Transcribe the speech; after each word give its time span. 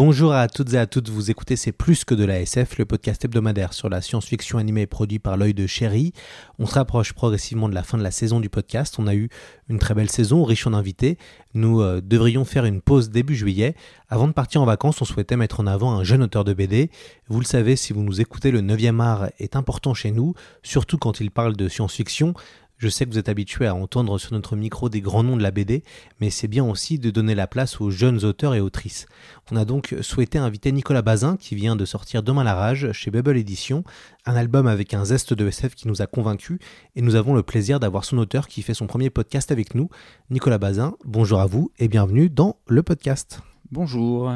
Bonjour 0.00 0.32
à 0.32 0.46
toutes 0.46 0.74
et 0.74 0.78
à 0.78 0.86
toutes, 0.86 1.08
vous 1.08 1.32
écoutez 1.32 1.56
C'est 1.56 1.72
plus 1.72 2.04
que 2.04 2.14
de 2.14 2.24
la 2.24 2.40
SF, 2.40 2.78
le 2.78 2.84
podcast 2.84 3.24
hebdomadaire 3.24 3.72
sur 3.72 3.88
la 3.88 4.00
science-fiction 4.00 4.56
animée 4.56 4.86
produit 4.86 5.18
par 5.18 5.36
l'œil 5.36 5.54
de 5.54 5.66
chéri. 5.66 6.12
On 6.60 6.66
se 6.66 6.74
rapproche 6.74 7.14
progressivement 7.14 7.68
de 7.68 7.74
la 7.74 7.82
fin 7.82 7.98
de 7.98 8.04
la 8.04 8.12
saison 8.12 8.38
du 8.38 8.48
podcast, 8.48 8.94
on 9.00 9.08
a 9.08 9.16
eu 9.16 9.28
une 9.68 9.80
très 9.80 9.94
belle 9.94 10.08
saison, 10.08 10.44
riche 10.44 10.68
en 10.68 10.72
invités. 10.72 11.18
Nous 11.52 11.80
euh, 11.80 12.00
devrions 12.00 12.44
faire 12.44 12.64
une 12.64 12.80
pause 12.80 13.10
début 13.10 13.34
juillet. 13.34 13.74
Avant 14.08 14.28
de 14.28 14.32
partir 14.32 14.62
en 14.62 14.66
vacances, 14.66 15.02
on 15.02 15.04
souhaitait 15.04 15.36
mettre 15.36 15.58
en 15.58 15.66
avant 15.66 15.90
un 15.90 16.04
jeune 16.04 16.22
auteur 16.22 16.44
de 16.44 16.54
BD. 16.54 16.92
Vous 17.26 17.40
le 17.40 17.44
savez, 17.44 17.74
si 17.74 17.92
vous 17.92 18.04
nous 18.04 18.20
écoutez, 18.20 18.52
le 18.52 18.60
9e 18.60 19.00
art 19.00 19.30
est 19.40 19.56
important 19.56 19.94
chez 19.94 20.12
nous, 20.12 20.32
surtout 20.62 20.98
quand 20.98 21.18
il 21.18 21.32
parle 21.32 21.56
de 21.56 21.68
science-fiction. 21.68 22.34
Je 22.78 22.88
sais 22.88 23.04
que 23.04 23.10
vous 23.10 23.18
êtes 23.18 23.28
habitué 23.28 23.66
à 23.66 23.74
entendre 23.74 24.18
sur 24.18 24.32
notre 24.32 24.54
micro 24.54 24.88
des 24.88 25.00
grands 25.00 25.24
noms 25.24 25.36
de 25.36 25.42
la 25.42 25.50
BD, 25.50 25.82
mais 26.20 26.30
c'est 26.30 26.46
bien 26.46 26.64
aussi 26.64 27.00
de 27.00 27.10
donner 27.10 27.34
la 27.34 27.48
place 27.48 27.80
aux 27.80 27.90
jeunes 27.90 28.24
auteurs 28.24 28.54
et 28.54 28.60
autrices. 28.60 29.06
On 29.50 29.56
a 29.56 29.64
donc 29.64 29.96
souhaité 30.00 30.38
inviter 30.38 30.70
Nicolas 30.70 31.02
Bazin, 31.02 31.36
qui 31.36 31.56
vient 31.56 31.74
de 31.74 31.84
sortir 31.84 32.22
Demain 32.22 32.44
la 32.44 32.54
rage 32.54 32.92
chez 32.92 33.10
Bubble 33.10 33.36
Edition, 33.36 33.82
un 34.26 34.36
album 34.36 34.68
avec 34.68 34.94
un 34.94 35.04
zeste 35.04 35.34
de 35.34 35.48
SF 35.48 35.74
qui 35.74 35.88
nous 35.88 36.02
a 36.02 36.06
convaincus, 36.06 36.60
et 36.94 37.02
nous 37.02 37.16
avons 37.16 37.34
le 37.34 37.42
plaisir 37.42 37.80
d'avoir 37.80 38.04
son 38.04 38.16
auteur 38.18 38.46
qui 38.46 38.62
fait 38.62 38.74
son 38.74 38.86
premier 38.86 39.10
podcast 39.10 39.50
avec 39.50 39.74
nous. 39.74 39.90
Nicolas 40.30 40.58
Bazin, 40.58 40.94
bonjour 41.04 41.40
à 41.40 41.46
vous 41.46 41.72
et 41.80 41.88
bienvenue 41.88 42.30
dans 42.30 42.58
le 42.68 42.84
podcast. 42.84 43.40
Bonjour. 43.72 44.32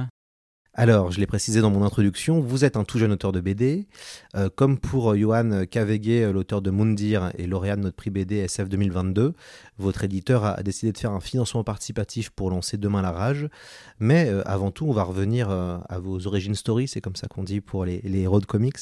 Alors, 0.74 1.10
je 1.10 1.20
l'ai 1.20 1.26
précisé 1.26 1.60
dans 1.60 1.70
mon 1.70 1.84
introduction, 1.84 2.40
vous 2.40 2.64
êtes 2.64 2.78
un 2.78 2.84
tout 2.84 2.98
jeune 2.98 3.12
auteur 3.12 3.30
de 3.30 3.42
BD. 3.42 3.86
Euh, 4.34 4.48
comme 4.48 4.78
pour 4.78 5.14
Johan 5.14 5.66
Kavegué, 5.70 6.32
l'auteur 6.32 6.62
de 6.62 6.70
Moundir 6.70 7.30
et 7.36 7.46
lauréat 7.46 7.76
de 7.76 7.82
notre 7.82 7.96
prix 7.96 8.08
BD 8.08 8.36
SF 8.36 8.70
2022, 8.70 9.34
votre 9.76 10.02
éditeur 10.02 10.46
a 10.46 10.62
décidé 10.62 10.92
de 10.92 10.96
faire 10.96 11.12
un 11.12 11.20
financement 11.20 11.62
participatif 11.62 12.30
pour 12.30 12.48
lancer 12.48 12.78
Demain 12.78 13.02
la 13.02 13.10
Rage. 13.10 13.50
Mais 13.98 14.30
euh, 14.30 14.40
avant 14.48 14.70
tout, 14.70 14.86
on 14.86 14.94
va 14.94 15.02
revenir 15.02 15.50
euh, 15.50 15.76
à 15.90 15.98
vos 15.98 16.26
origin 16.26 16.54
stories, 16.54 16.88
c'est 16.88 17.02
comme 17.02 17.16
ça 17.16 17.28
qu'on 17.28 17.44
dit 17.44 17.60
pour 17.60 17.84
les, 17.84 18.00
héros 18.04 18.40
de 18.40 18.46
comics. 18.46 18.78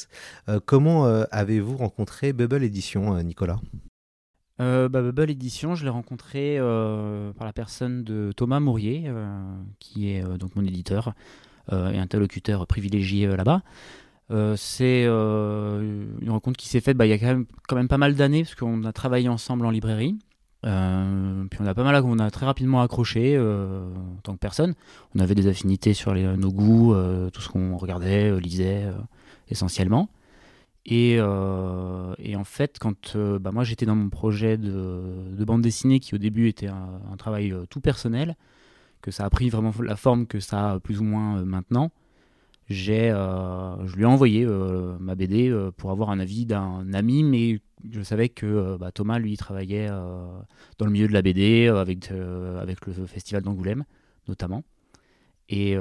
comment 0.65 1.05
avez-vous 1.31 1.75
rencontré 1.75 2.31
Bubble 2.31 2.63
Edition, 2.63 3.21
Nicolas? 3.21 3.59
Euh, 4.61 4.87
bah, 4.87 5.01
Bubble 5.01 5.29
Edition, 5.29 5.75
je 5.75 5.83
l'ai 5.83 5.89
rencontré 5.89 6.57
par 6.57 7.45
la 7.45 7.53
personne 7.53 8.05
de 8.05 8.31
Thomas 8.31 8.61
Mourier, 8.61 9.11
qui 9.79 10.09
est 10.09 10.23
donc 10.37 10.55
mon 10.55 10.63
éditeur. 10.63 11.13
Euh, 11.71 11.91
et 11.91 11.97
interlocuteur 11.99 12.67
privilégié 12.67 13.27
euh, 13.27 13.37
là-bas. 13.37 13.61
Euh, 14.29 14.55
c'est 14.57 15.03
une 15.03 16.29
rencontre 16.29 16.57
qui 16.57 16.67
s'est 16.67 16.81
faite 16.81 16.97
bah, 16.97 17.05
il 17.05 17.09
y 17.09 17.13
a 17.13 17.17
quand 17.17 17.75
même, 17.75 17.87
pas 17.87 17.97
mal 17.97 18.15
d'années, 18.15 18.43
parce 18.43 18.55
qu'on 18.55 18.83
a 18.83 18.93
travaillé 18.93 19.29
ensemble 19.29 19.65
en 19.65 19.69
librairie. 19.69 20.17
puis 20.63 20.69
on 20.69 21.65
a 21.65 21.73
pas 21.73 21.83
mal, 21.83 22.01
on 22.05 22.19
a 22.19 22.31
très 22.31 22.45
rapidement 22.45 22.81
accroché 22.81 23.37
en 23.37 24.21
tant 24.23 24.33
que 24.33 24.39
personne. 24.39 24.73
On 25.15 25.19
avait 25.19 25.35
des 25.35 25.47
affinités 25.47 25.93
sur 25.93 26.13
nos 26.13 26.51
goûts, 26.51 26.95
tout 27.33 27.41
ce 27.41 27.49
qu'on 27.49 27.75
regardait, 27.75 28.39
lisait 28.39 28.85
essentiellement. 29.49 30.07
Et, 30.85 31.19
en 31.21 32.43
fait, 32.45 32.79
quand 32.79 33.17
bah, 33.17 33.51
moi 33.51 33.65
j'étais 33.65 33.85
dans 33.85 33.95
mon 33.95 34.09
projet 34.09 34.57
de, 34.57 35.35
de, 35.35 35.43
bande 35.43 35.61
dessinée, 35.61 35.99
qui 35.99 36.15
au 36.15 36.19
début 36.19 36.47
était 36.47 36.67
un 36.67 37.17
travail 37.17 37.53
tout 37.69 37.81
personnel, 37.81 38.37
que 39.01 39.11
ça 39.11 39.25
a 39.25 39.29
pris 39.29 39.49
vraiment 39.49 39.73
la 39.81 39.95
forme 39.95 40.27
que 40.27 40.39
ça 40.39 40.73
a 40.73 40.79
plus 40.79 40.99
ou 40.99 41.03
moins 41.03 41.39
euh, 41.39 41.45
maintenant, 41.45 41.91
j'ai, 42.69 43.11
euh, 43.11 43.85
je 43.85 43.95
lui 43.95 44.03
ai 44.03 44.05
envoyé 44.05 44.45
euh, 44.45 44.95
ma 44.99 45.15
BD 45.15 45.53
pour 45.75 45.91
avoir 45.91 46.09
un 46.09 46.19
avis 46.19 46.45
d'un 46.45 46.93
ami, 46.93 47.23
mais 47.23 47.59
je 47.91 48.01
savais 48.01 48.29
que 48.29 48.77
bah, 48.77 48.91
Thomas, 48.91 49.19
lui, 49.19 49.35
travaillait 49.35 49.89
dans 49.89 50.85
le 50.85 50.91
milieu 50.91 51.07
de 51.07 51.13
la 51.13 51.21
BD, 51.21 51.67
avec, 51.67 52.11
avec 52.11 52.85
le 52.85 52.93
festival 53.07 53.41
d'Angoulême, 53.41 53.83
notamment. 54.29 54.63
Et, 55.49 55.75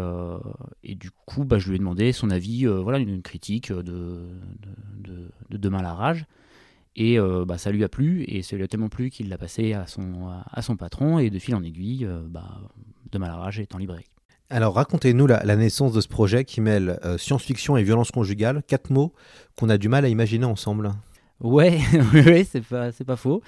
et, 0.83 0.95
du 0.97 1.11
coup, 1.27 1.45
bah, 1.45 1.59
je 1.59 1.69
lui 1.69 1.77
ai 1.77 1.79
demandé 1.79 2.11
son 2.13 2.31
avis, 2.31 2.67
voilà, 2.67 2.99
une, 2.99 3.23
critique 3.23 3.71
de, 3.71 3.83
de, 3.83 5.31
de, 5.51 5.57
Demain 5.59 5.83
la 5.83 5.95
rage. 5.95 6.25
Et 6.97 7.19
bah, 7.47 7.57
ça 7.57 7.71
lui 7.71 7.85
a 7.85 7.89
plu, 7.89 8.25
et 8.27 8.43
ça 8.43 8.57
lui 8.57 8.65
a 8.65 8.69
tellement 8.69 8.89
plu 8.89 9.11
qu'il 9.11 9.29
l'a 9.29 9.39
passé 9.39 9.73
à 9.73 9.87
son, 9.87 10.29
à 10.29 10.61
son 10.61 10.77
patron, 10.77 11.19
et 11.19 11.31
de 11.31 11.39
fil 11.39 11.55
en 11.55 11.63
aiguille, 11.63 12.09
bah, 12.29 12.61
de 13.11 13.19
Malarage 13.19 13.61
est 13.61 13.75
en 13.75 13.79
librairie. 13.79 14.11
Alors 14.53 14.75
racontez-nous 14.75 15.29
la, 15.29 15.57
naissance 15.57 15.93
de 15.93 16.01
ce 16.01 16.09
projet 16.09 16.45
qui 16.45 16.61
mêle 16.61 16.99
euh, 17.05 17.17
science-fiction 17.19 17.77
et 17.77 17.85
violence 17.85 18.11
conjugale, 18.11 18.65
quatre 18.67 18.91
mots 18.91 19.13
qu'on 19.57 19.69
a 19.69 19.79
du 19.79 19.89
mal 19.89 20.05
à 20.05 20.09
imaginer 20.09 20.45
ensemble. 20.45 20.91
Ouais, 21.39 21.79
oui, 22.13 22.45
c'est 22.45 22.61
pas, 22.61 22.91
pas 22.91 23.17
faux. 23.17 23.43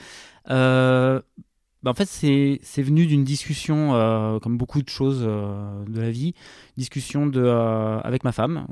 Bah, 1.83 1.91
en 1.91 1.95
fait, 1.95 2.07
c'est 2.07 2.83
venu 2.83 3.07
d'une 3.07 3.25
discussion, 3.25 3.95
euh, 3.95 4.39
comme 4.39 4.57
beaucoup 4.57 4.83
de 4.83 4.89
choses 4.89 5.25
euh, 5.27 5.85
de 5.87 6.01
la 6.01 6.13
vie, 6.13 6.33
discussion 6.77 7.27
de, 7.27 7.43
euh, 7.43 7.99
avec 8.01 8.23
ma 8.23 8.31
femme, 8.31 8.67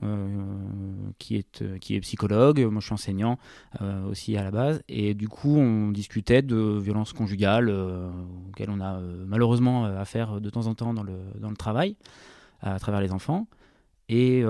qui, 1.18 1.34
est, 1.36 1.78
qui 1.80 1.96
est 1.96 2.00
psychologue. 2.00 2.60
Moi, 2.60 2.80
je 2.80 2.86
suis 2.86 2.94
enseignant 2.94 3.38
aussi 4.08 4.36
à 4.36 4.44
la 4.44 4.50
base. 4.50 4.82
Et 4.88 5.14
du 5.14 5.28
coup, 5.28 5.56
on 5.56 5.90
discutait 5.90 6.42
de 6.42 6.78
violences 6.78 7.12
conjugales 7.12 7.70
auxquelles 8.48 8.70
on 8.70 8.80
a 8.80 9.00
malheureusement 9.26 9.84
affaire 9.84 10.40
de 10.40 10.50
temps 10.50 10.66
en 10.66 10.74
temps 10.74 10.94
dans 10.94 11.02
le, 11.02 11.18
dans 11.40 11.50
le 11.50 11.56
travail, 11.56 11.96
à 12.60 12.78
travers 12.78 13.00
les 13.00 13.12
enfants. 13.12 13.48
Et. 14.08 14.44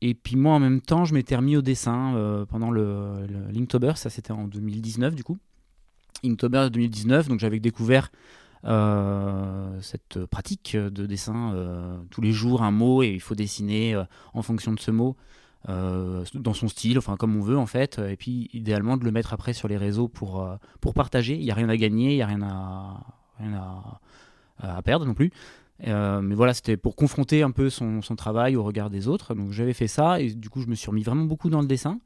Et 0.00 0.12
puis 0.12 0.36
moi, 0.36 0.52
en 0.52 0.60
même 0.60 0.82
temps, 0.82 1.06
je 1.06 1.14
m'étais 1.14 1.34
remis 1.34 1.56
au 1.56 1.62
dessin 1.62 2.44
pendant 2.50 2.70
le, 2.70 3.26
le 3.26 3.50
Linktober, 3.52 3.92
ça 3.96 4.10
c'était 4.10 4.32
en 4.32 4.44
2019 4.44 5.14
du 5.14 5.24
coup. 5.24 5.38
Inktober 6.24 6.68
2019, 6.70 7.28
donc 7.28 7.40
j'avais 7.40 7.60
découvert 7.60 8.10
euh, 8.66 9.78
cette 9.82 10.24
pratique 10.24 10.74
de 10.74 11.04
dessin 11.04 11.52
euh, 11.54 11.98
tous 12.10 12.22
les 12.22 12.32
jours 12.32 12.62
un 12.62 12.70
mot 12.70 13.02
et 13.02 13.08
il 13.08 13.20
faut 13.20 13.34
dessiner 13.34 13.94
euh, 13.94 14.04
en 14.32 14.40
fonction 14.40 14.72
de 14.72 14.80
ce 14.80 14.90
mot 14.90 15.16
dans 15.66 16.52
son 16.52 16.68
style, 16.68 16.98
enfin 16.98 17.16
comme 17.16 17.34
on 17.36 17.40
veut 17.40 17.56
en 17.56 17.64
fait, 17.64 17.98
et 17.98 18.16
puis 18.16 18.50
idéalement 18.52 18.98
de 18.98 19.04
le 19.06 19.10
mettre 19.10 19.32
après 19.32 19.54
sur 19.54 19.66
les 19.66 19.78
réseaux 19.78 20.08
pour, 20.08 20.46
pour 20.82 20.92
partager. 20.92 21.36
Il 21.36 21.40
n'y 21.42 21.50
a 21.50 21.54
rien 21.54 21.70
à 21.70 21.76
gagner, 21.78 22.10
il 22.10 22.16
n'y 22.16 22.22
a 22.22 22.26
rien, 22.26 22.42
à, 22.42 23.00
rien 23.38 23.54
à, 23.54 24.00
à, 24.58 24.82
perdre 24.82 25.06
non 25.06 25.14
plus. 25.14 25.32
mais 25.80 26.34
voilà, 26.34 26.52
c'était 26.52 26.76
pour 26.76 26.96
confronter 26.96 27.42
un 27.42 27.50
peu 27.50 27.70
son, 27.70 28.02
son, 28.02 28.14
travail 28.14 28.56
au 28.56 28.62
regard 28.62 28.90
des 28.90 29.08
autres. 29.08 29.34
Donc 29.34 29.52
j'avais 29.52 29.72
fait 29.72 29.88
ça 29.88 30.20
et 30.20 30.34
du 30.34 30.50
coup 30.50 30.60
je 30.60 30.66
me 30.66 30.74
suis 30.74 30.90
remis 30.90 31.02
vraiment 31.02 31.24
beaucoup 31.24 31.48
dans 31.48 31.62
le 31.62 31.66
dessin 31.66 31.98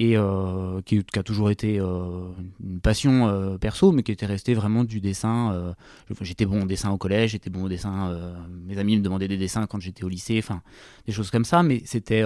et 0.00 0.16
euh, 0.16 0.80
qui, 0.80 1.04
a 1.14 1.22
toujours 1.22 1.50
été 1.50 1.78
euh, 1.78 2.30
une 2.64 2.80
passion 2.80 3.28
euh, 3.28 3.58
perso, 3.58 3.92
mais 3.92 4.02
qui 4.02 4.10
était 4.10 4.24
resté 4.24 4.54
vraiment 4.54 4.82
du 4.82 4.98
dessin. 4.98 5.74
j'étais 6.22 6.46
bon 6.46 6.62
au 6.62 6.66
dessin 6.66 6.90
au 6.90 6.96
collège, 6.96 7.32
j'étais 7.32 7.50
bon 7.50 7.64
au 7.64 7.68
dessin. 7.68 8.16
mes 8.66 8.78
amis 8.78 8.96
me 8.96 9.02
demandaient 9.02 9.28
des 9.28 9.36
dessins 9.36 9.66
quand 9.66 9.78
j'étais 9.78 10.02
au 10.02 10.08
lycée, 10.08 10.38
enfin 10.38 10.62
des 11.06 11.12
choses 11.12 11.30
comme 11.30 11.44
ça, 11.44 11.62
mais 11.62 11.82
c'était 11.84 12.24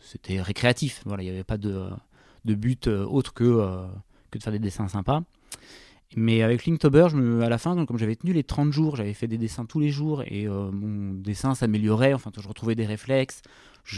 c'était 0.00 0.40
récréatif. 0.40 1.02
Voilà, 1.04 1.22
il 1.22 1.26
n'y 1.26 1.32
avait 1.32 1.44
pas 1.44 1.58
de, 1.58 1.90
de 2.46 2.54
but 2.54 2.86
autre 2.86 3.34
que, 3.34 3.44
que 4.30 4.38
de 4.38 4.42
faire 4.42 4.52
des 4.54 4.58
dessins 4.58 4.88
sympas. 4.88 5.22
Mais 6.16 6.42
avec 6.42 6.64
Linktober, 6.64 7.08
je 7.10 7.40
à 7.42 7.50
la 7.50 7.58
fin, 7.58 7.84
comme 7.84 7.98
j'avais 7.98 8.16
tenu 8.16 8.32
les 8.32 8.44
30 8.44 8.72
jours, 8.72 8.96
j'avais 8.96 9.14
fait 9.14 9.26
des 9.26 9.36
dessins 9.36 9.66
tous 9.66 9.80
les 9.80 9.90
jours 9.90 10.22
et 10.22 10.46
mon 10.48 11.12
dessin 11.12 11.54
s'améliorait. 11.54 12.14
Enfin, 12.14 12.30
je 12.34 12.48
retrouvais 12.48 12.74
des 12.74 12.86
réflexes, 12.86 13.42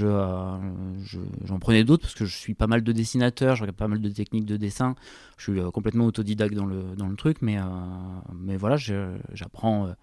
euh, 0.03 0.59
je, 1.05 1.19
j'en 1.45 1.59
prenais 1.59 1.85
d'autres 1.85 2.03
parce 2.03 2.15
que 2.15 2.25
je 2.25 2.37
suis 2.37 2.55
pas 2.55 2.67
mal 2.67 2.83
de 2.83 2.93
dessinateur, 2.93 3.57
je 3.57 3.63
regarde 3.63 3.77
pas 3.77 3.89
mal 3.89 4.01
de 4.01 4.09
techniques 4.09 4.45
de 4.47 4.57
dessin. 4.57 4.97
Je 5.39 5.51
suis 5.51 5.61
euh, 5.61 5.71
complètement 5.71 6.07
autodidacte 6.07 6.55
dans 6.55 6.67
le, 6.67 6.97
dans 6.97 7.09
le 7.09 7.17
truc, 7.17 7.39
mais, 7.41 7.59
euh, 7.59 7.63
mais 8.35 8.57
voilà, 8.57 8.77
j'apprends 8.77 9.95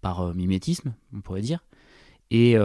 par 0.00 0.34
mimétisme, 0.34 0.94
on 1.14 1.20
pourrait 1.20 1.42
dire. 1.42 1.64
Et, 2.30 2.56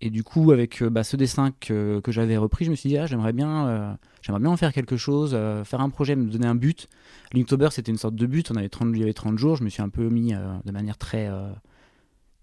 et 0.00 0.10
du 0.10 0.24
coup, 0.24 0.50
avec 0.50 0.82
bah, 0.82 1.04
ce 1.04 1.16
dessin 1.16 1.52
que, 1.60 2.00
que 2.00 2.10
j'avais 2.10 2.36
repris, 2.36 2.64
je 2.64 2.70
me 2.70 2.74
suis 2.74 2.88
dit, 2.88 2.96
ah, 2.96 3.06
j'aimerais 3.06 3.32
bien, 3.32 3.98
j'aimerais 4.22 4.40
bien 4.40 4.50
en 4.50 4.56
faire 4.56 4.72
quelque 4.72 4.96
chose, 4.96 5.36
faire 5.64 5.80
un 5.80 5.90
projet, 5.90 6.16
me 6.16 6.30
donner 6.30 6.46
un 6.46 6.54
but. 6.54 6.88
Linktober, 7.32 7.68
c'était 7.70 7.92
une 7.92 7.98
sorte 7.98 8.14
de 8.14 8.26
but, 8.26 8.50
on 8.50 8.56
avait 8.56 8.68
30, 8.70 8.90
il 8.94 9.00
y 9.00 9.02
avait 9.02 9.12
30 9.12 9.38
jours, 9.38 9.56
je 9.56 9.64
me 9.64 9.68
suis 9.68 9.82
un 9.82 9.88
peu 9.88 10.08
mis 10.08 10.32
de 10.32 10.72
manière 10.72 10.96
très 10.96 11.28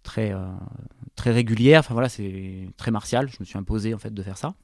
très, 0.09 0.33
très 1.15 1.31
régulière. 1.31 1.79
Enfin 1.81 1.93
voilà, 1.93 2.09
c'est 2.09 2.67
très 2.77 2.91
martial. 2.91 3.29
Je 3.29 3.37
me 3.39 3.45
suis 3.45 3.57
imposé 3.57 3.93
en 3.93 3.99
fait 3.99 4.13
de 4.13 4.23
faire 4.23 4.37
ça. 4.37 4.55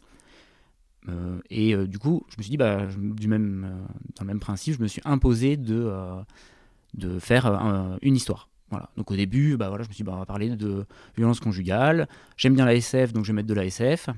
et 1.50 1.76
du 1.88 2.00
coup, 2.00 2.26
je 2.30 2.36
me 2.38 2.44
suis 2.44 2.52
dit, 2.52 2.58
bah, 2.58 2.88
du 2.98 3.28
même, 3.28 3.86
dans 4.16 4.24
le 4.24 4.28
même 4.28 4.40
principe, 4.40 4.76
je 4.78 4.82
me 4.82 4.88
suis 4.88 5.02
imposé 5.06 5.58
de, 5.58 5.92
de 6.96 7.20
faire 7.20 7.46
une 8.02 8.16
histoire. 8.16 8.50
Voilà. 8.72 8.90
Donc 8.98 9.12
au 9.12 9.16
début, 9.16 9.58
bah 9.58 9.70
voilà, 9.70 9.84
je 9.84 9.90
me 9.90 9.94
suis 9.94 10.04
dit, 10.04 10.08
bah, 10.08 10.14
on 10.16 10.20
va 10.20 10.26
parler 10.26 10.50
de 10.50 10.86
violence 11.16 11.40
conjugale. 11.40 12.08
J'aime 12.38 12.56
bien 12.56 12.66
la 12.66 12.74
SF, 12.74 13.14
donc 13.14 13.24
je 13.26 13.32
vais 13.32 13.36
mettre 13.36 13.48
de 13.48 13.54
la 13.54 13.66
SF. 13.66 14.10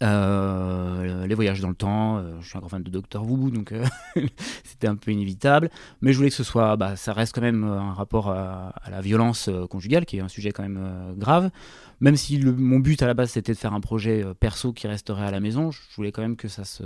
Euh, 0.00 1.26
les 1.26 1.34
voyages 1.34 1.60
dans 1.60 1.68
le 1.68 1.74
temps, 1.74 2.18
euh, 2.18 2.40
je 2.40 2.48
suis 2.48 2.56
un 2.56 2.60
grand 2.60 2.68
fan 2.68 2.82
de 2.82 2.90
Doctor 2.90 3.28
Who, 3.28 3.50
donc 3.50 3.72
euh, 3.72 3.84
c'était 4.64 4.86
un 4.86 4.94
peu 4.94 5.10
inévitable. 5.10 5.70
Mais 6.02 6.12
je 6.12 6.18
voulais 6.18 6.30
que 6.30 6.36
ce 6.36 6.44
soit, 6.44 6.76
bah, 6.76 6.96
ça 6.96 7.12
reste 7.12 7.34
quand 7.34 7.40
même 7.40 7.64
un 7.64 7.92
rapport 7.92 8.30
à, 8.30 8.74
la 8.90 9.00
violence 9.00 9.50
conjugale, 9.70 10.06
qui 10.06 10.18
est 10.18 10.20
un 10.20 10.28
sujet 10.28 10.52
quand 10.52 10.62
même 10.62 11.14
grave. 11.16 11.50
Même 12.00 12.16
si 12.16 12.38
mon 12.38 12.78
but 12.78 13.02
à 13.02 13.06
la 13.06 13.14
base 13.14 13.30
c'était 13.30 13.52
de 13.52 13.58
faire 13.58 13.74
un 13.74 13.80
projet 13.80 14.24
perso 14.38 14.72
qui 14.72 14.86
resterait 14.86 15.26
à 15.26 15.32
la 15.32 15.40
maison, 15.40 15.72
je 15.72 15.80
voulais 15.96 16.12
quand 16.12 16.22
même 16.22 16.36
que 16.36 16.48
ça 16.48 16.64
se, 16.64 16.84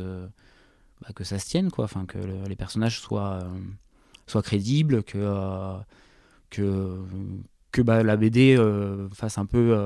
bah, 1.03 1.09
que 1.15 1.25
ça 1.25 1.39
se 1.39 1.47
tienne, 1.47 1.71
quoi. 1.71 1.85
Enfin, 1.85 2.07
que 2.07 2.19
les 2.49 2.57
personnages 2.57 2.99
soient, 2.99 3.41
soient 4.27 4.43
crédibles, 4.43 5.03
que 5.03 5.77
que, 6.49 6.99
que 7.73 7.83
bah, 7.83 8.03
la 8.03 8.17
BD 8.17 8.57
fasse 9.13 9.37
un 9.37 9.47
peu 9.47 9.77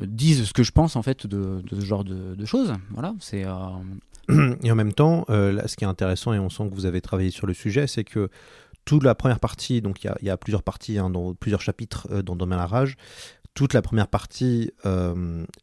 disent 0.00 0.44
ce 0.44 0.52
que 0.52 0.62
je 0.62 0.72
pense 0.72 0.96
en 0.96 1.02
fait 1.02 1.26
de, 1.26 1.62
ce 1.70 1.84
genre 1.84 2.04
de, 2.04 2.44
choses. 2.44 2.72
Voilà, 2.90 3.14
c'est. 3.20 3.44
Euh, 3.44 4.54
et 4.62 4.70
en 4.70 4.74
même 4.74 4.92
temps, 4.92 5.24
euh, 5.30 5.52
là, 5.52 5.68
ce 5.68 5.76
qui 5.76 5.84
est 5.84 5.88
intéressant 5.88 6.32
et 6.32 6.38
on 6.38 6.50
sent 6.50 6.68
que 6.68 6.74
vous 6.74 6.86
avez 6.86 7.00
travaillé 7.00 7.30
sur 7.30 7.46
le 7.46 7.54
sujet, 7.54 7.86
c'est 7.86 8.04
que 8.04 8.28
toute 8.84 9.02
la 9.02 9.14
première 9.14 9.40
partie, 9.40 9.80
donc 9.80 10.04
il 10.04 10.12
y, 10.22 10.30
a 10.30 10.36
plusieurs 10.36 10.62
parties, 10.62 10.98
hein, 10.98 11.08
dans 11.08 11.34
plusieurs 11.34 11.62
chapitres 11.62 12.06
euh, 12.10 12.22
dans 12.22 12.36
Domaine 12.36 12.58
la 12.58 12.66
rage. 12.66 12.96
Toute 13.54 13.72
la 13.72 13.82
première 13.82 14.08
partie 14.08 14.72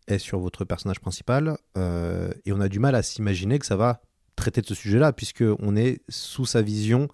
est 0.07 0.17
sur 0.17 0.39
votre 0.39 0.63
personnage 0.63 1.01
principal 1.01 1.57
et 1.75 2.53
on 2.53 2.61
a 2.61 2.69
du 2.69 2.79
mal 2.79 2.95
à 2.95 3.03
s'imaginer 3.03 3.59
que 3.59 3.65
ça 3.65 3.75
va 3.75 3.99
traiter 4.37 4.61
de 4.61 4.65
ce 4.65 4.75
sujet-là 4.75 5.11
puisque 5.11 5.43
on 5.59 5.75
est 5.75 6.01
sous 6.07 6.45
sa 6.45 6.61
vision 6.61 7.09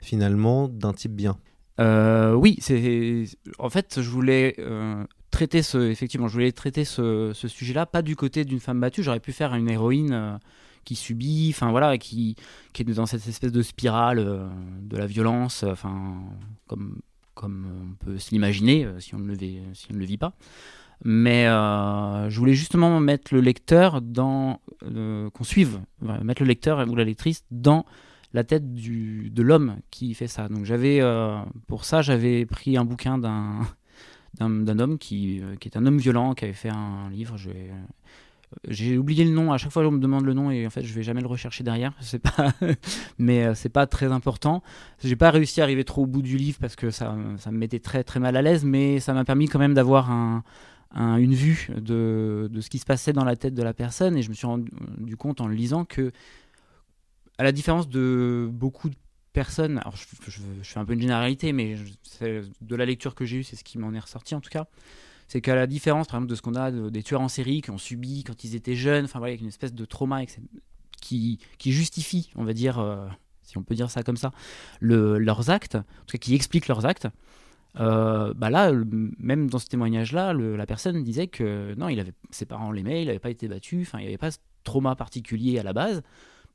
finalement 0.00 0.66
d'un 0.66 0.94
type 0.94 1.12
bien. 1.12 1.36
oui, 1.78 2.56
c'est 2.62 3.24
en 3.58 3.68
fait 3.68 4.00
je 4.00 4.08
voulais 4.08 4.56
traiter 5.34 5.62
ce, 5.62 5.78
effectivement, 5.78 6.28
je 6.28 6.34
voulais 6.34 6.52
traiter 6.52 6.84
ce, 6.84 7.32
sujet-là, 7.34 7.86
pas 7.86 8.02
du 8.02 8.14
côté 8.14 8.44
d'une 8.44 8.60
femme 8.60 8.80
battue. 8.80 9.02
J'aurais 9.02 9.20
pu 9.20 9.32
faire 9.32 9.52
une 9.54 9.68
héroïne 9.68 10.12
euh, 10.12 10.38
qui 10.84 10.94
subit, 10.94 11.50
enfin 11.52 11.72
voilà, 11.72 11.98
qui, 11.98 12.36
qui 12.72 12.82
est 12.82 12.84
dans 12.84 13.06
cette 13.06 13.26
espèce 13.26 13.50
de 13.50 13.62
spirale 13.62 14.20
euh, 14.20 14.46
de 14.80 14.96
la 14.96 15.06
violence, 15.06 15.64
enfin 15.64 16.14
comme 16.68 17.00
comme 17.34 17.66
on 17.66 18.04
peut 18.04 18.16
s'imaginer 18.16 18.84
euh, 18.84 19.00
si 19.00 19.16
on 19.16 19.18
ne 19.18 19.26
le 19.26 19.34
vit, 19.34 19.58
si 19.72 19.88
on 19.90 19.94
ne 19.94 19.98
le 19.98 20.04
vit 20.04 20.18
pas. 20.18 20.34
Mais 21.04 21.46
je 21.46 22.38
voulais 22.38 22.54
justement 22.54 23.00
mettre 23.00 23.34
le 23.34 23.40
lecteur 23.40 24.00
dans 24.00 24.60
qu'on 24.80 25.44
suive, 25.44 25.80
mettre 26.00 26.40
le 26.40 26.48
lecteur 26.48 26.88
ou 26.88 26.94
la 26.94 27.04
lectrice 27.04 27.44
dans 27.50 27.84
la 28.32 28.44
tête 28.44 28.72
du, 28.72 29.28
de 29.30 29.42
l'homme 29.42 29.76
qui 29.90 30.14
fait 30.14 30.28
ça. 30.28 30.48
Donc 30.48 30.64
j'avais 30.64 31.02
pour 31.66 31.84
ça 31.84 32.00
j'avais 32.00 32.46
pris 32.46 32.78
un 32.78 32.84
bouquin 32.84 33.18
d'un 33.18 33.66
d'un 34.38 34.78
homme 34.78 34.98
qui, 34.98 35.40
euh, 35.40 35.56
qui, 35.56 35.68
est 35.68 35.76
un 35.76 35.86
homme 35.86 35.98
violent, 35.98 36.34
qui 36.34 36.44
avait 36.44 36.54
fait 36.54 36.70
un 36.70 37.08
livre. 37.10 37.36
Euh, 37.46 37.72
j'ai 38.68 38.98
oublié 38.98 39.24
le 39.24 39.30
nom. 39.30 39.52
À 39.52 39.58
chaque 39.58 39.72
fois, 39.72 39.86
on 39.86 39.90
me 39.90 39.98
demande 39.98 40.24
le 40.24 40.34
nom 40.34 40.50
et 40.50 40.66
en 40.66 40.70
fait, 40.70 40.82
je 40.82 40.92
vais 40.92 41.02
jamais 41.02 41.20
le 41.20 41.26
rechercher 41.26 41.64
derrière. 41.64 41.92
C'est 42.00 42.20
pas, 42.20 42.52
mais 43.18 43.44
euh, 43.44 43.54
c'est 43.54 43.68
pas 43.68 43.86
très 43.86 44.10
important. 44.12 44.62
J'ai 45.02 45.16
pas 45.16 45.30
réussi 45.30 45.60
à 45.60 45.64
arriver 45.64 45.84
trop 45.84 46.02
au 46.02 46.06
bout 46.06 46.22
du 46.22 46.36
livre 46.36 46.58
parce 46.60 46.76
que 46.76 46.90
ça, 46.90 47.16
ça 47.38 47.50
me 47.50 47.58
mettait 47.58 47.80
très 47.80 48.04
très 48.04 48.20
mal 48.20 48.36
à 48.36 48.42
l'aise, 48.42 48.64
mais 48.64 49.00
ça 49.00 49.12
m'a 49.14 49.24
permis 49.24 49.48
quand 49.48 49.58
même 49.58 49.74
d'avoir 49.74 50.10
un, 50.10 50.42
une 50.94 51.34
vue 51.34 51.68
de, 51.76 52.48
de, 52.50 52.60
ce 52.60 52.70
qui 52.70 52.78
se 52.78 52.84
passait 52.84 53.12
dans 53.12 53.24
la 53.24 53.36
tête 53.36 53.54
de 53.54 53.62
la 53.62 53.74
personne 53.74 54.16
et 54.16 54.22
je 54.22 54.28
me 54.28 54.34
suis 54.34 54.46
rendu 54.46 55.16
compte 55.16 55.40
en 55.40 55.48
le 55.48 55.54
lisant 55.54 55.84
que, 55.84 56.12
à 57.38 57.42
la 57.42 57.50
différence 57.50 57.88
de 57.88 58.48
beaucoup 58.52 58.88
de 58.88 58.94
personne, 59.34 59.78
alors 59.78 59.96
je, 59.96 60.40
fais 60.62 60.78
un 60.78 60.86
peu 60.86 60.94
une 60.94 61.00
généralité, 61.00 61.52
mais 61.52 61.76
de 62.22 62.76
la 62.76 62.86
lecture 62.86 63.14
que 63.14 63.26
j'ai 63.26 63.38
eue, 63.38 63.42
c'est 63.42 63.56
ce 63.56 63.64
qui 63.64 63.76
m'en 63.76 63.92
est 63.92 63.98
ressorti 63.98 64.34
en 64.34 64.40
tout 64.40 64.48
cas, 64.48 64.66
c'est 65.28 65.42
qu'à 65.42 65.56
la 65.56 65.66
différence 65.66 66.06
par 66.06 66.16
exemple 66.16 66.30
de 66.30 66.36
ce 66.36 66.40
qu'on 66.40 66.54
a 66.54 66.70
des 66.70 67.02
tueurs 67.02 67.20
en 67.20 67.28
série 67.28 67.60
qui 67.60 67.70
ont 67.70 67.78
subi 67.78 68.24
quand 68.24 68.44
ils 68.44 68.54
étaient 68.54 68.76
jeunes, 68.76 69.04
enfin 69.04 69.18
voilà, 69.18 69.32
avec 69.32 69.42
une 69.42 69.48
espèce 69.48 69.74
de 69.74 69.84
trauma 69.84 70.22
qui, 71.00 71.38
qui 71.58 71.72
justifie, 71.72 72.30
on 72.36 72.44
va 72.44 72.52
dire, 72.54 72.78
euh, 72.78 73.06
si 73.42 73.58
on 73.58 73.62
peut 73.62 73.74
dire 73.74 73.90
ça 73.90 74.04
comme 74.04 74.16
ça, 74.16 74.30
le, 74.80 75.18
leurs 75.18 75.50
actes, 75.50 75.74
en 75.74 76.04
tout 76.06 76.12
cas 76.12 76.18
qui 76.18 76.34
explique 76.34 76.68
leurs 76.68 76.86
actes. 76.86 77.08
Euh, 77.80 78.32
bah 78.34 78.50
là, 78.50 78.70
même 79.18 79.50
dans 79.50 79.58
ce 79.58 79.66
témoignage-là, 79.66 80.32
la 80.32 80.64
personne 80.64 81.02
disait 81.02 81.26
que 81.26 81.74
non, 81.74 81.88
il 81.88 81.98
avait, 81.98 82.12
ses 82.30 82.46
parents 82.46 82.70
l'aimaient, 82.70 83.02
il 83.02 83.06
n'avait 83.06 83.18
pas 83.18 83.30
été 83.30 83.48
battu, 83.48 83.80
enfin, 83.82 83.98
il 83.98 84.02
n'y 84.02 84.08
avait 84.08 84.16
pas 84.16 84.30
ce 84.30 84.38
trauma 84.62 84.94
particulier 84.94 85.58
à 85.58 85.64
la 85.64 85.72
base 85.72 86.02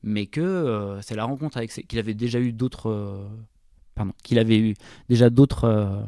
mais 0.04 0.26
que 0.26 0.42
euh, 0.42 1.02
c'est 1.02 1.16
la 1.16 1.26
rencontre 1.26 1.58
avec 1.58 1.72
qu'il 1.72 2.00
avait 2.00 2.14
déjà 2.14 2.40
eu 2.40 2.54
d'autres 2.54 2.90
euh, 2.90 3.28
pardon 3.96 4.14
qu'il 4.24 4.40
avait 4.40 4.58
eu 4.58 4.74
déjà 5.10 5.30
d'autres 5.30 5.66
euh, 5.66 6.04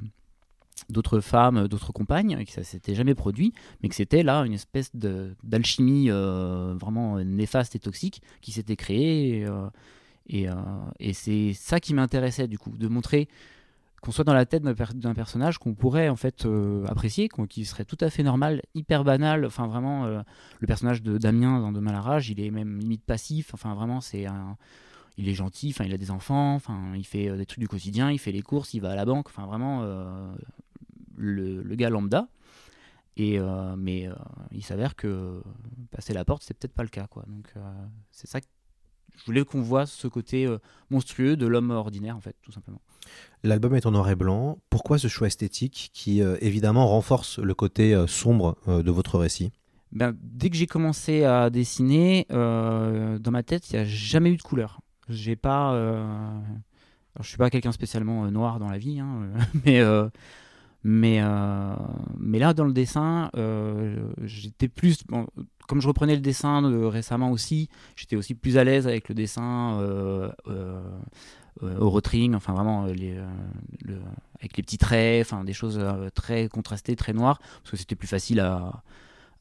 d'autres 0.90 1.20
femmes 1.20 1.68
d'autres 1.68 1.92
compagnes 1.92 2.38
et 2.40 2.46
que 2.46 2.52
ça 2.52 2.64
s'était 2.64 2.96
jamais 2.96 3.16
produit 3.16 3.54
mais 3.82 3.90
que 3.90 3.96
c'était 3.96 4.24
là 4.24 4.42
une 4.42 4.54
espèce 4.54 4.96
de 4.96 5.36
d'alchimie 5.44 6.10
vraiment 6.10 7.20
néfaste 7.24 7.76
et 7.76 7.80
toxique 7.80 8.22
qui 8.42 8.52
s'était 8.52 8.76
créée 8.76 9.48
et, 10.28 10.48
et 11.00 11.14
c'est 11.14 11.54
ça 11.54 11.80
qui 11.80 11.94
m'intéressait 11.94 12.48
du 12.48 12.58
coup 12.58 12.76
de 12.78 12.88
montrer 12.88 13.28
qu'on 14.02 14.12
soit 14.12 14.24
dans 14.24 14.34
la 14.34 14.48
tête 14.48 14.64
d'un 14.64 15.14
personnage 15.14 15.60
qu'on 15.60 15.76
pourrait 15.76 16.10
en 16.10 16.16
fait 16.16 16.46
euh, 16.46 16.86
apprécier, 16.88 17.30
qui 17.50 17.66
serait 17.66 17.86
tout 17.86 17.98
à 18.02 18.10
fait 18.10 18.24
normal, 18.24 18.64
hyper 18.74 19.04
banal. 19.04 19.46
Enfin 19.46 19.68
vraiment, 19.68 20.06
euh, 20.06 20.22
le 20.60 20.68
personnage 20.68 21.04
de 21.04 21.20
Damien 21.20 21.60
dans 21.60 21.72
De 21.72 21.80
Malarage, 21.80 22.30
il 22.30 22.40
est 22.40 22.50
même 22.50 22.80
limite 22.80 23.04
passif. 23.04 23.54
Enfin 23.54 23.76
vraiment, 23.76 24.02
c'est 24.02 24.26
un, 24.26 24.58
il 25.18 25.30
est 25.30 25.36
gentil. 25.36 25.70
Enfin, 25.70 25.86
il 25.86 25.94
a 25.94 25.98
des 25.98 26.10
enfants. 26.10 26.56
Enfin, 26.56 26.94
il 26.96 27.06
fait 27.06 27.30
euh, 27.30 27.38
des 27.38 27.46
trucs 27.46 27.60
du 27.60 27.68
quotidien. 27.68 28.10
Il 28.12 28.18
fait 28.18 28.32
les 28.32 28.42
courses. 28.42 28.74
Il 28.74 28.82
va 28.82 28.92
à 28.92 28.96
la 28.96 29.06
banque. 29.06 29.28
Enfin 29.30 29.46
vraiment, 29.46 29.84
le, 31.16 31.62
le, 31.62 31.76
gars 31.76 31.92
lambda. 31.92 32.28
Et 33.18 33.40
mais 33.78 34.10
il 34.52 34.64
s'avère 34.64 34.96
que 34.96 35.44
passer 35.92 36.14
la 36.14 36.26
porte, 36.26 36.42
c'est 36.44 36.58
peut-être 36.58 36.74
pas 36.74 36.84
le 36.84 36.90
cas, 36.90 37.06
quoi. 37.08 37.24
Donc 37.28 37.54
c'est 38.10 38.28
ça. 38.28 38.40
Je 39.18 39.26
voulais 39.26 39.44
qu'on 39.46 39.62
voit 39.62 39.86
ce 39.86 40.08
côté 40.08 40.48
monstrueux 40.90 41.36
de 41.36 41.46
l'homme 41.46 41.72
ordinaire, 41.72 42.18
en 42.18 42.22
fait, 42.22 42.36
tout 42.42 42.52
simplement. 42.52 42.82
L'album 43.44 43.76
est 43.76 43.86
en 43.86 43.92
noir 43.92 44.10
et 44.10 44.16
blanc. 44.16 44.60
Pourquoi 44.70 45.00
ce 45.00 45.08
choix 45.08 45.28
esthétique 45.28 45.90
qui, 45.94 46.22
euh, 46.22 46.38
évidemment, 46.42 46.88
renforce 46.88 47.40
le 47.40 47.54
côté 47.56 47.96
euh, 47.96 48.06
sombre 48.06 48.56
euh, 48.68 48.84
de 48.84 48.92
votre 48.92 49.18
récit? 49.18 49.52
Ben, 49.92 50.16
Dès 50.22 50.50
que 50.50 50.56
j'ai 50.56 50.68
commencé 50.68 51.24
à 51.24 51.50
dessiner, 51.50 52.26
dans 52.30 53.32
ma 53.32 53.44
tête, 53.44 53.70
il 53.72 53.76
n'y 53.76 53.82
a 53.82 53.86
jamais 53.86 54.32
eu 54.32 54.38
de 54.38 54.42
couleur. 54.42 54.80
J'ai 55.10 55.36
pas. 55.36 55.74
je 57.20 57.28
suis 57.28 57.38
pas 57.38 57.50
quelqu'un 57.50 57.74
spécialement 57.74 58.32
noir 58.32 58.60
dans 58.60 58.70
la 58.70 58.78
vie, 58.78 59.00
hein, 59.00 59.28
mais. 59.66 59.82
Mais, 60.84 61.22
mais 62.18 62.40
là, 62.40 62.54
dans 62.54 62.66
le 62.66 62.74
dessin, 62.74 63.30
j'étais 64.24 64.68
plus. 64.68 65.04
comme 65.68 65.82
je 65.82 65.88
reprenais 65.88 66.16
le 66.16 66.22
dessin 66.22 66.62
récemment 66.90 67.32
aussi, 67.32 67.70
j'étais 67.96 68.16
aussi 68.16 68.34
plus 68.34 68.58
à 68.58 68.64
l'aise 68.64 68.88
avec 68.88 69.10
le 69.10 69.16
dessin 69.16 69.80
euh, 71.64 71.78
au 71.80 71.90
rotring, 71.90 72.34
enfin 72.34 72.54
vraiment 72.54 72.86
euh, 72.86 72.94
les, 72.94 73.18
euh, 73.18 74.00
avec 74.40 74.56
les 74.58 74.64
petits 74.64 74.78
traits, 74.78 75.28
enfin 75.28 75.44
des 75.44 75.54
choses 75.54 75.80
très 76.16 76.48
contrastées, 76.48 76.96
très 76.96 77.14
noires, 77.14 77.40
parce 77.40 77.72
que 77.72 77.78
c'était 77.78 77.96
plus 77.96 78.08
facile 78.08 78.40
à, 78.40 78.84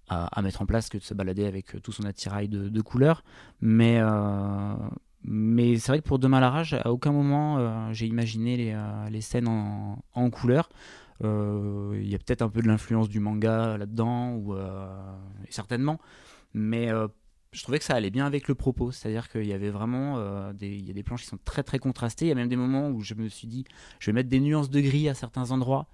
à, 0.09 0.43
mettre 0.43 0.61
en 0.61 0.67
place 0.67 0.89
que 0.89 0.99
de 0.99 1.03
se 1.03 1.15
balader 1.15 1.47
avec 1.47 1.81
tout 1.83 1.93
son 1.93 2.05
attirail 2.05 2.49
de, 2.49 2.81
couleurs. 2.83 3.23
Mais, 3.61 4.01
mais 5.23 5.79
c'est 5.79 5.93
vrai 5.93 6.01
que 6.01 6.07
pour 6.07 6.19
Demain 6.19 6.41
la 6.41 6.51
rage, 6.51 6.75
à 6.75 6.91
aucun 6.91 7.13
moment 7.13 7.93
j'ai 7.93 8.07
imaginé 8.07 8.57
les, 8.57 8.77
les, 9.11 9.21
scènes 9.21 9.49
en, 9.49 10.03
en 10.13 10.31
couleurs. 10.31 10.69
Il 11.23 12.09
y 12.09 12.15
a 12.15 12.19
peut-être 12.19 12.43
un 12.43 12.49
peu 12.49 12.63
de 12.63 12.69
l'influence 12.69 13.09
du 13.09 13.21
manga 13.21 13.77
là-dedans, 13.77 14.35
ou 14.35 14.55
certainement, 15.49 16.01
mais 16.55 16.91
je 17.53 17.63
trouvais 17.63 17.79
que 17.79 17.85
ça 17.85 17.95
allait 17.95 18.11
bien 18.11 18.27
avec 18.27 18.47
le 18.49 18.55
propos, 18.55 18.93
c'est-à-dire 18.93 19.29
qu'il 19.29 19.47
y 19.47 19.53
avait 19.53 19.71
vraiment 19.71 20.19
euh, 20.19 20.53
des, 20.53 20.77
y 20.77 20.91
a 20.91 20.95
des 20.95 21.03
planches 21.03 21.23
qui 21.23 21.29
sont 21.29 21.39
très 21.45 21.63
très 21.63 21.79
contrastées. 21.79 22.27
Il 22.27 22.29
y 22.29 22.33
a 22.33 22.37
même 22.37 22.49
des 22.49 22.57
moments 22.57 22.91
où 22.91 23.01
je 23.01 23.15
me 23.15 23.29
suis 23.29 23.49
dit, 23.49 23.65
je 23.99 24.07
vais 24.07 24.13
mettre 24.13 24.29
des 24.29 24.41
nuances 24.41 24.71
de 24.71 24.81
gris 24.81 25.09
à 25.09 25.15
certains 25.15 25.51
endroits. 25.51 25.87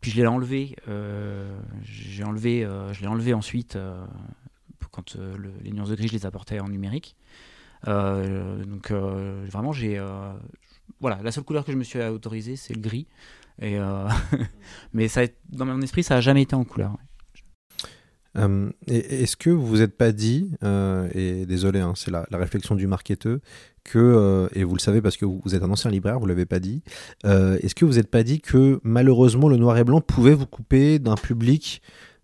Puis 0.00 0.10
je 0.10 0.16
l'ai 0.16 0.26
enlevé, 0.26 0.76
euh, 0.86 1.58
j'ai 1.82 2.24
enlevé, 2.24 2.64
euh, 2.64 2.92
je 2.92 3.00
l'ai 3.00 3.08
enlevé 3.08 3.34
ensuite 3.34 3.78
quand 4.90 5.16
les 5.62 5.70
nuances 5.70 5.90
de 5.90 5.94
gris 5.94 6.08
je 6.08 6.14
les 6.14 6.26
apportais 6.26 6.60
en 6.60 6.68
numérique. 6.68 7.16
donc 7.84 8.90
vraiment 8.90 9.72
j'ai, 9.72 10.02
voilà, 11.00 11.20
la 11.22 11.30
seule 11.30 11.44
couleur 11.44 11.64
que 11.64 11.72
je 11.72 11.76
me 11.76 11.84
suis 11.84 12.00
autorisée 12.00 12.56
c'est 12.56 12.74
le 12.74 12.80
gris. 12.80 13.06
Et 13.60 13.78
mais 14.92 15.08
ça, 15.08 15.22
dans 15.50 15.66
mon 15.66 15.80
esprit 15.82 16.02
ça 16.02 16.16
a 16.16 16.20
jamais 16.20 16.42
été 16.42 16.54
en 16.54 16.64
couleur. 16.64 16.96
Euh, 18.36 18.70
et- 18.86 19.22
Est-ce 19.22 19.36
que 19.36 19.50
vous 19.50 19.66
vous 19.66 19.82
êtes 19.82 19.96
pas 19.96 20.12
dit, 20.12 20.52
euh, 20.62 21.08
et 21.14 21.46
désolé, 21.46 21.80
hein, 21.80 21.94
c'est 21.96 22.10
la, 22.10 22.26
la 22.30 22.38
réflexion 22.38 22.74
du 22.74 22.86
marketeur, 22.86 23.38
que, 23.84 23.98
euh, 23.98 24.48
et 24.52 24.64
vous 24.64 24.74
le 24.74 24.80
savez 24.80 25.00
parce 25.00 25.16
que 25.16 25.24
vous 25.24 25.40
vous 25.44 25.54
êtes 25.54 25.62
un 25.62 25.70
ancien 25.70 25.90
libraire, 25.90 26.20
vous 26.20 26.26
l'avez 26.26 26.44
pas 26.46 26.60
dit, 26.60 26.82
euh, 27.24 27.58
est-ce 27.62 27.74
que 27.74 27.84
vous 27.84 27.94
n'êtes 27.94 28.10
pas 28.10 28.22
dit 28.22 28.40
que 28.40 28.80
malheureusement 28.84 29.48
le 29.48 29.56
noir 29.56 29.76
et 29.78 29.84
blanc 29.84 30.00
pouvait 30.00 30.34
vous 30.34 30.46
couper 30.46 30.98
d'un 30.98 31.14
public 31.16 31.80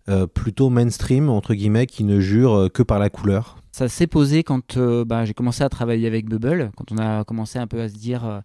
euh, 0.07 0.27
plutôt 0.27 0.69
mainstream, 0.69 1.29
entre 1.29 1.55
guillemets, 1.55 1.87
qui 1.87 2.03
ne 2.03 2.19
jure 2.19 2.53
euh, 2.53 2.69
que 2.69 2.83
par 2.83 2.99
la 2.99 3.09
couleur? 3.09 3.57
Ça 3.71 3.89
s'est 3.89 4.07
posé 4.07 4.43
quand 4.43 4.77
euh, 4.77 5.03
bah, 5.03 5.25
j'ai 5.25 5.33
commencé 5.33 5.63
à 5.63 5.69
travailler 5.69 6.07
avec 6.07 6.29
Bubble, 6.29 6.71
quand 6.77 6.91
on 6.91 6.97
a 6.97 7.23
commencé 7.25 7.57
un 7.57 7.67
peu 7.67 7.81
à 7.81 7.89
se 7.89 7.95
dire, 7.95 8.23
euh, 8.25 8.39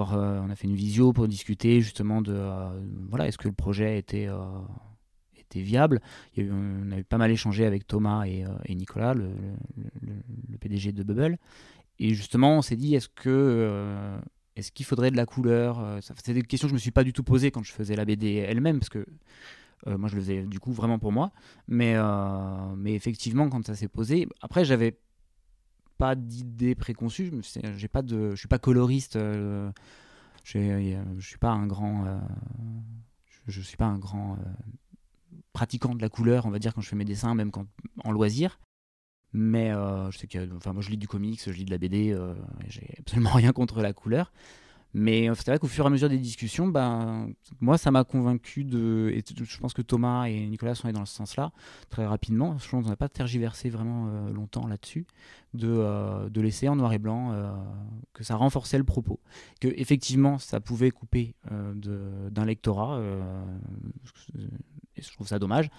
euh, 0.00 0.40
on 0.40 0.50
a 0.50 0.56
fait 0.56 0.66
une 0.66 0.74
visio 0.74 1.12
pour 1.12 1.28
discuter 1.28 1.80
justement 1.80 2.22
de, 2.22 2.32
euh, 2.34 2.68
voilà, 3.08 3.28
est-ce 3.28 3.38
que 3.38 3.48
le 3.48 3.54
projet 3.54 3.98
était, 3.98 4.26
euh, 4.28 4.36
viable. 5.54 6.00
On 6.38 6.92
a 6.92 6.98
eu 6.98 7.04
pas 7.04 7.18
mal 7.18 7.30
échangé 7.30 7.66
avec 7.66 7.86
Thomas 7.86 8.24
et, 8.24 8.74
Nicolas, 8.74 9.12
le, 9.12 9.28
PDG 10.58 10.92
de 10.92 11.02
Bubble, 11.02 11.36
et 11.98 12.14
justement 12.14 12.56
on 12.56 12.62
s'est 12.62 12.76
dit, 12.76 12.94
est-ce 12.94 13.10
que 13.10 14.18
est-ce 14.56 14.72
qu'il 14.72 14.86
faudrait 14.86 15.10
de 15.10 15.16
la 15.18 15.26
couleur 15.26 15.98
C'est 16.00 16.32
des 16.32 16.40
questions 16.40 16.68
que 16.68 16.70
je 16.70 16.74
me 16.74 16.78
suis 16.78 16.90
pas 16.90 17.04
du 17.04 17.12
tout 17.12 17.22
posées 17.22 17.50
quand 17.50 17.62
je 17.62 17.70
faisais 17.70 17.96
la 17.96 18.06
BD 18.06 18.36
elle-même, 18.36 18.78
parce 18.78 18.88
que 18.88 19.04
moi 19.86 20.08
je 20.08 20.14
le 20.14 20.22
faisais 20.22 20.42
du 20.44 20.58
coup 20.58 20.72
vraiment 20.72 20.98
pour 20.98 21.12
moi. 21.12 21.32
Mais, 21.68 21.96
mais 22.78 22.94
effectivement, 22.94 23.50
quand 23.50 23.66
ça 23.66 23.74
s'est 23.74 23.88
posé, 23.88 24.26
après, 24.40 24.64
j'avais 24.64 24.96
pas 26.02 26.16
d'idée 26.16 26.74
préconçue. 26.74 27.30
J'ai 27.76 27.86
pas 27.86 28.02
de, 28.02 28.32
je 28.32 28.36
suis 28.36 28.48
pas 28.48 28.58
coloriste. 28.58 29.14
euh, 29.14 29.70
je 30.44 31.24
suis 31.24 31.38
pas 31.38 31.50
un 31.50 31.68
grand, 31.68 32.04
euh, 32.06 32.18
suis 33.48 33.76
pas 33.76 33.86
un 33.86 33.98
grand 33.98 34.32
euh, 34.32 34.42
pratiquant 35.52 35.94
de 35.94 36.02
la 36.02 36.08
couleur, 36.08 36.44
on 36.44 36.50
va 36.50 36.58
dire, 36.58 36.74
quand 36.74 36.80
je 36.80 36.88
fais 36.88 36.96
mes 36.96 37.04
dessins, 37.04 37.36
même 37.36 37.52
quand 37.52 37.66
en 38.02 38.10
loisir. 38.10 38.58
Mais 39.32 39.70
je 39.70 40.18
sais 40.18 40.26
que, 40.26 40.52
enfin, 40.56 40.72
moi, 40.72 40.82
je 40.82 40.90
lis 40.90 40.96
du 40.96 41.06
comics, 41.06 41.40
je 41.40 41.52
lis 41.52 41.64
de 41.64 41.70
la 41.70 41.78
BD. 41.78 42.18
j'ai 42.66 42.96
absolument 42.98 43.30
rien 43.34 43.52
contre 43.52 43.80
la 43.80 43.92
couleur. 43.92 44.32
Mais 44.94 45.28
euh, 45.28 45.34
c'est 45.34 45.46
vrai 45.46 45.58
qu'au 45.58 45.68
fur 45.68 45.84
et 45.84 45.86
à 45.86 45.90
mesure 45.90 46.08
des 46.08 46.18
discussions, 46.18 46.68
ben, 46.68 47.32
moi, 47.60 47.78
ça 47.78 47.90
m'a 47.90 48.04
convaincu 48.04 48.64
de. 48.64 49.10
Et 49.14 49.22
je 49.26 49.58
pense 49.58 49.72
que 49.72 49.82
Thomas 49.82 50.26
et 50.26 50.46
Nicolas 50.46 50.74
sont 50.74 50.86
allés 50.86 50.98
dans 50.98 51.06
ce 51.06 51.14
sens-là 51.14 51.52
très 51.88 52.06
rapidement. 52.06 52.58
Je 52.58 52.68
pense 52.68 52.84
qu'on 52.84 52.90
n'a 52.90 52.96
pas 52.96 53.08
tergiversé 53.08 53.70
vraiment 53.70 54.08
euh, 54.08 54.32
longtemps 54.32 54.66
là-dessus, 54.66 55.06
de, 55.54 55.68
euh, 55.68 56.28
de 56.28 56.40
laisser 56.40 56.68
en 56.68 56.76
noir 56.76 56.92
et 56.92 56.98
blanc, 56.98 57.32
que 58.12 58.24
ça 58.24 58.36
renforçait 58.36 58.78
le 58.78 58.84
propos. 58.84 59.20
Que 59.60 59.68
effectivement, 59.76 60.38
ça 60.38 60.60
pouvait 60.60 60.90
couper 60.90 61.34
d'un 61.50 62.44
lectorat. 62.44 63.00
et 64.96 65.02
je 65.02 65.12
trouve 65.12 65.26
ça 65.26 65.38
dommage, 65.38 65.70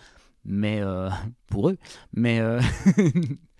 mais 0.46 0.82
pour 1.48 1.70
eux. 1.70 1.78
Mais. 2.14 2.42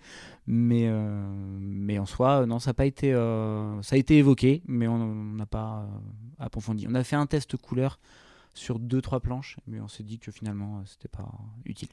Mais, 0.46 0.88
euh, 0.88 1.26
mais 1.58 1.98
en 1.98 2.04
soi, 2.04 2.44
non, 2.46 2.58
ça 2.58 2.70
n'a 2.70 2.74
pas 2.74 2.84
été, 2.84 3.14
euh, 3.14 3.80
ça 3.82 3.96
a 3.96 3.98
été 3.98 4.18
évoqué, 4.18 4.62
mais 4.66 4.86
on 4.86 5.14
n'a 5.14 5.46
pas 5.46 5.86
euh, 5.88 6.44
approfondi. 6.44 6.86
On 6.88 6.94
a 6.94 7.02
fait 7.02 7.16
un 7.16 7.26
test 7.26 7.56
couleur 7.56 7.98
sur 8.52 8.78
deux 8.78 9.00
trois 9.00 9.20
planches, 9.20 9.56
mais 9.66 9.80
on 9.80 9.88
s'est 9.88 10.02
dit 10.02 10.18
que 10.18 10.30
finalement, 10.30 10.82
c'était 10.84 11.08
pas 11.08 11.28
utile. 11.64 11.88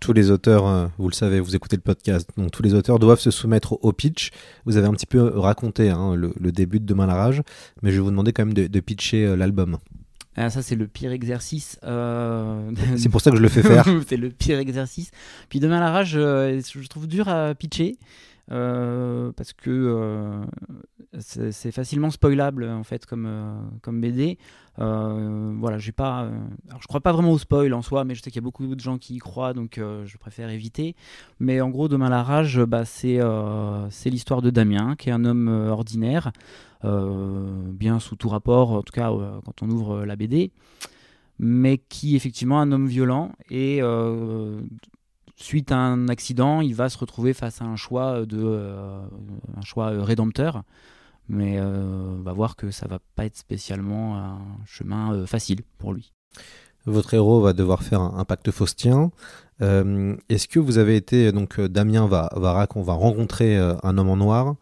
Tous 0.00 0.12
les 0.12 0.30
auteurs, 0.30 0.90
vous 0.98 1.08
le 1.08 1.14
savez, 1.14 1.40
vous 1.40 1.56
écoutez 1.56 1.76
le 1.76 1.82
podcast, 1.82 2.30
tous 2.52 2.62
les 2.62 2.74
auteurs 2.74 2.98
doivent 2.98 3.18
se 3.20 3.30
soumettre 3.30 3.78
au, 3.82 3.92
pitch. 3.92 4.30
Vous 4.64 4.76
avez 4.76 4.86
un 4.86 4.92
petit 4.92 5.06
peu 5.06 5.38
raconté 5.38 5.90
hein, 5.90 6.14
le, 6.14 6.52
début 6.52 6.78
de 6.78 6.86
Demain 6.86 7.06
la 7.06 7.14
rage, 7.14 7.42
mais 7.82 7.90
je 7.90 7.96
vais 7.96 8.02
vous 8.02 8.10
demander 8.10 8.32
quand 8.32 8.44
même 8.44 8.54
de, 8.54 8.80
pitcher 8.80 9.36
l'album. 9.36 9.78
Ah, 10.40 10.50
ça, 10.50 10.62
c'est 10.62 10.76
le 10.76 10.86
pire 10.86 11.10
exercice. 11.10 11.78
euh, 11.82 12.70
C'est 12.96 13.08
pour 13.08 13.20
ça 13.20 13.30
que 13.32 13.36
je 13.36 13.42
le 13.42 13.48
fais 13.48 13.62
faire. 13.62 13.84
c'est 14.06 14.16
le 14.16 14.30
pire 14.30 14.58
exercice. 14.58 15.10
Puis 15.48 15.58
demain 15.58 15.80
la 15.80 15.90
rage, 15.90 16.12
euh, 16.14 16.60
je 16.62 16.86
trouve 16.86 17.08
dur 17.08 17.28
à 17.28 17.54
pitcher 17.56 17.98
euh, 18.50 19.30
parce 19.36 19.52
que 19.52 19.68
euh, 19.70 20.42
c'est 21.20 21.70
facilement 21.70 22.10
spoilable 22.10 22.64
en 22.64 22.82
fait 22.82 23.04
comme 23.04 23.26
euh, 23.26 23.60
comme 23.82 24.00
BD. 24.00 24.38
Voilà, 24.78 25.76
j'ai 25.78 25.90
pas. 25.92 26.30
alors 26.68 26.80
je 26.80 26.86
crois 26.86 27.00
pas 27.00 27.12
vraiment 27.12 27.32
au 27.32 27.38
spoil 27.38 27.74
en 27.74 27.82
soi, 27.82 28.04
mais 28.04 28.14
je 28.14 28.22
sais 28.22 28.30
qu'il 28.30 28.40
y 28.40 28.44
a 28.44 28.46
beaucoup 28.46 28.66
de 28.74 28.80
gens 28.80 28.96
qui 28.96 29.16
y 29.16 29.18
croient, 29.18 29.52
donc 29.52 29.78
je 29.78 30.16
préfère 30.18 30.50
éviter. 30.50 30.94
Mais 31.40 31.60
en 31.60 31.68
gros, 31.68 31.88
demain 31.88 32.08
la 32.08 32.22
rage, 32.22 32.60
bah, 32.60 32.84
c'est 32.84 33.18
c'est 33.90 34.08
l'histoire 34.08 34.40
de 34.40 34.50
Damien, 34.50 34.94
qui 34.96 35.08
est 35.08 35.12
un 35.12 35.24
homme 35.24 35.48
ordinaire, 35.48 36.30
bien 36.84 37.98
sous 37.98 38.16
tout 38.16 38.28
rapport, 38.28 38.72
en 38.72 38.82
tout 38.82 38.92
cas 38.92 39.10
euh, 39.10 39.40
quand 39.44 39.62
on 39.62 39.70
ouvre 39.70 40.04
la 40.04 40.16
BD 40.16 40.52
mais 41.38 41.78
qui 41.78 42.14
est 42.14 42.16
effectivement 42.16 42.60
un 42.60 42.72
homme 42.72 42.88
violent 42.88 43.32
et 43.50 43.78
euh, 43.80 44.60
suite 45.36 45.70
à 45.72 45.78
un 45.78 46.08
accident, 46.08 46.60
il 46.60 46.74
va 46.74 46.88
se 46.88 46.98
retrouver 46.98 47.32
face 47.32 47.62
à 47.62 47.64
un 47.64 47.76
choix 47.76 48.26
de 48.26 48.38
euh, 48.42 49.00
un 49.56 49.62
choix 49.62 49.92
euh, 49.92 50.02
rédempteur, 50.02 50.64
mais 51.28 51.58
euh, 51.58 52.16
on 52.18 52.22
va 52.22 52.32
voir 52.32 52.56
que 52.56 52.70
ça 52.70 52.88
va 52.88 52.98
pas 53.14 53.24
être 53.24 53.36
spécialement 53.36 54.18
un 54.18 54.38
chemin 54.66 55.12
euh, 55.12 55.26
facile 55.26 55.60
pour 55.78 55.92
lui. 55.92 56.12
Votre 56.86 57.14
héros 57.14 57.40
va 57.40 57.52
devoir 57.52 57.82
faire 57.82 58.00
un, 58.00 58.24
pacte 58.24 58.50
faustien. 58.50 59.10
Euh, 59.60 60.16
Est-ce 60.28 60.48
que 60.48 60.58
vous 60.58 60.78
avez 60.78 60.96
été 60.96 61.32
donc 61.32 61.58
euh, 61.58 61.68
Damien 61.68 62.06
va 62.06 62.30
va, 62.34 62.66
va 62.74 62.92
rencontrer 62.94 63.58
euh, 63.58 63.74
un 63.82 63.98
homme 63.98 64.08
en 64.08 64.16
noir, 64.16 64.54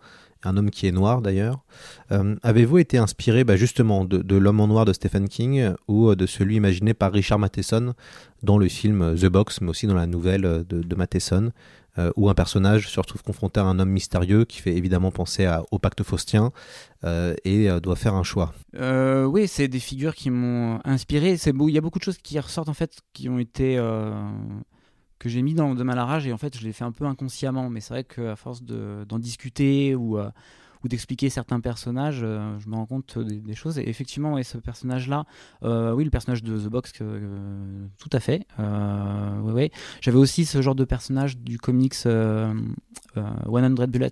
un 0.47 0.57
homme 0.57 0.71
qui 0.71 0.87
est 0.87 0.93
noir 0.93 1.23
d'ailleurs. 1.23 1.65
Euh, 2.13 2.37
Avez-vous 2.43 2.79
été 2.79 2.99
inspiré 2.99 3.45
bah, 3.45 3.57
justement 3.57 4.05
de, 4.05 4.37
l'homme 4.37 4.61
en 4.61 4.69
noir 4.69 4.85
de 4.85 4.93
Stephen 4.93 5.29
King 5.29 5.73
ou 5.89 6.11
euh, 6.11 6.17
de 6.17 6.27
celui 6.27 6.57
imaginé 6.57 6.95
par 6.95 7.13
Richard 7.13 7.39
Matheson 7.39 7.95
dans 8.43 8.59
le 8.59 8.69
film 8.69 9.03
euh, 9.03 9.15
The 9.15 9.27
Box, 9.27 9.61
mais 9.61 9.71
aussi 9.71 9.87
dans 9.87 9.95
la 9.95 10.07
nouvelle 10.07 10.45
euh, 10.45 10.65
de, 10.65 10.95
Matheson, 10.95 11.53
euh, 11.99 12.11
où 12.17 12.29
un 12.29 12.35
personnage 12.35 12.89
se 12.89 13.01
retrouve 13.01 13.23
confronté 13.23 13.61
à 13.61 13.65
un 13.65 13.79
homme 13.79 13.91
mystérieux 13.91 14.45
qui 14.45 14.61
fait 14.61 14.75
évidemment 14.77 15.11
penser 15.11 15.47
à- 15.47 15.63
au 15.71 15.79
pacte 15.79 16.03
faustien 16.03 16.53
euh, 17.05 17.35
et 17.45 17.71
euh, 17.71 17.81
doit 17.81 17.97
faire 17.97 18.15
un 18.15 18.23
choix? 18.23 18.53
Euh, 18.79 19.25
oui, 19.25 19.49
c'est 19.49 19.69
des 19.69 19.81
figures 19.81 20.15
qui 20.15 20.31
m'ont 20.31 20.79
inspiré. 20.85 21.37
Il 21.45 21.71
y 21.71 21.79
a 21.79 21.81
beaucoup 21.81 21.99
de 21.99 22.05
choses 22.05 22.19
qui 22.19 22.39
ressortent 22.39 22.69
en 22.69 22.75
fait, 22.75 22.99
qui 23.13 23.29
ont 23.29 23.39
été 23.39 23.79
euh, 23.79 24.13
que 25.19 25.29
j'ai 25.29 25.43
mis 25.43 25.55
dans 25.55 25.75
de 25.75 25.83
mal 25.83 25.99
à 25.99 26.05
rage 26.05 26.27
et 26.27 26.33
en 26.33 26.39
fait 26.39 26.57
je 26.59 26.65
l'ai 26.65 26.73
fait 26.73 26.85
un 26.85 26.93
peu 26.93 27.05
inconsciemment. 27.07 27.71
Mais 27.71 27.81
c'est 27.81 27.95
vrai 27.95 28.05
qu'à 28.05 28.37
force 28.37 28.63
de- 28.63 29.05
d'en 29.09 29.19
discuter 29.19 29.95
ou 29.95 30.19
euh, 30.19 30.31
ou 30.85 30.89
d'expliquer 30.89 31.31
certains 31.31 31.61
personnages, 31.61 32.21
euh, 32.23 32.59
je 32.59 32.69
me 32.69 32.77
rends 32.77 32.87
compte 32.87 33.19
des, 33.19 33.55
choses. 33.55 33.79
Et 33.79 33.89
effectivement, 33.89 34.41
ce 34.43 34.59
personnage-là, 34.59 35.25
euh, 35.65 35.93
oui, 35.93 36.05
le 36.05 36.11
personnage 36.11 36.43
de 36.43 36.59
The 36.59 36.69
Box, 36.69 36.93
tout 36.93 38.11
à 38.13 38.21
fait. 38.21 38.47
Ouais. 38.59 39.71
J'avais 40.01 40.19
aussi 40.19 40.45
ce 40.45 40.61
genre 40.63 40.75
de 40.75 40.85
personnage 40.85 41.39
du 41.39 41.59
comics 41.59 41.95
euh, 42.07 42.55
euh, 43.17 43.77
100 43.77 43.89
Bullets 43.89 44.11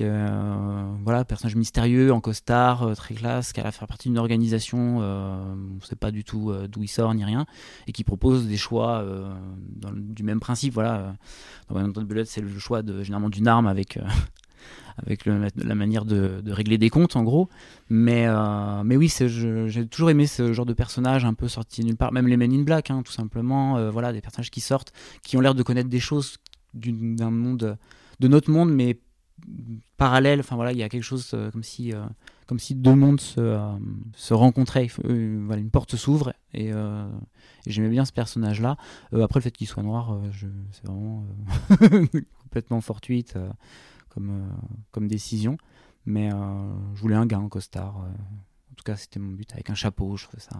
euh, 0.00 0.94
voilà, 1.04 1.24
personnage 1.24 1.56
mystérieux 1.56 2.12
en 2.12 2.20
costard, 2.20 2.82
euh, 2.82 2.94
très 2.94 3.14
classe, 3.14 3.52
qui 3.52 3.60
a 3.60 3.70
faire 3.70 3.86
partie 3.86 4.08
d'une 4.08 4.18
organisation, 4.18 4.98
euh, 5.02 5.54
on 5.54 5.76
ne 5.76 5.80
sait 5.80 5.96
pas 5.96 6.10
du 6.10 6.24
tout 6.24 6.52
d'où 6.68 6.82
il 6.82 6.88
sort 6.88 7.14
ni 7.14 7.24
rien, 7.24 7.46
et 7.86 7.92
qui 7.92 8.04
propose 8.04 8.46
des 8.46 8.56
choix 8.56 9.04
du 9.94 10.22
même 10.22 10.40
principe. 10.40 10.74
Voilà, 10.74 11.14
dans 11.68 11.76
One 11.76 11.92
Bullets, 11.92 12.24
c'est 12.24 12.40
le 12.40 12.58
choix 12.58 12.82
de, 12.82 13.02
généralement 13.02 13.28
d'une 13.28 13.48
arme 13.48 13.66
avec, 13.66 13.98
avec 14.96 15.26
la 15.26 15.74
manière 15.74 16.04
de, 16.04 16.42
régler 16.46 16.78
des 16.78 16.90
comptes, 16.90 17.16
en 17.16 17.22
gros. 17.22 17.48
Mais, 17.90 18.26
mais 18.84 18.96
oui, 18.96 19.12
j'ai 19.66 19.86
toujours 19.86 20.10
aimé 20.10 20.26
ce 20.26 20.52
genre 20.52 20.66
de 20.66 20.74
personnage 20.74 21.24
un 21.24 21.34
peu 21.34 21.48
sorti 21.48 21.82
de 21.82 21.86
nulle 21.86 21.96
part, 21.96 22.12
même 22.12 22.28
les 22.28 22.36
Men 22.36 22.52
in 22.52 22.62
Black, 22.62 22.90
hein, 22.90 23.02
tout 23.04 23.12
simplement. 23.12 23.90
voilà, 23.90 24.12
des 24.12 24.20
personnages 24.20 24.50
qui 24.50 24.60
sortent, 24.60 24.92
qui 25.22 25.36
ont 25.36 25.40
l'air 25.40 25.54
de 25.54 25.62
connaître 25.62 25.90
des 25.90 26.00
choses 26.00 26.36
d'un 26.74 27.30
monde, 27.30 27.76
de 28.20 28.28
notre 28.28 28.50
monde, 28.50 28.72
mais 28.72 28.98
parallèle. 29.96 30.40
Enfin 30.40 30.56
voilà, 30.56 30.72
il 30.72 30.78
y 30.78 30.82
a 30.82 30.88
quelque 30.88 31.02
chose 31.02 31.30
euh, 31.34 31.50
comme 31.50 31.62
si, 31.62 31.92
euh, 31.92 32.04
comme 32.46 32.58
si 32.58 32.74
deux 32.74 32.94
mondes 32.94 33.20
se, 33.20 33.40
euh, 33.40 33.72
se 34.14 34.34
rencontraient. 34.34 34.88
Voilà, 35.04 35.60
une 35.60 35.70
porte 35.70 35.96
s'ouvre 35.96 36.32
et, 36.54 36.70
j'aimais 37.66 37.88
bien 37.88 38.04
ce 38.04 38.12
personnage-là. 38.12 38.76
Après 39.12 39.38
le 39.38 39.42
fait 39.42 39.52
qu'il 39.52 39.66
soit 39.66 39.82
noir, 39.82 40.18
je- 40.32 40.46
c'est 40.72 40.86
vraiment 40.86 41.24
complètement 42.42 42.80
fortuite 42.80 43.38
comme, 44.08 44.48
comme 44.90 45.08
décision. 45.08 45.56
Mais 46.04 46.30
je 46.30 47.00
voulais 47.00 47.16
un 47.16 47.26
gars 47.26 47.38
en 47.38 47.48
costard. 47.48 47.96
en 47.98 48.74
tout 48.76 48.84
cas, 48.84 48.96
c'était 48.96 49.20
mon 49.20 49.32
but 49.32 49.52
avec 49.52 49.70
un 49.70 49.74
chapeau. 49.74 50.16
Je 50.16 50.24
trouvais 50.24 50.42
ça, 50.42 50.56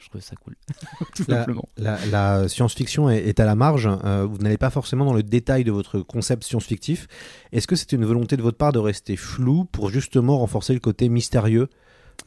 je 0.00 0.08
trouvais 0.08 0.22
ça 0.22 0.34
cool, 0.36 0.56
tout 1.14 1.24
La- 1.28 1.38
simplement. 1.40 1.68
La, 1.76 1.98
la 2.06 2.48
science-fiction 2.48 3.08
est, 3.10 3.18
est 3.28 3.38
à 3.38 3.44
la 3.44 3.54
marge. 3.54 3.88
euh, 4.04 4.26
vous 4.26 4.38
n'allez 4.38 4.58
pas 4.58 4.70
forcément 4.70 5.04
dans 5.04 5.12
le 5.14 5.22
détail 5.22 5.62
de 5.62 5.70
votre 5.70 6.00
concept 6.00 6.42
science-fictif. 6.44 7.06
Est-ce 7.52 7.66
que 7.66 7.76
c'était 7.76 7.96
une 7.96 8.04
volonté 8.06 8.36
de 8.36 8.42
votre 8.42 8.56
part 8.58 8.72
de 8.72 8.78
rester 8.78 9.16
flou 9.16 9.66
pour 9.66 9.90
justement 9.90 10.38
renforcer 10.38 10.72
le 10.74 10.80
côté 10.80 11.08
mystérieux 11.08 11.68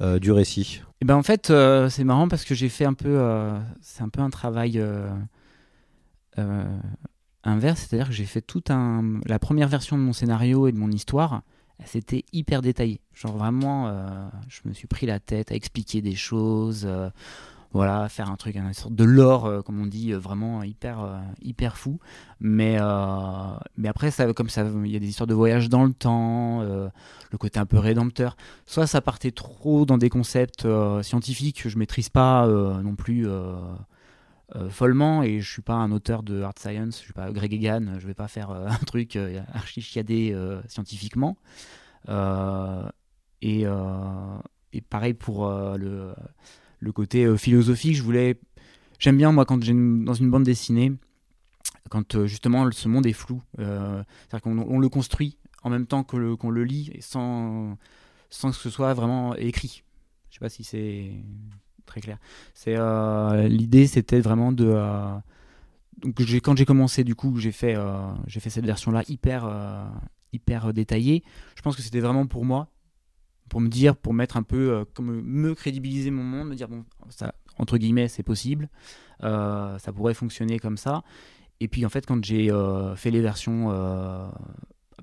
euh, 0.02 0.20
du 0.20 0.32
récit? 0.32 0.82
Et 1.02 1.06
ben 1.06 1.16
en 1.16 1.24
fait, 1.24 1.50
euh, 1.50 1.90
c'est 1.90 2.04
marrant 2.04 2.28
parce 2.28 2.46
que 2.46 2.56
j'ai 2.56 2.70
fait 2.70 2.86
un 2.86 2.94
peu, 2.94 3.20
c'est 3.82 4.04
un 4.04 4.10
peu 4.10 4.22
un 4.22 4.30
travail 4.30 4.82
inverse, 7.44 7.82
c'est-à-dire 7.88 8.08
que 8.08 8.14
j'ai 8.14 8.26
fait 8.26 8.42
tout 8.42 8.64
un, 8.70 9.20
la 9.26 9.40
première 9.40 9.68
version 9.68 9.98
de 9.98 10.02
mon 10.04 10.14
scénario 10.14 10.68
et 10.68 10.72
de 10.72 10.78
mon 10.78 10.90
histoire, 10.92 11.42
c'était 11.86 12.24
hyper 12.32 12.62
détaillé. 12.62 13.02
Genre 13.14 13.36
vraiment, 13.36 13.88
euh, 13.88 14.28
je 14.48 14.62
me 14.66 14.74
suis 14.74 14.88
pris 14.88 15.06
la 15.06 15.20
tête 15.20 15.52
à 15.52 15.56
expliquer 15.56 16.02
des 16.02 16.16
choses, 16.16 16.86
euh, 16.88 17.10
voilà, 17.74 18.08
faire 18.08 18.30
un 18.30 18.36
truc, 18.36 18.56
une 18.56 18.74
sorte 18.74 18.94
de 18.94 19.04
lore, 19.04 19.48
euh, 19.48 19.62
comme 19.64 19.82
on 19.82 19.88
dit, 19.88 20.14
euh, 20.14 20.18
vraiment 20.18 20.62
hyper, 20.62 21.02
euh, 21.02 21.18
hyper 21.42 21.76
fou. 21.76 22.00
Mais, 22.40 22.78
mais 23.78 23.88
après, 23.88 24.12
ça, 24.12 24.32
comme 24.34 24.50
ça, 24.50 24.64
il 24.86 24.92
y 24.92 24.96
a 24.96 25.00
des 25.00 25.08
histoires 25.08 25.28
de 25.28 25.34
voyage 25.34 25.70
dans 25.70 25.84
le 25.84 25.94
temps, 25.94 26.62
le 26.62 27.38
côté 27.38 27.58
un 27.58 27.66
peu 27.66 27.80
rédempteur. 27.80 28.36
Soit 28.66 28.86
ça 28.86 29.00
partait 29.02 29.32
trop 29.32 29.86
dans 29.86 29.98
des 29.98 30.10
concepts 30.10 30.68
scientifiques 31.02 31.64
que 31.64 31.70
je 31.70 31.78
maîtrise 31.78 32.10
pas 32.10 32.46
non 32.48 32.96
plus. 32.96 33.28
follement 34.70 35.24
et 35.24 35.40
je 35.40 35.50
suis 35.50 35.62
pas 35.62 35.76
un 35.76 35.92
auteur 35.94 36.22
de 36.22 36.42
hard 36.42 36.60
science, 36.60 36.98
je 36.98 37.04
suis 37.04 37.14
pas 37.14 37.32
Greg 37.32 37.54
Egan, 37.54 37.98
je 37.98 38.06
vais 38.06 38.14
pas 38.14 38.28
faire 38.28 38.52
un 38.52 38.86
truc 38.86 39.18
archi 39.54 39.82
chiadé 39.82 40.38
scientifiquement. 40.68 41.38
Et, 42.10 43.66
et 44.74 44.82
pareil 44.82 45.14
pour 45.14 45.50
le, 45.50 46.14
le 46.84 46.92
côté 46.92 47.26
euh, 47.26 47.38
philosophique, 47.38 47.96
je 47.96 48.04
voulais. 48.04 48.40
J'aime 49.00 49.18
bien, 49.18 49.32
moi, 49.32 49.46
quand 49.46 49.64
j'ai 49.64 49.74
dans 49.74 50.14
une 50.14 50.30
bande 50.30 50.44
dessinée, 50.44 50.94
quand 51.90 52.16
euh, 52.16 52.28
justement 52.28 52.70
ce 52.72 52.88
monde 52.88 53.06
est 53.06 53.14
flou, 53.14 53.42
euh, 53.60 54.04
c'est-à-dire 54.28 54.42
qu'on 54.42 54.58
on 54.60 54.80
le 54.80 54.90
construit 54.90 55.38
en 55.64 55.70
même 55.70 55.88
temps 55.88 56.04
qu'on 56.04 56.50
le 56.50 56.64
lit 56.64 56.92
sans, 57.00 57.78
sans 58.30 58.52
que 58.52 58.58
ce 58.58 58.70
soit 58.70 58.94
vraiment 58.94 59.36
écrit. 59.36 59.84
Je 60.30 60.36
sais 60.36 60.40
pas 60.40 60.50
si 60.50 60.64
c'est 60.64 61.12
très 61.86 62.02
clair. 62.02 62.18
C'est 62.54 62.76
l'idée, 63.48 63.88
c'était 63.88 64.20
vraiment 64.20 64.52
de 64.52 64.76
donc 66.02 66.20
quand 66.42 66.58
j'ai 66.58 66.66
commencé 66.66 67.06
du 67.06 67.16
coup 67.16 67.38
j'ai 67.38 67.54
fait 67.54 67.78
j'ai 68.28 68.42
fait 68.42 68.50
cette 68.50 68.66
version 68.66 68.92
là 68.92 69.04
hyper 69.08 69.50
hyper 70.34 70.74
détaillée. 70.74 71.24
Je 71.56 71.62
pense 71.62 71.78
que 71.78 71.82
c'était 71.82 72.02
vraiment 72.02 72.28
pour 72.28 72.44
moi 72.44 72.73
pour 73.54 73.62
me 73.62 73.68
dire 73.68 73.96
pour 73.96 74.16
mettre 74.16 74.36
un 74.36 74.42
peu 74.42 74.72
euh, 74.72 74.84
comme 74.96 75.22
me 75.22 75.54
crédibiliser 75.54 76.10
mon 76.10 76.24
monde, 76.24 76.50
me 76.50 76.56
dire 76.56 76.68
bon 76.68 76.86
ça 77.10 77.36
entre 77.60 77.78
guillemets 77.78 78.08
c'est 78.08 78.24
possible, 78.24 78.68
euh, 79.24 79.78
ça 79.78 79.94
pourrait 79.94 80.16
fonctionner 80.16 80.58
comme 80.58 80.76
ça. 80.76 81.04
Et 81.60 81.68
puis 81.68 81.86
en 81.86 81.90
fait 81.90 82.04
quand 82.08 82.26
j'ai 82.26 82.52
euh, 82.52 82.96
fait 82.96 83.12
les 83.12 83.22
versions 83.22 83.70
euh, 83.70 84.28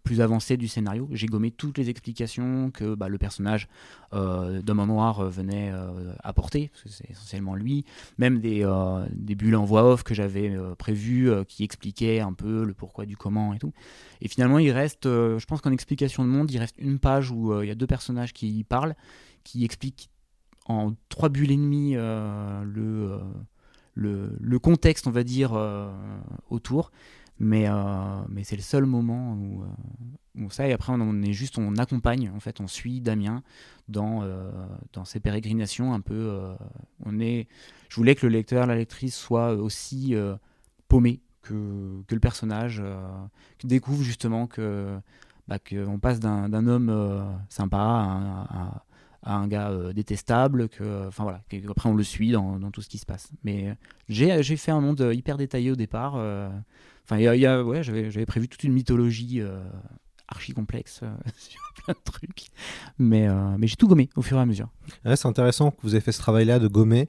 plus 0.03 0.21
avancées 0.21 0.57
du 0.57 0.69
scénario, 0.69 1.09
j'ai 1.13 1.27
gommé 1.27 1.51
toutes 1.51 1.79
les 1.79 1.89
explications 1.89 2.71
que 2.71 2.95
bah, 2.95 3.09
le 3.09 3.19
personnage 3.19 3.69
euh, 4.13 4.63
d'homme 4.63 4.81
en 4.81 4.87
noir 4.87 5.21
euh, 5.21 5.29
venait 5.29 5.71
euh, 5.73 6.13
apporter, 6.23 6.69
parce 6.69 6.83
que 6.83 6.89
c'est 6.89 7.11
essentiellement 7.11 7.55
lui, 7.55 7.85
même 8.19 8.41
des, 8.41 8.65
euh, 8.65 9.07
bulles 9.15 9.57
en 9.57 9.65
voix 9.65 9.85
off 9.85 10.03
que 10.03 10.15
j'avais 10.15 10.57
prévues 10.79 11.31
qui 11.47 11.65
expliquaient 11.65 12.21
un 12.21 12.33
peu 12.33 12.65
le 12.65 12.75
pourquoi 12.75 13.07
du 13.07 13.17
comment 13.17 13.55
et 13.55 13.59
tout. 13.59 13.73
Et 14.21 14.29
finalement, 14.29 14.59
il 14.59 14.71
reste, 14.71 15.05
je 15.05 15.45
pense 15.47 15.61
qu'en 15.61 15.73
explication 15.73 16.25
de 16.25 16.29
monde, 16.29 16.51
il 16.51 16.59
reste 16.59 16.77
une 16.79 16.99
page 16.99 17.31
où 17.31 17.63
il 17.63 17.69
y 17.69 17.71
a 17.71 17.75
deux 17.75 17.87
personnages 17.87 18.33
qui 18.33 18.65
parlent, 18.65 18.95
qui 19.45 19.65
expliquent 19.65 20.11
en 20.67 20.95
trois 21.09 21.29
bulles 21.29 21.53
et 21.53 21.57
demie 21.57 21.95
le, 21.95 23.21
le, 23.95 24.59
contexte, 24.59 25.07
on 25.07 25.11
va 25.11 25.23
dire, 25.23 25.53
autour. 26.51 26.91
Mais, 27.43 27.67
euh, 27.67 27.73
mais 28.29 28.45
c'est 28.45 28.55
le 28.57 28.63
seul 28.63 28.85
moment 28.85 29.33
où, 29.33 29.63
euh, 29.63 30.49
ça, 30.51 30.69
et 30.69 30.73
après 30.75 30.93
on, 30.93 31.23
est 31.23 31.33
juste, 31.33 31.57
on 31.57 31.75
accompagne, 31.77 32.31
en 32.35 32.39
fait, 32.39 32.61
on 32.61 32.67
suit 32.67 33.01
Damien 33.01 33.43
dans, 33.89 34.23
euh, 34.23 34.51
dans 34.93 35.07
ses 35.07 35.21
pérégrinations 35.21 35.95
un 35.95 36.01
peu. 36.01 36.39
on 37.07 37.19
est, 37.19 37.49
je 37.89 37.97
voulais 37.97 38.15
que 38.15 38.27
le 38.27 38.33
lecteur, 38.33 38.67
la 38.67 38.77
lectrice 38.77 39.17
soit 39.17 39.55
aussi 39.55 40.15
paumé 40.89 41.21
que, 41.41 42.03
que 42.07 42.15
le 42.15 42.21
personnage, 42.21 42.83
qui 43.57 43.67
découvre 43.67 44.03
justement 44.03 44.47
que 44.47 44.99
bah, 45.49 45.59
qu'on 45.59 45.99
passe 45.99 46.21
d'un 46.21 46.67
homme 46.67 47.41
sympa 47.49 47.79
à 47.79 48.85
un, 49.25 49.49
gars 49.49 49.73
détestable, 49.95 50.69
que, 50.69 51.09
enfin 51.09 51.23
voilà, 51.23 51.41
après 51.71 51.89
on 51.89 51.95
le 51.95 52.05
suit 52.05 52.33
dans, 52.33 52.59
dans 52.59 52.71
tout 52.71 52.83
ce 52.83 52.89
qui 52.91 52.99
se 52.99 53.07
passe. 53.07 53.31
Mais 53.45 53.75
j'ai 54.11 54.43
fait 54.43 54.73
un 54.73 54.81
monde 54.83 55.11
hyper 55.15 55.39
détaillé 55.39 55.71
au 55.71 55.77
départ. 55.77 56.19
Enfin, 57.11 57.19
il 57.19 57.25
y 57.25 57.29
a- 57.29 57.35
il 57.35 57.41
y 57.41 57.47
a- 57.47 57.65
ouais, 57.65 57.83
j'avais 57.83 58.11
j'avais 58.11 58.27
prévu 58.27 58.49
toute 58.49 58.63
une 58.63 58.73
mythologie 58.73 59.41
euh, 59.41 59.61
archi 60.29 60.53
complexe 60.53 61.01
euh, 61.03 61.11
sur 61.37 61.61
plein 61.85 61.95
de 61.95 61.99
trucs, 62.05 62.47
mais 62.99 63.27
euh, 63.29 63.57
mais 63.59 63.67
j'ai 63.67 63.77
tout 63.77 63.89
gommé 63.89 64.09
au 64.17 64.23
fur 64.23 64.37
et 64.37 64.41
à 64.41 64.47
mesure. 64.47 64.69
Ouais, 65.05 65.17
c'est 65.17 65.27
intéressant 65.29 65.73
que 65.73 65.79
vous 65.83 65.95
ayez 65.95 66.01
fait 66.01 66.13
ce 66.13 66.21
travail-là 66.21 66.59
de 66.61 66.69
gommer, 66.69 67.09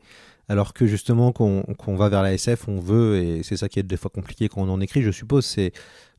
alors 0.49 0.73
que 0.73 0.87
justement, 0.87 1.31
qu'on 1.31 1.61
qu'on 1.77 1.95
va 1.95 2.09
vers 2.09 2.23
la 2.23 2.33
SF, 2.33 2.67
on 2.67 2.79
veut, 2.79 3.17
et 3.17 3.43
c'est 3.43 3.57
ça 3.57 3.69
qui 3.69 3.79
est 3.79 3.83
des 3.83 3.97
fois 3.97 4.09
compliqué 4.13 4.49
quand 4.49 4.61
on 4.61 4.69
en 4.69 4.81
écrit, 4.81 5.03
je 5.03 5.11
suppose, 5.11 5.45
c'est 5.45 5.71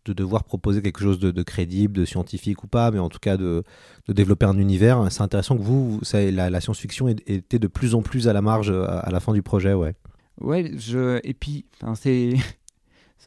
de 0.05 0.13
devoir 0.13 0.43
proposer 0.45 0.83
quelque 0.83 1.01
chose 1.01 1.21
de, 1.21 1.31
de 1.31 1.43
crédible, 1.45 1.95
de 1.95 2.05
scientifique 2.05 2.65
ou 2.65 2.67
pas, 2.67 2.91
mais 2.91 2.99
en 2.99 3.09
tout 3.09 3.21
cas 3.21 3.37
de, 3.37 3.63
de 4.09 4.13
développer 4.13 4.47
un 4.47 4.59
univers. 4.59 5.07
C'est 5.13 5.23
intéressant 5.23 5.57
que 5.57 5.63
vous, 5.63 6.01
ça, 6.03 6.21
la, 6.31 6.51
la 6.51 6.61
science-fiction 6.61 7.07
ait- 7.09 7.17
était 7.29 7.61
de 7.61 7.69
plus 7.69 7.95
en 7.95 8.03
plus 8.03 8.27
à 8.27 8.33
la 8.33 8.43
marge 8.43 8.71
à, 8.71 8.99
à 8.99 9.11
la 9.13 9.21
fin 9.21 9.33
du 9.33 9.43
projet, 9.43 9.75
ouais. 9.75 9.95
Ouais, 10.41 10.73
je 10.77 11.21
et 11.23 11.35
puis 11.35 11.67
c'est 11.95 12.35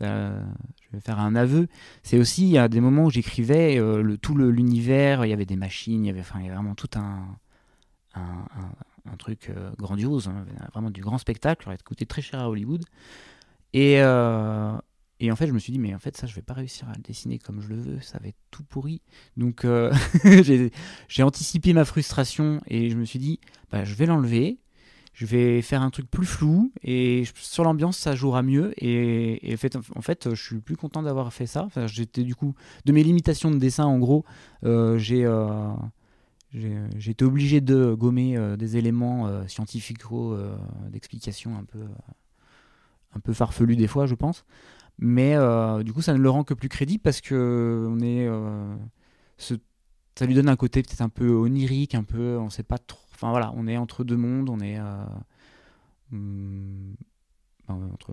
je 0.01 0.91
vais 0.91 0.99
faire 0.99 1.19
un 1.19 1.35
aveu. 1.35 1.67
C'est 2.03 2.17
aussi 2.17 2.57
a 2.57 2.67
des 2.67 2.81
moments 2.81 3.05
où 3.05 3.09
j'écrivais 3.09 3.77
euh, 3.77 4.01
le 4.01 4.17
tout 4.17 4.35
l'univers, 4.35 5.25
il 5.25 5.29
y 5.29 5.33
avait 5.33 5.45
des 5.45 5.55
machines, 5.55 6.03
il 6.03 6.07
y 6.07 6.09
avait 6.09 6.21
enfin 6.21 6.39
il 6.39 6.43
y 6.43 6.47
avait 6.47 6.55
vraiment 6.55 6.75
tout 6.75 6.89
un 6.95 7.37
un, 8.15 9.17
truc 9.17 9.49
euh, 9.49 9.71
grandiose, 9.77 10.29
hein, 10.29 10.45
vraiment 10.73 10.89
du 10.89 11.01
grand 11.01 11.17
spectacle, 11.17 11.63
qui 11.63 11.67
aurait 11.67 11.77
coûté 11.77 12.05
très 12.05 12.21
cher 12.21 12.39
à 12.39 12.49
Hollywood. 12.49 12.83
Et 13.73 14.01
euh, 14.01 14.77
et 15.19 15.31
en 15.31 15.35
fait, 15.35 15.47
je 15.47 15.53
me 15.53 15.59
suis 15.59 15.71
dit, 15.71 15.79
mais 15.79 15.93
en 15.93 15.99
fait, 15.99 16.15
ça, 16.17 16.27
je 16.27 16.35
vais 16.35 16.41
pas 16.41 16.53
réussir 16.53 16.89
à 16.89 16.93
le 16.95 17.01
dessiner 17.01 17.39
comme 17.39 17.61
je 17.61 17.69
le 17.69 17.75
veux, 17.75 18.01
ça 18.01 18.19
va 18.19 18.27
être 18.27 18.37
tout 18.51 18.63
pourri. 18.63 19.01
Donc, 19.37 19.65
j'ai 20.23 20.71
j'ai 21.07 21.23
anticipé 21.23 21.73
ma 21.73 21.85
frustration 21.85 22.61
et 22.67 22.89
je 22.89 22.97
me 22.97 23.05
suis 23.05 23.19
dit, 23.19 23.39
bah, 23.71 23.83
je 23.85 23.95
vais 23.95 24.05
l'enlever, 24.05 24.59
je 25.15 25.25
vais 25.25 25.61
faire 25.61 25.81
un 25.81 25.89
truc 25.89 26.11
plus 26.11 26.25
flou 26.25 26.73
et 26.83 27.23
sur 27.35 27.63
l'ambiance 27.63 27.97
ça 27.97 28.15
jouera 28.15 28.43
mieux 28.43 28.73
et, 28.77 29.55
en, 29.95 30.01
fait, 30.01 30.29
je 30.35 30.43
suis 30.43 30.59
plus 30.59 30.75
content 30.75 31.01
d'avoir 31.01 31.33
fait 31.33 31.47
ça 31.47 31.69
j'étais 31.87 32.23
du 32.23 32.35
coup 32.35 32.53
de 32.83 32.91
mes 32.91 33.01
limitations 33.01 33.49
de 33.49 33.57
dessin 33.57 33.85
en 33.85 33.97
gros 33.97 34.25
euh, 34.65 34.97
j'ai 34.97 35.25
euh, 35.25 35.73
j'ai 36.51 37.11
été 37.11 37.23
obligé 37.23 37.61
de 37.61 37.93
gommer 37.93 38.37
euh, 38.37 38.57
des 38.57 38.75
éléments 38.77 39.47
scientifico 39.47 40.37
d'explication 40.89 41.57
un 41.57 41.63
peu 41.63 41.79
un 43.15 43.19
peu 43.21 43.31
farfelu 43.31 43.77
des 43.77 43.87
fois 43.87 44.05
je 44.07 44.15
pense 44.15 44.45
mais 44.99 45.35
du 45.85 45.93
coup 45.93 46.01
ça 46.01 46.13
ne 46.13 46.19
le 46.19 46.29
rend 46.29 46.43
que 46.43 46.53
plus 46.53 46.69
crédible 46.69 47.01
parce 47.01 47.21
que 47.21 47.87
on 47.89 48.01
est 48.01 48.27
ça 50.17 50.25
lui 50.25 50.33
donne 50.33 50.49
un 50.49 50.55
côté 50.55 50.81
peut-être 50.81 51.01
un 51.01 51.09
peu 51.09 51.29
onirique, 51.29 51.93
un 51.93 52.03
peu, 52.03 52.37
on 52.37 52.49
sait 52.49 52.63
pas 52.63 52.77
trop. 52.77 53.04
Enfin 53.25 53.31
voilà, 53.31 53.51
on 53.55 53.65
est 53.67 53.75
entre 53.75 54.03
deux 54.03 54.17
mondes, 54.17 54.49
on 54.49 54.59
est 54.59 54.77
euh, 54.77 55.03
ouais, 57.69 57.73
entre, 57.91 58.11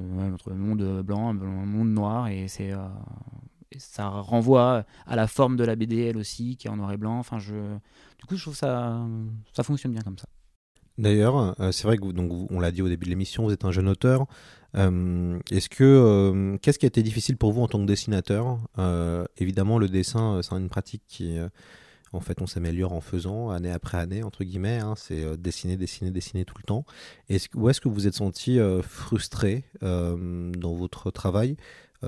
le 0.48 0.56
monde 0.56 1.02
blanc 1.02 1.34
et 1.34 1.38
le 1.38 1.46
monde 1.46 1.90
noir, 1.90 2.28
et 2.28 2.48
c'est 2.48 2.72
euh, 2.72 2.78
ça 3.76 4.08
renvoie 4.08 4.86
à 5.06 5.16
la 5.16 5.26
forme 5.26 5.58
de 5.58 5.64
la 5.64 5.76
BD 5.76 5.98
elle 5.98 6.16
aussi, 6.16 6.56
qui 6.56 6.66
est 6.66 6.70
en 6.70 6.76
noir 6.76 6.92
et 6.92 6.96
blanc. 6.96 7.18
Enfin, 7.18 7.38
je, 7.38 7.52
du 8.18 8.24
coup, 8.26 8.36
je 8.36 8.42
trouve 8.42 8.56
ça, 8.56 9.06
ça 9.52 9.62
fonctionne 9.62 9.92
bien 9.92 10.00
comme 10.00 10.16
ça. 10.16 10.24
D'ailleurs, 10.96 11.60
euh, 11.60 11.72
c'est 11.72 11.86
vrai 11.86 11.98
que 11.98 12.10
donc, 12.10 12.50
on 12.50 12.58
l'a 12.58 12.70
dit 12.70 12.80
au 12.80 12.88
début 12.88 13.04
de 13.04 13.10
l'émission, 13.10 13.44
vous 13.44 13.52
êtes 13.52 13.66
un 13.66 13.70
jeune 13.70 13.88
auteur. 13.88 14.24
Euh, 14.76 15.38
Est-ce 15.50 15.68
que 15.68 15.84
euh, 15.84 16.56
qu'est-ce 16.62 16.78
qui 16.78 16.86
a 16.86 16.88
été 16.88 17.02
difficile 17.02 17.36
pour 17.36 17.52
vous 17.52 17.60
en 17.60 17.68
tant 17.68 17.80
que 17.80 17.84
dessinateur? 17.84 18.60
Euh, 18.78 19.26
Évidemment, 19.36 19.78
le 19.78 19.88
dessin, 19.88 20.36
euh, 20.36 20.42
c'est 20.42 20.54
une 20.54 20.70
pratique 20.70 21.02
qui, 21.06 21.36
euh, 21.36 21.50
en 22.12 22.20
fait, 22.20 22.42
on 22.42 22.46
s'améliore 22.46 22.92
en 22.92 23.00
faisant 23.00 23.50
année 23.50 23.70
après 23.70 23.98
année 23.98 24.22
entre 24.22 24.44
guillemets. 24.44 24.78
hein. 24.78 24.94
c'est 24.96 25.24
euh, 25.24 25.36
dessiner, 25.36 25.76
dessiner, 25.76 26.10
dessiner 26.10 26.44
tout 26.44 26.54
le 26.58 26.64
temps. 26.64 26.84
Où 27.54 27.68
est-ce 27.68 27.80
que 27.80 27.88
vous 27.88 28.06
êtes 28.06 28.14
senti 28.14 28.58
euh, 28.58 28.82
frustré 28.82 29.64
euh, 29.82 30.52
dans 30.52 30.74
votre 30.74 31.10
travail 31.10 31.56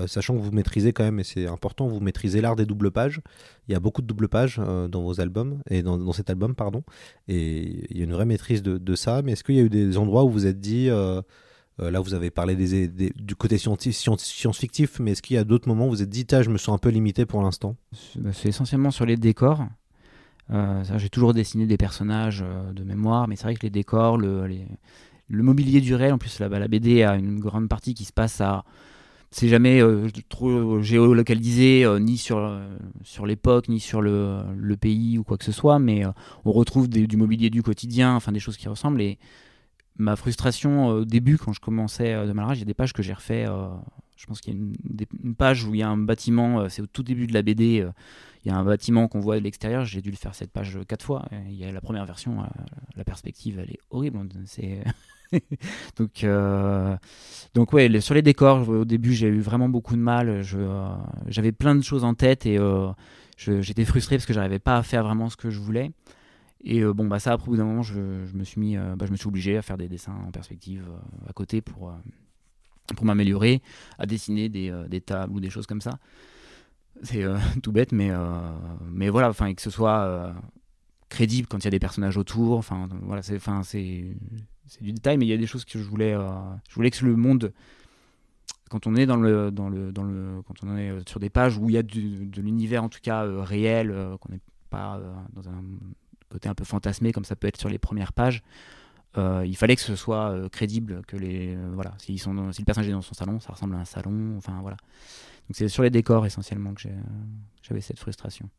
sachant 0.07 0.35
que 0.35 0.41
vous 0.41 0.51
maîtrisez 0.51 0.91
quand 0.91 1.05
même, 1.05 1.21
et 1.21 1.23
c'est 1.23 1.47
important, 1.47 1.87
vous 1.87 2.01
maîtrisez 2.01 2.41
l'art 2.41 2.57
des 2.57 2.65
doubles 2.65 2.91
pages. 2.91 3.21
Il 3.69 3.71
y 3.71 3.75
a 3.75 3.79
beaucoup 3.79 4.01
de 4.01 4.07
doubles 4.07 4.27
pages 4.27 4.57
dans 4.57 5.01
vos 5.01 5.21
albums, 5.21 5.61
et 5.69 5.83
dans, 5.83 5.97
dans 5.97 6.11
cet 6.11 6.29
album, 6.29 6.53
pardon. 6.53 6.83
Et 7.29 7.87
il 7.89 7.97
y 7.97 8.01
a 8.01 8.03
une 8.03 8.11
vraie 8.11 8.25
maîtrise 8.25 8.61
de, 8.61 8.95
ça. 8.95 9.21
Mais 9.21 9.31
est-ce 9.31 9.45
qu'il 9.45 9.55
y 9.55 9.59
a 9.59 9.61
eu 9.61 9.69
des 9.69 9.97
endroits 9.97 10.25
où 10.25 10.29
vous 10.29 10.47
êtes 10.47 10.59
dit, 10.59 10.87
là 10.87 11.99
vous 12.01 12.13
avez 12.13 12.29
parlé 12.29 12.57
du 12.57 13.35
côté 13.37 13.57
science-fictif, 13.57 14.99
mais 14.99 15.11
est-ce 15.11 15.21
qu'il 15.21 15.37
y 15.37 15.39
a 15.39 15.45
d'autres 15.45 15.69
moments 15.69 15.87
où 15.87 15.91
vous 15.91 16.01
êtes 16.01 16.09
dit, 16.09 16.27
je 16.29 16.49
me 16.49 16.57
sens 16.57 16.75
un 16.75 16.77
peu 16.77 16.89
limité 16.89 17.25
pour 17.25 17.41
l'instant? 17.41 17.77
C'est 18.33 18.49
essentiellement 18.49 18.91
sur 18.91 19.05
les 19.05 19.15
décors. 19.15 19.65
Euh, 20.51 20.83
J'ai 20.97 21.09
toujours 21.09 21.33
dessiné 21.33 21.65
des 21.65 21.77
personnages 21.77 22.43
euh, 22.45 22.71
de 22.73 22.83
mémoire, 22.83 23.27
mais 23.27 23.35
c'est 23.35 23.43
vrai 23.43 23.55
que 23.55 23.63
les 23.63 23.69
décors, 23.69 24.17
le, 24.17 24.47
le 25.27 25.43
mobilier 25.43 25.81
du 25.81 25.95
réel, 25.95 26.13
en 26.13 26.17
plus 26.17 26.39
la, 26.39 26.67
BD 26.67 27.03
a 27.03 27.15
une 27.15 27.39
grande 27.39 27.67
partie 27.67 27.93
qui 27.93 28.05
se 28.05 28.13
passe 28.13 28.41
à... 28.41 28.63
C'est 29.31 29.49
jamais 29.49 29.81
euh, 29.81 30.07
trop 30.29 30.81
géolocalisé, 30.81 31.85
ni 31.99 32.17
sur, 32.17 32.57
sur 33.03 33.25
l'époque, 33.25 33.67
ni 33.67 33.81
sur 33.81 34.01
le, 34.01 34.39
le 34.55 34.77
pays 34.77 35.17
ou 35.17 35.23
quoi 35.23 35.37
que 35.37 35.43
ce 35.43 35.51
soit, 35.51 35.77
mais 35.77 36.03
on 36.45 36.51
retrouve 36.53 36.87
du 36.87 37.17
mobilier 37.17 37.49
du 37.49 37.61
quotidien, 37.61 38.15
enfin 38.15 38.31
des 38.31 38.39
choses 38.39 38.55
qui 38.55 38.69
ressemblent. 38.69 39.01
Ma 39.97 40.15
frustration 40.15 40.87
au 40.87 41.05
début, 41.05 41.37
quand 41.37 41.53
je 41.53 41.59
commençais 41.59 42.13
de 42.25 42.31
Malrage, 42.33 42.57
il 42.57 42.61
y 42.61 42.63
a 42.63 42.65
des 42.65 42.73
pages 42.73 42.93
que 42.93 43.03
j'ai 43.03 43.13
refait. 43.13 43.45
je 44.15 44.25
pense 44.25 44.41
qu'il 44.41 44.53
y 44.53 44.57
a 44.57 44.59
une, 45.23 45.35
page 45.35 45.65
où 45.65 45.73
il 45.73 45.79
y 45.79 45.83
a 45.83 45.89
un 45.89 45.97
bâtiment, 45.97 46.67
c'est 46.69 46.81
au 46.81 46.87
tout 46.87 47.03
début 47.03 47.27
de 47.27 47.33
la 47.33 47.41
BD, 47.41 47.87
il 48.43 48.51
y 48.51 48.51
a 48.51 48.57
un 48.57 48.63
bâtiment 48.63 49.07
qu'on 49.07 49.19
voit 49.19 49.37
de 49.39 49.43
l'extérieur. 49.43 49.85
J'ai 49.85 50.01
dû 50.01 50.11
le 50.11 50.17
faire 50.17 50.35
cette 50.35 50.51
page 50.51 50.77
quatre 50.87 51.05
fois. 51.05 51.25
Il 51.49 51.55
y 51.55 51.65
a 51.65 51.71
la 51.71 51.81
première 51.81 52.05
version, 52.05 52.43
la 52.95 53.03
perspective, 53.03 53.59
elle 53.59 53.71
est 53.71 53.79
horrible. 53.89 54.19
C'est 54.45 54.83
donc, 55.97 56.23
euh, 56.23 56.95
donc 57.53 57.73
ouais, 57.73 57.99
sur 58.01 58.13
les 58.13 58.21
décors, 58.21 58.67
au 58.67 58.85
début, 58.85 59.13
j'ai 59.13 59.27
eu 59.27 59.39
vraiment 59.39 59.69
beaucoup 59.69 59.95
de 59.95 60.01
mal. 60.01 60.29
Euh, 60.29 60.95
j'avais 61.27 61.51
plein 61.51 61.75
de 61.75 61.83
choses 61.83 62.03
en 62.03 62.13
tête 62.13 62.45
et 62.45 62.57
euh, 62.57 62.91
j'étais 63.37 63.85
frustré 63.85 64.17
parce 64.17 64.25
que 64.25 64.33
j'arrivais 64.33 64.59
pas 64.59 64.77
à 64.77 64.83
faire 64.83 65.03
vraiment 65.03 65.29
ce 65.29 65.37
que 65.37 65.49
je 65.49 65.59
voulais. 65.59 65.91
Et 66.63 66.83
bon, 66.83 67.05
bah 67.07 67.19
ça, 67.19 67.33
après, 67.33 67.47
au 67.47 67.51
bout 67.51 67.57
d'un 67.57 67.65
moment, 67.65 67.83
je, 67.83 67.99
me 68.33 68.43
suis 68.43 68.59
mis, 68.59 68.75
bah, 68.75 69.05
je 69.05 69.11
me 69.11 69.17
suis 69.17 69.27
obligé 69.27 69.57
à 69.57 69.61
faire 69.61 69.77
des 69.77 69.87
dessins 69.87 70.15
en 70.27 70.31
perspective 70.31 70.83
à 71.27 71.33
côté 71.33 71.61
pour, 71.61 71.93
pour 72.95 73.05
m'améliorer, 73.05 73.61
à 73.99 74.07
dessiner 74.07 74.49
des, 74.49 74.73
des, 74.89 75.01
tables 75.01 75.33
ou 75.33 75.39
des 75.39 75.51
choses 75.51 75.67
comme 75.67 75.81
ça. 75.81 75.99
C'est 77.03 77.23
tout 77.61 77.71
bête, 77.71 77.91
mais, 77.91 78.09
mais 78.91 79.09
voilà, 79.09 79.29
enfin, 79.29 79.53
que 79.53 79.61
ce 79.61 79.69
soit 79.69 80.33
crédible 81.09 81.47
quand 81.47 81.59
il 81.59 81.65
y 81.65 81.67
a 81.67 81.71
des 81.71 81.79
personnages 81.79 82.17
autour. 82.17 82.57
Enfin, 82.57 82.87
voilà, 83.03 83.21
c'est, 83.21 83.39
c'est, 83.63 84.81
du 84.81 84.91
détail, 84.91 85.17
mais 85.17 85.25
il 85.25 85.29
y 85.29 85.33
a 85.33 85.37
des 85.37 85.47
choses 85.47 85.65
que 85.65 85.79
je 85.79 85.83
voulais, 85.83 86.13
euh, 86.13 86.29
je 86.69 86.75
voulais 86.75 86.91
que 86.91 87.05
le 87.05 87.15
monde, 87.15 87.53
quand 88.69 88.87
on 88.87 88.95
est 88.95 89.05
dans 89.05 89.17
le, 89.17 89.51
dans 89.51 89.69
le, 89.69 89.91
dans 89.91 90.03
le, 90.03 90.41
quand 90.45 90.55
on 90.63 90.75
est 90.77 90.89
euh, 90.89 91.01
sur 91.07 91.19
des 91.19 91.29
pages 91.29 91.57
où 91.57 91.69
il 91.69 91.73
y 91.73 91.77
a 91.77 91.83
de 91.83 92.41
l'univers 92.41 92.83
en 92.83 92.89
tout 92.89 92.99
cas 93.01 93.25
euh, 93.25 93.41
réel, 93.41 93.93
qu'on 94.19 94.31
n'est 94.31 94.41
pas 94.69 94.99
dans 95.33 95.47
un 95.47 95.63
côté 96.29 96.49
un 96.49 96.55
peu 96.55 96.63
fantasmé 96.63 97.11
comme 97.11 97.25
ça 97.25 97.35
peut 97.35 97.47
être 97.47 97.59
sur 97.59 97.69
les 97.69 97.77
premières 97.79 98.13
pages. 98.13 98.43
il 99.17 99.55
fallait 99.55 99.75
que 99.75 99.81
ce 99.81 99.95
soit 99.95 100.49
crédible, 100.51 101.01
que 101.07 101.17
les 101.17 101.57
voilà, 101.73 101.93
si, 101.97 102.17
sont 102.17 102.51
si 102.51 102.61
le 102.61 102.65
personnage 102.65 102.89
est 102.89 102.93
dans 102.93 103.01
son 103.01 103.13
salon, 103.13 103.39
ça 103.39 103.53
ressemble 103.53 103.75
à 103.75 103.79
un 103.79 103.85
salon, 103.85 104.35
enfin 104.37 104.59
voilà. 104.61 104.77
Donc 105.47 105.55
c'est 105.55 105.67
sur 105.69 105.83
les 105.83 105.89
décors 105.89 106.25
essentiellement 106.25 106.73
que 106.73 106.81
j'avais 107.61 107.81
cette 107.81 107.99
frustration. 107.99 108.49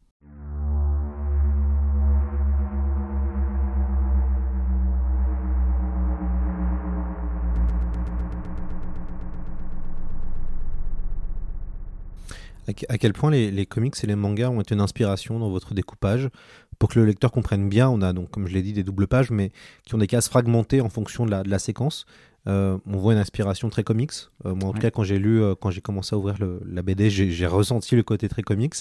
À 12.89 12.99
quel 12.99 13.13
point 13.13 13.31
les, 13.31 13.67
comics 13.67 13.95
et 14.03 14.07
les 14.09 14.17
mangas 14.17 14.51
ont 14.51 14.61
été 14.61 14.75
une 14.75 14.81
inspiration 14.81 15.39
dans 15.39 15.49
votre 15.49 15.73
découpage? 15.73 16.31
Pour 16.79 16.89
que 16.91 16.99
le 16.99 17.07
lecteur 17.07 17.33
comprenne 17.33 17.69
bien 17.69 17.89
On 17.89 18.03
a 18.03 18.13
donc, 18.13 18.31
comme 18.31 18.47
je 18.47 18.55
l'ai 18.55 18.63
dit, 18.63 18.73
des 18.73 18.83
doubles 18.83 19.07
pages, 19.07 19.31
mais 19.31 19.51
qui 19.85 19.95
ont 19.95 19.99
des 19.99 20.07
cases 20.07 20.29
fragmentées 20.29 20.81
en 20.81 20.89
fonction 20.89 21.27
de 21.27 21.31
la, 21.31 21.59
séquence. 21.59 22.07
Euh, 22.47 22.79
on 22.87 22.97
voit 22.97 23.13
une 23.13 23.19
inspiration 23.19 23.69
très 23.71 23.83
comics. 23.83 24.13
Euh, 24.45 24.55
moi, 24.55 24.69
en 24.71 24.73
tout 24.73 24.79
cas, 24.79 24.91
quand 24.91 25.03
j'ai 25.03 25.19
lu, 25.19 25.43
euh, 25.43 25.55
quand 25.61 25.71
j'ai 25.71 25.81
commencé 25.81 26.15
à 26.15 26.19
ouvrir 26.19 26.37
la 26.65 26.83
BD, 26.83 27.11
j'ai 27.11 27.47
ressenti 27.47 27.97
le 27.97 28.03
côté 28.03 28.29
très 28.29 28.43
comics. 28.43 28.75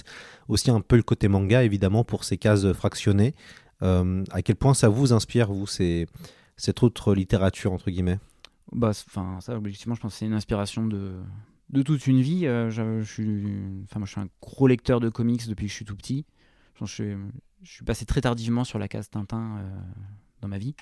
Aussi 0.48 0.70
un 0.72 0.82
peu 0.82 0.96
le 0.96 1.04
côté 1.04 1.28
manga, 1.28 1.64
évidemment, 1.64 2.04
pour 2.04 2.24
ces 2.24 2.38
cases 2.38 2.72
fractionnées. 2.74 3.34
à 3.82 4.42
quel 4.44 4.56
point 4.56 4.74
ça 4.74 4.90
vous 4.90 5.14
inspire, 5.14 5.52
vous, 5.52 5.68
ces, 5.68 6.08
cette 6.58 6.84
autre 6.84 7.14
littérature, 7.14 7.72
entre 7.72 7.90
guillemets? 7.90 8.20
Bah, 8.72 8.94
ça, 8.94 9.56
objectivement, 9.56 9.96
je 9.96 10.02
pense 10.02 10.14
que 10.14 10.20
c'est 10.20 10.26
une 10.26 10.34
inspiration 10.34 10.86
de, 10.86 11.14
de 11.70 11.82
toute 11.82 12.08
une 12.08 12.22
vie. 12.22 12.42
Je, 12.46 13.04
suis, 13.04 13.46
enfin, 13.86 14.00
moi, 14.00 14.06
je 14.06 14.12
suis 14.12 14.22
un 14.22 14.30
gros 14.42 14.68
lecteur 14.68 15.00
de 15.00 15.10
comics 15.10 15.48
depuis 15.48 15.66
que 15.66 15.72
je 15.72 15.76
suis 15.76 15.86
tout 15.86 15.96
petit. 15.96 16.26
Je, 16.82 16.86
suis, 16.86 17.16
je 17.66 17.74
suis 17.74 17.86
passé 17.86 18.06
très 18.06 18.22
tardivement 18.22 18.64
sur 18.64 18.80
la 18.80 18.88
case 18.88 19.10
Tintin 19.10 19.58
euh, 19.58 19.70
dans 20.42 20.48
ma 20.48 20.58
vie. 20.58 20.76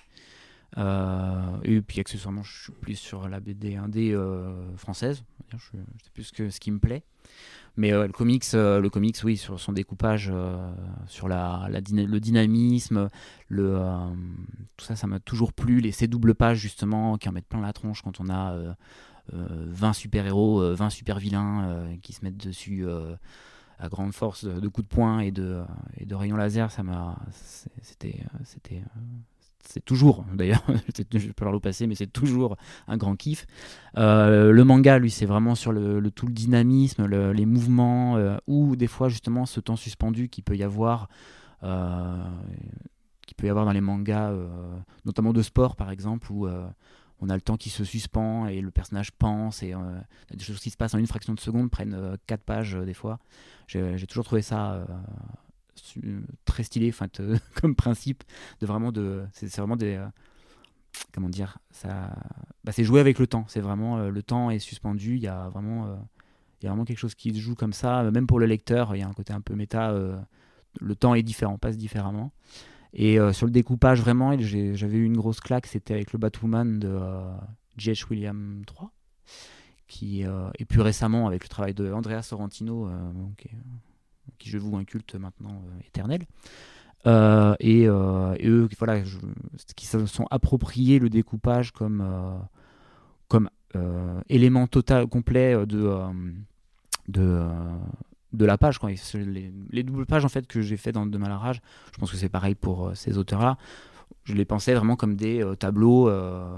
Euh, 0.77 1.57
et 1.63 1.81
puis 1.81 1.99
accessoirement, 1.99 2.43
je 2.43 2.63
suis 2.63 2.71
plus 2.73 2.95
sur 2.95 3.27
la 3.29 3.39
BD 3.39 3.75
indé 3.75 4.17
française. 4.75 5.23
C'est 6.03 6.13
plus 6.13 6.31
que 6.31 6.49
ce 6.49 6.59
qui 6.59 6.71
me 6.71 6.79
plaît. 6.79 7.03
Mais 7.77 7.91
le 7.91 8.09
comics, 8.09 8.43
le 8.53 8.87
comics, 8.87 9.17
oui, 9.23 9.37
sur 9.37 9.59
son 9.59 9.71
découpage, 9.71 10.31
sur 11.05 11.27
la, 11.27 11.69
le 11.69 12.19
dynamisme, 12.19 13.09
tout 13.49 14.85
ça, 14.85 14.95
ça 14.95 15.05
m'a 15.05 15.19
toujours 15.19 15.53
plu. 15.53 15.79
Les 15.79 15.91
ces 15.91 16.07
doubles 16.07 16.33
pages 16.33 16.57
justement 16.57 17.17
qui 17.17 17.29
en 17.29 17.33
mettent 17.33 17.47
plein 17.47 17.61
la 17.61 17.73
tronche 17.73 18.01
quand 18.01 18.19
on 18.19 18.29
a 18.29 18.75
20 19.31 19.89
euh, 19.89 19.93
super-héros, 19.93 20.73
20 20.73 20.85
euh, 20.85 20.89
super-vilains 20.89 21.67
euh, 21.67 21.95
qui 22.01 22.13
se 22.13 22.23
mettent 22.23 22.45
dessus 22.45 22.85
à 23.83 23.89
grande 23.89 24.13
force 24.13 24.45
de, 24.45 24.67
coups 24.69 24.87
de 24.87 24.95
poing 24.95 25.19
et 25.19 25.31
de, 25.31 25.65
rayons 26.11 26.37
laser, 26.37 26.71
ça 26.71 26.83
m'a. 26.83 27.17
C'était. 27.81 28.23
c'était 28.45 28.81
c'est 29.65 29.83
toujours, 29.83 30.25
d'ailleurs, 30.33 30.61
je 31.13 31.31
peux 31.31 31.45
leur 31.45 31.53
le 31.53 31.59
passer, 31.59 31.87
mais 31.87 31.95
c'est 31.95 32.11
toujours 32.11 32.57
un 32.87 32.97
grand 32.97 33.15
kiff. 33.15 33.45
le 33.95 34.61
manga, 34.63 34.99
lui, 34.99 35.09
c'est 35.09 35.25
vraiment 35.25 35.55
sur 35.55 35.71
le, 35.71 36.01
tout 36.11 36.27
le 36.27 36.33
dynamisme, 36.33 37.05
les 37.05 37.45
mouvements, 37.45 38.17
ou 38.45 38.75
des 38.75 38.87
fois, 38.87 39.07
justement, 39.07 39.45
ce 39.45 39.61
temps 39.61 39.77
suspendu 39.77 40.27
qu'il 40.27 40.43
peut 40.43 40.57
y 40.57 40.63
avoir, 40.63 41.07
qui 41.61 43.35
peut 43.35 43.47
y 43.47 43.49
avoir 43.49 43.65
dans 43.65 43.71
les 43.71 43.81
mangas, 43.81 44.33
notamment 45.05 45.31
de 45.31 45.41
sport, 45.41 45.77
par 45.77 45.91
exemple, 45.91 46.29
où 46.31 46.45
on 47.23 47.29
a 47.29 47.35
le 47.35 47.41
temps 47.41 47.55
qui 47.55 47.69
se 47.69 47.85
suspend 47.85 48.47
et 48.47 48.59
le 48.59 48.69
personnage 48.69 49.11
pense 49.11 49.63
et 49.63 49.73
euh, 49.73 49.77
des 50.33 50.43
choses 50.43 50.59
qui 50.59 50.69
se 50.69 50.75
passent 50.75 50.93
en 50.93 50.97
une 50.97 51.07
fraction 51.07 51.33
de 51.33 51.39
seconde 51.39 51.71
prennent 51.71 51.93
euh, 51.93 52.17
quatre 52.27 52.43
pages 52.43 52.75
euh, 52.75 52.83
des 52.83 52.93
fois. 52.93 53.19
J'ai 53.67 54.05
toujours 54.07 54.25
trouvé 54.25 54.41
ça 54.41 54.85
très 56.43 56.63
stylé 56.63 56.93
comme 57.61 57.75
principe 57.75 58.23
de 58.59 58.65
vraiment 58.67 58.91
de 58.91 59.23
c'est 59.31 59.55
vraiment 59.55 59.77
des 59.77 60.05
comment 61.11 61.29
dire 61.29 61.57
ça 61.71 62.13
bah, 62.63 62.71
c'est 62.71 62.83
jouer 62.83 62.99
avec 62.99 63.17
le 63.19 63.25
temps. 63.25 63.45
C'est 63.47 63.61
vraiment 63.61 64.09
le 64.09 64.21
temps 64.21 64.51
est 64.51 64.59
suspendu. 64.59 65.15
Il 65.15 65.23
y 65.23 65.27
a 65.27 65.47
vraiment 65.47 65.97
il 66.61 66.65
y 66.65 66.67
a 66.67 66.71
vraiment 66.71 66.83
quelque 66.83 66.99
chose 66.99 67.15
qui 67.15 67.33
se 67.33 67.39
joue 67.39 67.55
comme 67.55 67.73
ça. 67.73 68.03
Même 68.11 68.27
pour 68.27 68.37
le 68.37 68.45
lecteur 68.45 68.95
il 68.95 68.99
y 68.99 69.01
a 69.01 69.07
un 69.07 69.13
côté 69.13 69.33
un 69.33 69.41
peu 69.41 69.55
méta 69.55 69.91
le 70.79 70.95
temps 70.95 71.15
est 71.15 71.23
différent 71.23 71.57
passe 71.57 71.77
différemment 71.77 72.31
et 72.93 73.19
euh, 73.19 73.33
sur 73.33 73.47
le 73.47 73.51
découpage, 73.51 74.01
vraiment, 74.01 74.37
j'avais 74.39 74.97
eu 74.97 75.05
une 75.05 75.17
grosse 75.17 75.39
claque, 75.39 75.65
c'était 75.65 75.95
avec 75.95 76.13
le 76.13 76.19
Batwoman 76.19 76.79
de 76.79 76.99
J.H. 77.77 78.03
Euh, 78.03 78.07
William 78.11 78.61
3 78.65 78.91
qui, 79.87 80.25
euh, 80.25 80.49
et 80.57 80.65
plus 80.65 80.81
récemment 80.81 81.27
avec 81.27 81.43
le 81.43 81.49
travail 81.49 81.73
de 81.73 81.91
Andrea 81.91 82.21
Sorrentino, 82.23 82.89
qui 84.39 84.49
je 84.49 84.57
vous 84.57 84.75
un 84.75 84.85
culte 84.85 85.15
maintenant 85.15 85.61
éternel. 85.85 86.25
et, 87.05 87.85
eux 87.85 88.69
voilà, 88.79 89.01
qui 89.75 89.85
se 89.85 90.05
sont 90.05 90.25
appropriés 90.31 90.99
le 90.99 91.09
découpage 91.09 91.71
comme, 91.71 92.03
comme 93.27 93.49
élément 94.29 94.65
total, 94.65 95.05
complet 95.07 95.65
de, 95.67 95.95
de, 97.07 97.47
de 98.33 98.45
la 98.45 98.57
page. 98.57 98.79
Quand 98.79 98.89
les, 99.13 99.83
doubles 99.83 100.05
pages 100.05 100.25
en 100.25 100.29
fait 100.29 100.47
que 100.47 100.61
j'ai 100.61 100.77
fait 100.77 100.91
dans 100.91 101.05
De 101.05 101.17
Mal 101.17 101.31
je 101.53 101.99
pense 101.99 102.11
que 102.11 102.17
c'est 102.17 102.29
pareil 102.29 102.55
pour 102.55 102.87
euh, 102.87 102.95
ces 102.95 103.17
auteurs-là. 103.17 103.57
Je 104.25 104.33
les 104.33 104.45
pensais 104.45 104.73
vraiment 104.73 104.95
comme 104.95 105.15
des 105.15 105.43
euh, 105.43 105.55
tableaux 105.55 106.09
euh, 106.09 106.57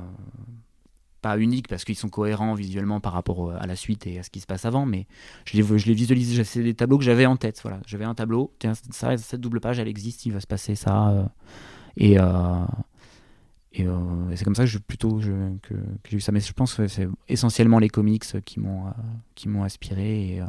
pas 1.21 1.37
uniques 1.37 1.67
parce 1.67 1.83
qu'ils 1.83 1.95
sont 1.95 2.09
cohérents 2.09 2.53
visuellement 2.53 2.99
par 2.99 3.13
rapport 3.13 3.51
à 3.51 3.65
la 3.65 3.75
suite 3.75 4.05
et 4.07 4.19
à 4.19 4.23
ce 4.23 4.29
qui 4.29 4.39
se 4.39 4.45
passe 4.45 4.65
avant, 4.65 4.85
mais 4.85 5.07
je 5.45 5.57
les, 5.57 5.63
je 5.63 5.87
les 5.87 5.93
visualise. 5.93 6.43
C'est 6.43 6.63
des 6.63 6.75
tableaux 6.75 6.97
que 6.97 7.03
j'avais 7.03 7.25
en 7.25 7.35
tête. 7.35 7.59
Voilà, 7.63 7.79
j'avais 7.87 8.05
un 8.05 8.13
tableau. 8.13 8.53
Tiens, 8.59 8.73
ça, 8.91 9.17
cette 9.17 9.41
double 9.41 9.59
page, 9.59 9.79
elle 9.79 9.87
existe. 9.87 10.25
Il 10.25 10.33
va 10.33 10.39
se 10.39 10.47
passer 10.47 10.75
ça. 10.75 11.31
et 11.97 12.17
euh, 13.81 14.29
et, 14.29 14.37
c'est 14.37 14.45
comme 14.45 14.55
ça 14.55 14.63
que 14.63 14.69
je 14.69 14.77
plutôt 14.77 15.19
j'ai 15.19 15.33
vu 16.09 16.21
ça. 16.21 16.31
Mais 16.31 16.39
je 16.39 16.53
pense 16.53 16.75
que 16.75 16.87
c'est 16.87 17.07
essentiellement 17.27 17.79
les 17.79 17.89
comics 17.89 18.23
qui 18.45 18.59
m'ont 18.59 18.87
euh, 18.87 18.91
qui 19.35 19.49
m'ont 19.49 19.63
inspiré. 19.63 20.35
Et, 20.35 20.41
euh, 20.41 20.45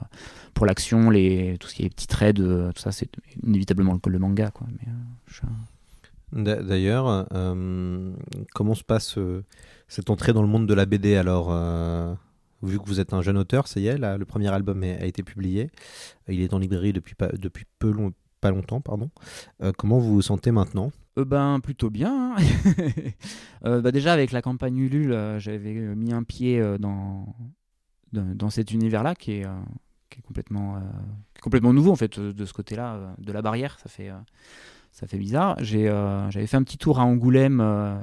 pour 0.55 0.67
l'action, 0.67 1.11
les 1.11 1.57
tout 1.59 1.69
ce 1.69 1.75
qui 1.75 1.85
est 1.85 1.89
petits 1.89 2.07
traits 2.07 2.37
de 2.37 2.71
tout 2.75 2.83
ça, 2.83 2.93
c'est 2.93 3.09
inévitablement 3.43 3.99
le, 4.07 4.19
manga, 4.19 4.51
quoi. 4.51 4.67
D'ailleurs, 6.33 7.27
comment 8.55 8.75
se 8.75 8.85
passe 8.85 9.19
cette 9.89 10.11
entrée 10.11 10.33
dans 10.33 10.43
le 10.43 10.49
monde 10.49 10.67
de 10.67 10.75
la 10.75 10.87
BD 10.87 11.17
alors 11.17 11.51
Vu 12.62 12.79
que 12.79 12.87
vous 12.87 13.01
êtes 13.01 13.12
un 13.12 13.21
jeune 13.21 13.37
auteur, 13.37 13.69
ça 13.69 13.81
y 13.81 13.87
est, 13.87 13.99
là, 13.99 14.17
le 14.17 14.25
premier 14.25 14.49
album 14.49 14.83
a, 14.83 15.05
été 15.05 15.23
publié. 15.23 15.71
Il 16.27 16.41
est 16.41 16.55
en 16.55 16.59
librairie 16.59 16.95
depuis 16.95 17.15
pas, 17.15 17.29
depuis 17.29 17.67
peu 17.79 17.91
long, 17.91 18.12
pas 18.41 18.51
longtemps, 18.51 18.81
pardon. 18.81 19.11
comment 19.77 19.99
vous 19.99 20.15
vous 20.15 20.23
sentez 20.23 20.51
maintenant? 20.53 20.91
Euh, 21.18 21.24
ben 21.24 21.61
plutôt 21.61 21.90
bien. 21.90 22.37
Hein. 22.37 22.42
Euh, 23.64 23.81
bah, 23.81 23.90
déjà 23.90 24.12
avec 24.12 24.31
la 24.31 24.42
campagne 24.42 24.76
Ulule, 24.76 25.12
euh, 25.12 25.40
j'avais 25.40 25.72
mis 25.72 26.12
un 26.12 26.22
pied 26.22 26.62
dans, 26.79 27.35
dans, 28.12 28.48
cet 28.48 28.70
univers-là 28.70 29.16
qui 29.16 29.33
est, 29.33 29.46
qui 30.09 30.20
est 30.20 30.22
complètement, 30.22 30.81
complètement 31.42 31.72
nouveau 31.72 31.90
en 31.90 31.96
fait 31.96 32.20
de 32.20 32.44
ce 32.44 32.52
côté-là, 32.52 33.16
de 33.18 33.33
la 33.33 33.42
barrière. 33.42 33.81
Ça 33.81 33.88
fait, 33.88 34.12
ça 34.92 35.09
fait 35.09 35.18
bizarre. 35.18 35.57
J'avais 35.64 36.46
fait 36.46 36.57
un 36.57 36.62
petit 36.62 36.79
tour 36.79 37.00
à 37.00 37.05
Angoulême 37.05 37.61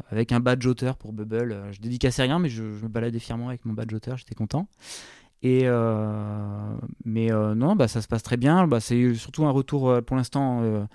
avec 0.09 0.33
un 0.33 0.41
badge 0.41 0.65
auteur 0.65 0.97
pour 0.97 1.13
Bubble. 1.13 1.55
je 1.71 1.79
dédicassais 1.79 2.23
rien, 2.23 2.39
mais 2.39 2.49
je, 2.49 2.63
me 2.63 2.89
baladais 2.89 3.19
fièrement 3.19 3.47
avec 3.47 3.63
mon 3.63 3.71
badge 3.71 3.93
auteur. 3.93 4.17
J'étais 4.17 4.35
content. 4.35 4.67
Et 5.43 5.61
mais 7.05 7.29
non, 7.29 7.77
bah, 7.77 7.87
ça 7.87 8.01
se 8.01 8.09
passe 8.09 8.23
très 8.23 8.37
bien. 8.37 8.67
Bah, 8.67 8.81
c'est 8.81 9.13
surtout 9.13 9.45
un 9.45 9.51
retour 9.51 10.01
pour 10.05 10.17
l'instant 10.17 10.61
euh, 10.63 10.85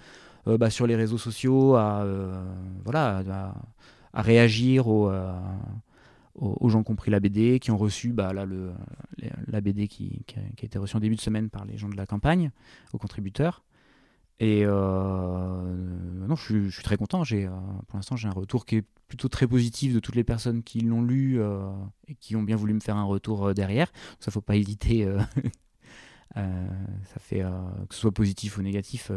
bah, 0.57 0.71
sur 0.71 0.87
les 0.87 0.97
réseaux 0.97 1.19
sociaux, 1.19 1.75
à, 1.75 2.03
euh, 2.03 2.33
voilà, 2.85 3.53
à 4.13 4.23
réagir 4.23 4.89
aux, 4.89 5.11
aux, 6.35 6.69
gens 6.69 6.83
qui 6.83 6.93
ont 6.93 6.97
pris 6.97 7.11
la 7.11 7.21
BD, 7.21 7.59
qui 7.61 7.71
ont 7.71 7.77
reçu 7.77 8.13
bah, 8.13 8.33
le, 8.33 8.73
la 9.47 9.61
BD 9.61 9.89
qui, 9.89 10.23
qui, 10.27 10.39
a, 10.39 10.65
été 10.65 10.79
reçue 10.79 10.97
en 10.97 11.01
début 11.01 11.17
de 11.17 11.21
semaine 11.21 11.51
par 11.51 11.65
les 11.65 11.77
gens 11.77 11.89
de 11.89 11.97
la 11.97 12.07
campagne, 12.07 12.51
aux 12.93 12.99
contributeurs. 12.99 13.65
Et 14.41 14.65
non, 14.65 16.37
je 16.37 16.71
suis, 16.71 16.83
très 16.83 16.97
content. 16.97 17.23
Pour 17.89 17.97
l'instant, 17.97 18.17
j'ai 18.17 18.29
un 18.29 18.33
retour 18.33 18.65
qui 18.65 18.77
est 18.77 18.85
plutôt 19.09 19.29
très 19.29 19.47
positif 19.47 19.93
de 19.95 20.01
toutes 20.01 20.15
les 20.15 20.25
personnes 20.25 20.63
qui 20.63 20.81
l'ont 20.81 21.03
lu 21.03 21.41
et 22.07 22.15
qui 22.15 22.37
ont 22.37 22.43
bien 22.43 22.57
voulu 22.57 22.73
me 22.73 22.81
faire 22.81 22.97
un 22.97 23.05
retour 23.05 23.53
derrière. 23.53 23.89
Donc 23.89 24.19
ça, 24.21 24.31
faut 24.31 24.41
pas 24.41 24.57
hésiter. 24.57 25.13
ça 26.35 27.19
fait 27.19 27.41
que 27.89 27.95
ce 27.95 28.01
soit 28.01 28.13
positif 28.13 28.59
ou 28.59 28.63
négatif, 28.63 29.11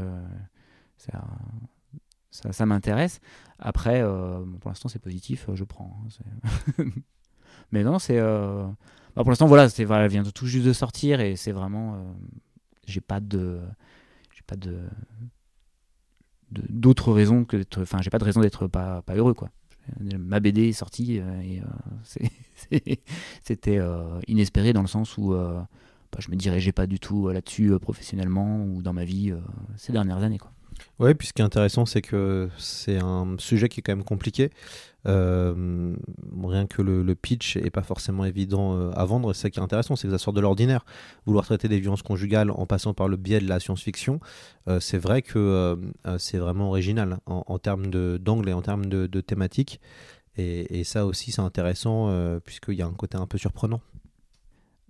ça, 2.31 2.65
m'intéresse. 2.65 3.19
Après, 3.59 4.01
euh, 4.01 4.43
pour 4.59 4.69
l'instant, 4.69 4.89
c'est 4.89 4.99
positif, 4.99 5.47
euh, 5.49 5.55
je 5.55 5.63
prends. 5.63 5.97
Hein, 6.79 6.85
Mais 7.71 7.83
non, 7.83 7.99
c'est. 7.99 8.19
Euh, 8.19 8.65
bah, 9.15 9.23
pour 9.23 9.29
l'instant, 9.29 9.47
voilà, 9.47 9.69
c'est 9.69 9.85
voilà, 9.85 10.07
vient 10.07 10.23
tout 10.23 10.47
juste 10.47 10.65
de 10.65 10.73
sortir 10.73 11.19
et 11.19 11.35
c'est 11.35 11.51
vraiment. 11.51 12.15
j'ai 12.87 13.01
pas 13.01 13.19
de. 13.19 13.59
J'ai 14.33 14.43
pas 14.45 14.55
de. 14.55 14.79
D'autres 16.51 17.13
raisons 17.13 17.45
que 17.45 17.57
d'être. 17.57 17.81
Enfin, 17.81 17.99
j'ai 18.01 18.09
pas 18.09 18.19
de 18.19 18.25
raison 18.25 18.41
d'être 18.41 18.67
pas, 18.67 19.03
heureux, 19.09 19.33
quoi. 19.33 19.49
Ma 19.99 20.39
BD 20.39 20.69
est 20.69 20.73
sortie 20.73 21.15
et 21.15 21.61
c'était 23.43 23.79
inespéré 24.27 24.73
dans 24.73 24.81
le 24.81 24.87
sens 24.87 25.17
où 25.17 25.31
bah, 25.31 25.67
je 26.19 26.29
me 26.29 26.35
dirigeais 26.35 26.71
pas 26.71 26.87
du 26.87 26.99
tout 26.99 27.29
là-dessus 27.29 27.77
professionnellement 27.79 28.63
ou 28.63 28.81
dans 28.81 28.93
ma 28.93 29.05
vie 29.05 29.33
ces 29.75 29.91
dernières 29.91 30.23
années, 30.23 30.37
quoi. 30.37 30.51
Oui, 31.00 31.13
puis 31.13 31.28
ce 31.28 31.34
qui 31.34 31.41
est 31.41 31.46
intéressant, 31.46 31.86
c'est 31.86 32.02
que 32.02 32.50
c'est 32.58 32.98
un 32.98 33.36
sujet 33.39 33.70
qui 33.70 33.80
est 33.80 33.84
quand 33.84 33.96
même 33.96 34.04
compliqué. 34.04 34.52
Euh, 35.08 35.96
rien 36.44 36.67
que 36.67 36.82
le, 36.82 37.15
pitch 37.15 37.58
est 37.58 37.72
pas 37.72 37.82
forcément 37.82 38.26
évident 38.26 38.76
euh, 38.76 38.91
à 38.91 39.06
vendre. 39.06 39.34
C'est 39.34 39.44
ça 39.44 39.50
qui 39.50 39.60
est 39.60 39.63
intéressant, 39.63 39.96
c'est 39.96 40.08
que 40.08 40.13
ça 40.13 40.20
sort 40.20 40.34
de 40.34 40.41
l'ordinaire. 40.41 40.86
Vouloir 41.26 41.46
traiter 41.46 41.67
des 41.67 41.80
violences 41.80 42.04
conjugales 42.04 42.52
en 42.52 42.65
passant 42.65 42.94
par 42.94 43.08
le 43.08 43.17
biais 43.17 43.39
de 43.39 43.48
la 43.48 43.60
science-fiction, 43.60 44.20
euh, 44.67 44.80
c'est 44.80 44.98
vrai 44.98 45.22
que 45.22 45.78
c'est 46.17 46.38
vraiment 46.38 46.70
original 46.70 47.17
en, 47.26 47.44
en 47.48 47.60
termes 47.60 47.88
d'angle 47.88 48.50
et 48.50 48.54
en 48.54 48.62
termes 48.62 48.86
de, 48.86 49.08
de 49.08 49.22
thématique. 49.22 49.80
Et, 50.38 50.84
ça 50.86 51.06
aussi, 51.06 51.32
c'est 51.32 51.41
intéressant 51.41 52.10
puisqu'il 52.44 52.76
y 52.76 52.82
a 52.82 52.88
un 52.88 52.94
côté 52.94 53.17
un 53.17 53.28
peu 53.28 53.38
surprenant. 53.38 53.82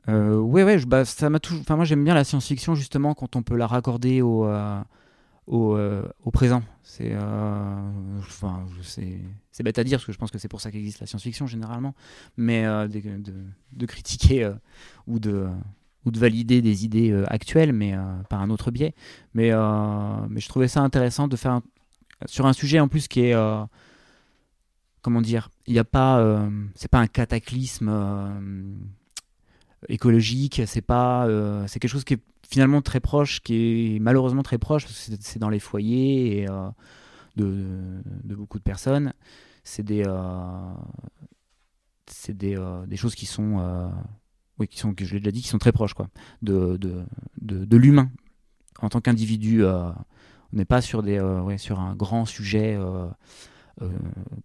oui, 0.07 0.63
ouais, 0.63 0.77
bah, 0.85 1.03
ça 1.03 1.29
m'a 1.29 1.39
toujours. 1.39 1.61
Enfin, 1.61 1.75
moi, 1.75 1.85
j'aime 1.85 2.03
bien 2.03 2.13
la 2.13 2.23
science-fiction 2.23 2.75
justement 2.75 3.13
quand 3.13 3.35
on 3.35 3.43
peut 3.43 3.55
la 3.55 3.67
raccorder 3.67 4.21
au 4.21 4.45
au, 5.51 5.75
euh, 5.75 6.01
au 6.23 6.31
présent. 6.31 6.63
C'est 6.81 7.11
euh, 7.11 8.19
enfin, 8.19 8.65
bête 9.63 9.77
à 9.77 9.83
dire 9.83 9.97
parce 9.99 10.05
que 10.05 10.13
je 10.13 10.17
pense 10.17 10.31
que 10.31 10.39
c'est 10.39 10.47
pour 10.47 10.61
ça 10.61 10.71
qu'existe 10.71 11.01
la 11.01 11.07
science-fiction 11.07 11.45
généralement, 11.45 11.93
mais 12.37 12.65
euh, 12.65 12.87
de, 12.87 13.01
de, 13.73 13.85
critiquer 13.85 14.49
ou 15.05 15.19
de 15.19 15.47
ou 16.05 16.11
de 16.11 16.17
valider 16.17 16.63
des 16.63 16.83
idées 16.83 17.13
actuelles, 17.27 17.73
mais 17.73 17.93
par 18.29 18.41
un 18.41 18.49
autre 18.49 18.71
biais. 18.71 18.95
Mais, 19.35 19.51
mais 20.29 20.39
je 20.39 20.47
trouvais 20.47 20.67
ça 20.67 20.81
intéressant 20.81 21.27
de 21.27 21.35
faire 21.35 21.61
sur 22.25 22.47
un 22.47 22.53
sujet 22.53 22.79
en 22.79 22.87
plus 22.87 23.07
qui 23.07 23.19
est 23.19 23.35
comment 25.03 25.21
dire, 25.21 25.49
il 25.67 25.73
n'y 25.73 25.79
a 25.79 25.83
pas, 25.83 26.49
c'est 26.73 26.89
pas 26.89 26.99
un 26.99 27.07
cataclysme 27.07 27.91
écologique, 29.89 30.61
c'est 30.65 30.81
pas, 30.81 31.27
c'est 31.67 31.79
quelque 31.79 31.91
chose 31.91 32.03
qui 32.03 32.15
est 32.15 32.21
finalement 32.51 32.81
très 32.81 32.99
proche, 32.99 33.41
qui 33.41 33.95
est 33.95 33.99
malheureusement 33.99 34.43
très 34.43 34.57
proche, 34.57 34.83
parce 34.83 35.09
que 35.09 35.15
c'est 35.21 35.39
dans 35.39 35.49
les 35.49 35.59
foyers 35.59 36.39
et, 36.39 36.49
euh, 36.49 36.69
de, 37.37 38.35
beaucoup 38.35 38.57
de 38.57 38.63
personnes. 38.63 39.13
C'est 39.63 39.83
des, 39.83 40.03
euh, 40.05 40.73
c'est 42.07 42.35
des, 42.35 42.57
euh, 42.57 42.85
des, 42.85 42.97
choses 42.97 43.15
qui 43.15 43.25
sont, 43.25 43.91
oui, 44.59 44.67
qui 44.67 44.77
sont, 44.77 44.93
que 44.93 45.05
je 45.05 45.13
l'ai 45.13 45.21
déjà 45.21 45.31
dit, 45.31 45.41
qui 45.41 45.47
sont 45.47 45.59
très 45.59 45.71
proches 45.71 45.93
quoi, 45.93 46.09
de, 46.41 46.77
de, 46.77 47.05
de, 47.41 47.77
l'humain. 47.77 48.11
En 48.79 48.89
tant 48.89 48.99
qu'individu, 48.99 49.63
on 49.63 49.93
n'est 50.51 50.65
pas 50.65 50.81
sur, 50.81 51.03
des, 51.03 51.21
ouais, 51.21 51.57
sur 51.57 51.79
un 51.79 51.95
grand 51.95 52.25
sujet 52.25 52.77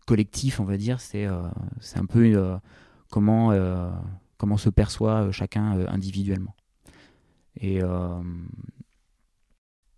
collectif, 0.07 0.61
on 0.61 0.65
va 0.65 0.77
dire. 0.77 1.01
C'est 1.01 1.27
c'est 1.81 1.99
un 1.99 2.07
peu 2.07 2.59
comment, 3.11 3.51
comment 4.37 4.57
se 4.57 4.71
perçoit 4.71 5.31
chacun 5.33 5.87
individuellement. 5.89 6.55
Et, 7.61 7.83
euh, 7.83 8.21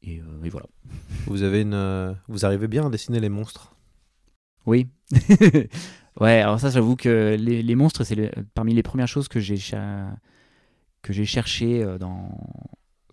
euh, 0.07 0.44
et, 0.44 0.48
voilà. 0.48 0.66
Vous, 1.27 1.42
avez 1.42 1.62
une, 1.62 1.74
euh, 1.74 2.12
vous 2.29 2.44
arrivez 2.44 2.68
bien 2.68 2.87
à 2.87 2.90
dessiner 2.90 3.20
les 3.20 3.29
monstres? 3.29 3.74
Oui. 4.66 4.88
ouais, 6.20 6.40
alors 6.40 6.61
ça, 6.61 6.70
j'avoue 6.70 6.96
que 6.96 7.37
les, 7.38 7.62
les 7.62 7.74
monstres, 7.74 8.05
c'est 8.05 8.31
parmi 8.55 8.74
les 8.74 8.83
premières 8.83 9.09
choses 9.09 9.29
que 9.29 9.40
j'ai 9.40 9.59
que 11.01 11.12
j'ai 11.12 11.24
cherché 11.24 11.85
dans 11.98 12.29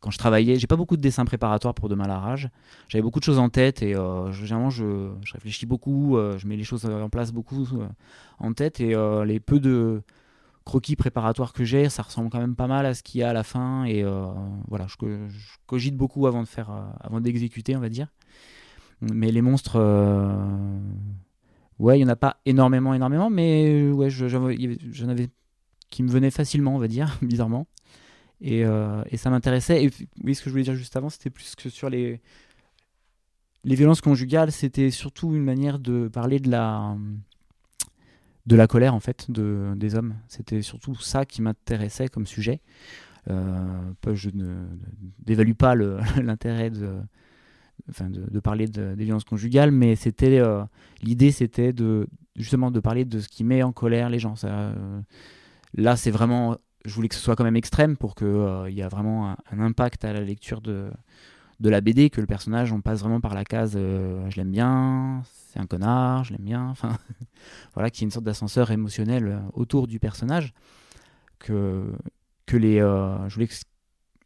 quand 0.02 0.12
je 0.12 0.18
travaillais. 0.18 0.58
J'ai 0.58 0.68
pas 0.68 0.76
beaucoup 0.76 0.98
de 0.98 1.02
dessins 1.02 1.24
préparatoires 1.24 1.74
pour 1.74 1.88
Demain 1.88 2.08
la 2.08 2.20
rage. 2.20 2.50
J'avais 2.90 3.02
beaucoup 3.02 3.20
de 3.20 3.24
choses 3.24 3.40
en 3.40 3.50
tête 3.50 3.82
et 3.82 3.96
généralement 4.32 4.70
je, 4.70 5.12
je, 5.22 5.34
réfléchis 5.34 5.66
beaucoup, 5.66 6.18
je 6.38 6.48
mets 6.48 6.58
les 6.58 6.64
choses 6.64 6.86
en 6.86 7.10
place 7.10 7.32
beaucoup 7.32 7.68
en 8.40 8.54
tête 8.54 8.82
et 8.82 8.96
les 9.26 9.40
peu 9.40 9.60
de 9.60 10.02
croquis 10.66 10.96
préparatoires 10.96 11.54
que 11.54 11.64
j'ai, 11.64 11.90
ça 11.90 12.02
ressemble 12.02 12.30
quand 12.30 12.40
même 12.40 12.56
pas 12.56 12.68
mal 12.68 12.86
à 12.86 12.94
ce 12.94 13.04
qu'il 13.04 13.22
y 13.22 13.24
a 13.24 13.30
à 13.30 13.34
la 13.34 13.44
fin. 13.44 13.86
Et 13.86 14.04
euh, 14.04 14.26
voilà, 14.68 14.88
je, 14.88 14.96
cogite 15.68 15.96
beaucoup 15.96 16.28
avant 16.28 16.42
de 16.42 16.48
faire, 16.48 16.72
euh, 16.72 16.84
avant 17.00 17.22
d'exécuter, 17.22 17.76
on 17.76 17.80
va 17.80 17.90
dire. 17.90 18.08
Mais 19.02 19.32
les 19.32 19.42
monstres, 19.42 19.76
euh, 19.76 20.80
ouais, 21.80 22.00
il 22.00 22.02
y 22.02 22.06
en 22.06 22.10
a 22.10 22.16
pas 22.16 22.38
énormément, 22.46 22.94
énormément, 22.94 23.30
mais 23.30 23.92
ouais, 23.92 24.10
j'en 24.10 25.10
avais 25.10 25.30
qui 25.92 26.04
me 26.04 26.10
venaient 26.10 26.32
facilement, 26.32 26.76
on 26.76 26.80
va 26.80 26.88
dire, 26.88 27.18
bizarrement. 27.22 27.68
Et, 28.42 28.62
et 28.62 29.18
ça 29.18 29.30
m'intéressait. 29.30 29.86
Et 29.86 29.92
oui, 30.24 30.36
ce 30.36 30.42
que 30.42 30.50
je 30.50 30.52
voulais 30.52 30.64
dire 30.64 30.76
juste 30.76 30.98
avant, 30.98 31.10
c'était 31.10 31.30
plus 31.30 31.56
que 31.56 31.70
sur 31.70 31.90
les 31.90 32.20
les 33.66 33.76
violences 33.76 34.02
conjugales, 34.02 34.52
c'était 34.52 34.92
surtout 34.92 35.34
une 35.36 35.44
manière 35.44 35.80
de 35.80 36.08
parler 36.08 36.40
de 36.40 36.52
la 36.52 36.96
de 38.46 38.56
la 38.56 38.68
colère 38.68 38.94
en 38.94 39.00
fait 39.00 39.30
de, 39.30 39.74
des 39.76 39.96
hommes. 39.96 40.16
C'était 40.28 40.62
surtout 40.62 40.96
ça 40.96 41.26
qui 41.26 41.42
m'intéressait 41.42 42.08
comme 42.08 42.28
sujet. 42.28 42.62
Euh, 43.30 43.92
je 44.14 44.30
ne 44.34 44.66
dévalue 45.20 45.54
pas 45.54 45.76
l'intérêt 46.22 46.70
de, 46.70 47.00
enfin 47.90 48.10
de, 48.10 48.40
parler 48.40 48.68
de, 48.68 48.94
des 48.96 49.04
violences 49.04 49.24
conjugales, 49.24 49.72
mais 49.72 49.96
c'était 49.96 50.40
euh, 50.40 50.64
l'idée, 51.02 51.32
c'était 51.32 51.74
de 51.74 52.08
justement 52.36 52.70
de 52.70 52.80
parler 52.80 53.06
de 53.06 53.20
ce 53.20 53.28
qui 53.28 53.44
met 53.44 53.64
en 53.64 53.72
colère 53.72 54.10
les 54.10 54.20
gens. 54.20 54.36
Ça, 54.36 54.48
euh, 54.48 55.02
là, 55.76 55.96
c'est 55.96 56.12
vraiment, 56.12 56.58
je 56.84 56.94
voulais 56.94 57.08
que 57.08 57.16
ce 57.16 57.22
soit 57.22 57.36
quand 57.36 57.44
même 57.44 57.56
extrême 57.56 57.98
pour 57.98 58.14
qu'il 58.14 58.28
il 58.68 58.76
y 58.76 58.84
a 58.84 58.90
vraiment 58.90 59.36
un, 59.52 59.60
impact 59.60 60.06
à 60.06 60.14
la 60.14 60.22
lecture 60.22 60.62
de, 60.62 60.90
de 61.60 61.70
la 61.70 61.82
BD, 61.82 62.10
que 62.10 62.22
le 62.22 62.28
personnage, 62.28 62.72
on 62.72 62.82
passe 62.82 63.00
vraiment 63.00 63.22
par 63.22 63.34
la 63.34 63.46
case 63.46 63.74
je 63.74 64.36
l'aime 64.36 64.52
bien, 64.52 65.24
c'est 65.56 65.62
un 65.62 65.68
connard, 65.68 66.26
je 66.26 66.34
l'aime 66.34 66.44
bien, 66.44 66.68
enfin 66.70 66.98
voilà, 67.74 67.90
qui 67.90 68.04
est 68.04 68.06
une 68.06 68.12
sorte 68.12 68.26
d'ascenseur 68.26 68.72
émotionnel 68.72 69.28
euh, 69.28 69.40
autour 69.54 69.88
du 69.88 70.00
personnage 70.00 70.54
que 71.40 71.94
que 72.46 72.58
les, 72.58 72.80
euh, 72.80 73.28
je 73.30 73.36
voulais 73.36 73.50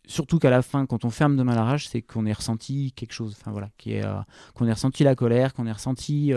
surtout 0.05 0.39
qu'à 0.39 0.49
la 0.49 0.61
fin, 0.61 0.85
quand 0.85 1.05
on 1.05 1.09
ferme 1.09 1.37
de 1.37 1.43
mal 1.43 1.57
à 1.57 1.63
rage, 1.63 1.87
c'est 1.87 2.01
qu'on 2.01 2.25
ait 2.25 2.33
ressenti 2.33 2.91
quelque 2.93 3.13
chose, 3.13 3.37
enfin 3.39 3.51
voilà, 3.51 3.69
qui 3.77 3.93
est 3.93 4.03
euh, 4.03 4.19
qu'on 4.55 4.65
ait 4.67 4.73
ressenti 4.73 5.03
la 5.03 5.15
colère, 5.15 5.53
qu'on 5.53 5.67
ait 5.67 5.71
ressenti 5.71 6.33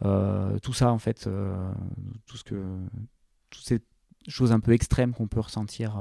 tout 0.00 0.72
ça 0.72 0.92
en 0.92 0.98
fait, 0.98 1.28
tout 2.26 2.36
ce 2.36 2.44
que 2.44 2.78
toutes 3.50 3.64
ces 3.64 3.80
choses 4.28 4.52
un 4.52 4.60
peu 4.60 4.72
extrêmes 4.72 5.12
qu'on 5.12 5.28
peut 5.28 5.40
ressentir 5.40 6.00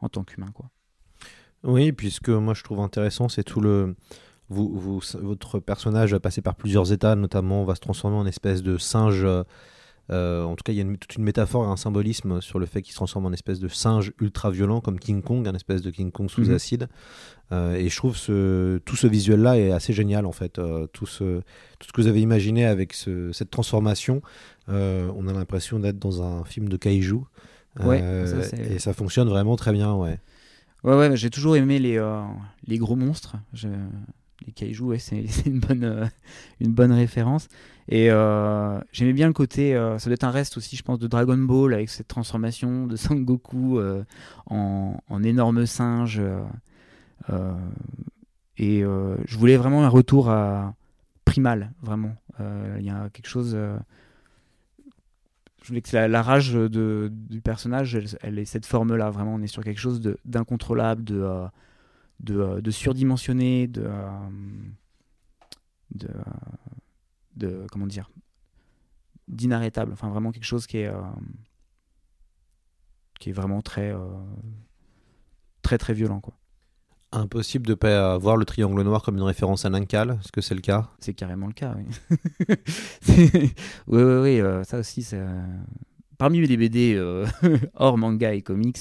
en 0.00 0.08
tant 0.08 0.24
qu'humain 0.24 0.50
quoi. 0.54 0.70
Oui, 1.64 1.92
puisque 1.92 2.28
moi 2.28 2.54
je 2.54 2.62
trouve 2.62 2.80
intéressant, 2.80 3.28
c'est 3.28 3.44
tout 3.44 3.60
le 3.60 3.94
vous, 4.50 5.00
votre 5.14 5.58
personnage 5.58 6.12
va 6.12 6.20
passer 6.20 6.40
par 6.40 6.54
plusieurs 6.54 6.92
états, 6.92 7.14
notamment 7.16 7.62
on 7.62 7.64
va 7.64 7.74
se 7.74 7.80
transformer 7.80 8.16
en 8.16 8.26
espèce 8.26 8.62
de 8.62 8.78
singe. 8.78 9.26
Euh, 10.10 10.42
en 10.42 10.56
tout 10.56 10.62
cas, 10.64 10.72
il 10.72 10.78
y 10.78 10.80
a 10.80 10.96
toute 10.96 11.16
une 11.16 11.24
métaphore 11.24 11.64
et 11.64 11.68
un 11.68 11.76
symbolisme 11.76 12.40
sur 12.40 12.58
le 12.58 12.64
fait 12.64 12.80
qu'il 12.80 12.92
se 12.92 12.96
transforme 12.96 13.26
en 13.26 13.32
espèce 13.32 13.60
de 13.60 13.68
singe 13.68 14.12
ultra 14.20 14.50
violent 14.50 14.80
comme 14.80 14.98
King 14.98 15.20
Kong, 15.20 15.46
un 15.46 15.54
espèce 15.54 15.82
de 15.82 15.90
King 15.90 16.10
Kong 16.10 16.30
sous 16.30 16.46
mhm. 16.46 16.54
acide. 16.54 16.88
Euh, 17.52 17.74
et 17.74 17.90
je 17.90 17.96
trouve 17.96 18.16
ce, 18.16 18.78
tout 18.78 18.96
ce 18.96 19.06
visuel-là 19.06 19.58
est 19.58 19.70
assez 19.70 19.92
génial 19.92 20.24
en 20.24 20.32
fait. 20.32 20.58
Euh, 20.58 20.86
tout, 20.86 21.04
ce, 21.04 21.40
tout 21.78 21.88
ce 21.88 21.92
que 21.92 22.00
vous 22.00 22.08
avez 22.08 22.22
imaginé 22.22 22.64
avec 22.64 22.94
cette 22.94 23.50
transformation, 23.50 24.22
on 24.68 25.28
a 25.28 25.32
l'impression 25.34 25.78
d'être 25.78 25.98
dans 25.98 26.22
un 26.22 26.44
film 26.44 26.70
de 26.70 26.78
kaiju. 26.78 27.20
Ouais, 27.84 28.02
et 28.70 28.78
ça 28.78 28.94
fonctionne 28.94 29.28
vraiment 29.28 29.56
très 29.56 29.72
bien, 29.72 29.92
ouais. 29.94 30.18
Ouais, 30.84 30.96
ouais, 30.96 31.16
j'ai 31.16 31.30
toujours 31.30 31.56
aimé 31.56 31.78
les, 31.78 32.00
les 32.66 32.78
gros 32.78 32.96
monstres. 32.96 33.36
Les 34.46 34.52
kaiju, 34.52 34.98
c'est 34.98 35.24
une 35.46 35.60
bonne, 35.60 35.84
euh, 35.84 36.06
une 36.60 36.72
bonne 36.72 36.92
référence. 36.92 37.48
Et 37.88 38.10
euh, 38.10 38.78
j'aimais 38.92 39.12
bien 39.12 39.26
le 39.26 39.32
côté, 39.32 39.74
euh, 39.74 39.98
ça 39.98 40.10
doit 40.10 40.14
être 40.14 40.24
un 40.24 40.30
reste 40.30 40.56
aussi, 40.56 40.76
je 40.76 40.82
pense, 40.82 40.98
de 40.98 41.06
Dragon 41.06 41.38
Ball 41.38 41.74
avec 41.74 41.88
cette 41.88 42.08
transformation 42.08 42.86
de 42.86 42.96
Sangoku 42.96 43.80
en, 44.46 45.22
énorme 45.22 45.66
singe. 45.66 46.20
et 48.58 48.80
je 48.80 49.38
voulais 49.38 49.56
vraiment 49.56 49.84
un 49.84 49.88
retour 49.88 50.30
à 50.30 50.74
primal, 51.24 51.72
vraiment. 51.82 52.14
Euh, 52.40 52.76
Il 52.78 52.86
y 52.86 52.90
a 52.90 53.08
quelque 53.10 53.28
chose. 53.28 53.56
Je 55.68 55.72
voulais 55.72 55.82
que 55.82 55.94
la, 55.94 56.22
rage 56.22 56.54
du 56.54 57.42
personnage, 57.42 57.94
elle, 57.94 58.06
elle 58.22 58.38
ait 58.38 58.46
cette 58.46 58.64
forme-là. 58.64 59.10
Vraiment, 59.10 59.34
on 59.34 59.42
est 59.42 59.48
sur 59.48 59.62
quelque 59.62 59.80
chose 59.80 60.00
d'incontrôlable, 60.24 61.04
de, 61.04 61.20
euh, 61.20 61.46
euh, 62.30 62.70
surdimensionné, 62.70 63.70
euh, 63.76 64.08
de. 67.36 67.66
Comment 67.70 67.86
dire 67.86 68.10
D'inarrêtable. 69.28 69.92
Enfin, 69.92 70.08
vraiment 70.08 70.32
quelque 70.32 70.44
chose 70.44 70.66
qui 70.66 70.78
est. 70.78 70.90
qui 73.20 73.28
est 73.28 73.34
vraiment 73.34 73.60
très. 73.60 73.94
très, 75.60 75.76
très 75.76 75.92
violent, 75.92 76.20
quoi. 76.20 76.37
Impossible 77.10 77.66
de 77.66 77.72
pas 77.72 78.18
voir 78.18 78.36
le 78.36 78.44
triangle 78.44 78.82
noir 78.82 79.02
comme 79.02 79.16
une 79.16 79.22
référence 79.22 79.64
à 79.64 79.70
Nankal, 79.70 80.18
est-ce 80.20 80.30
que 80.30 80.42
c'est 80.42 80.54
le 80.54 80.60
cas? 80.60 80.90
C'est 80.98 81.14
carrément 81.14 81.46
le 81.46 81.54
cas, 81.54 81.74
oui. 81.76 81.86
Oui, 83.08 84.02
oui, 84.02 84.02
oui, 84.02 84.40
euh, 84.40 84.62
ça 84.64 84.78
aussi, 84.78 85.06
euh, 85.14 85.42
Parmi 86.18 86.46
les 86.46 86.56
BD 86.58 86.94
euh, 86.94 87.26
hors 87.74 87.96
manga 87.96 88.34
et 88.34 88.42
comics, 88.42 88.80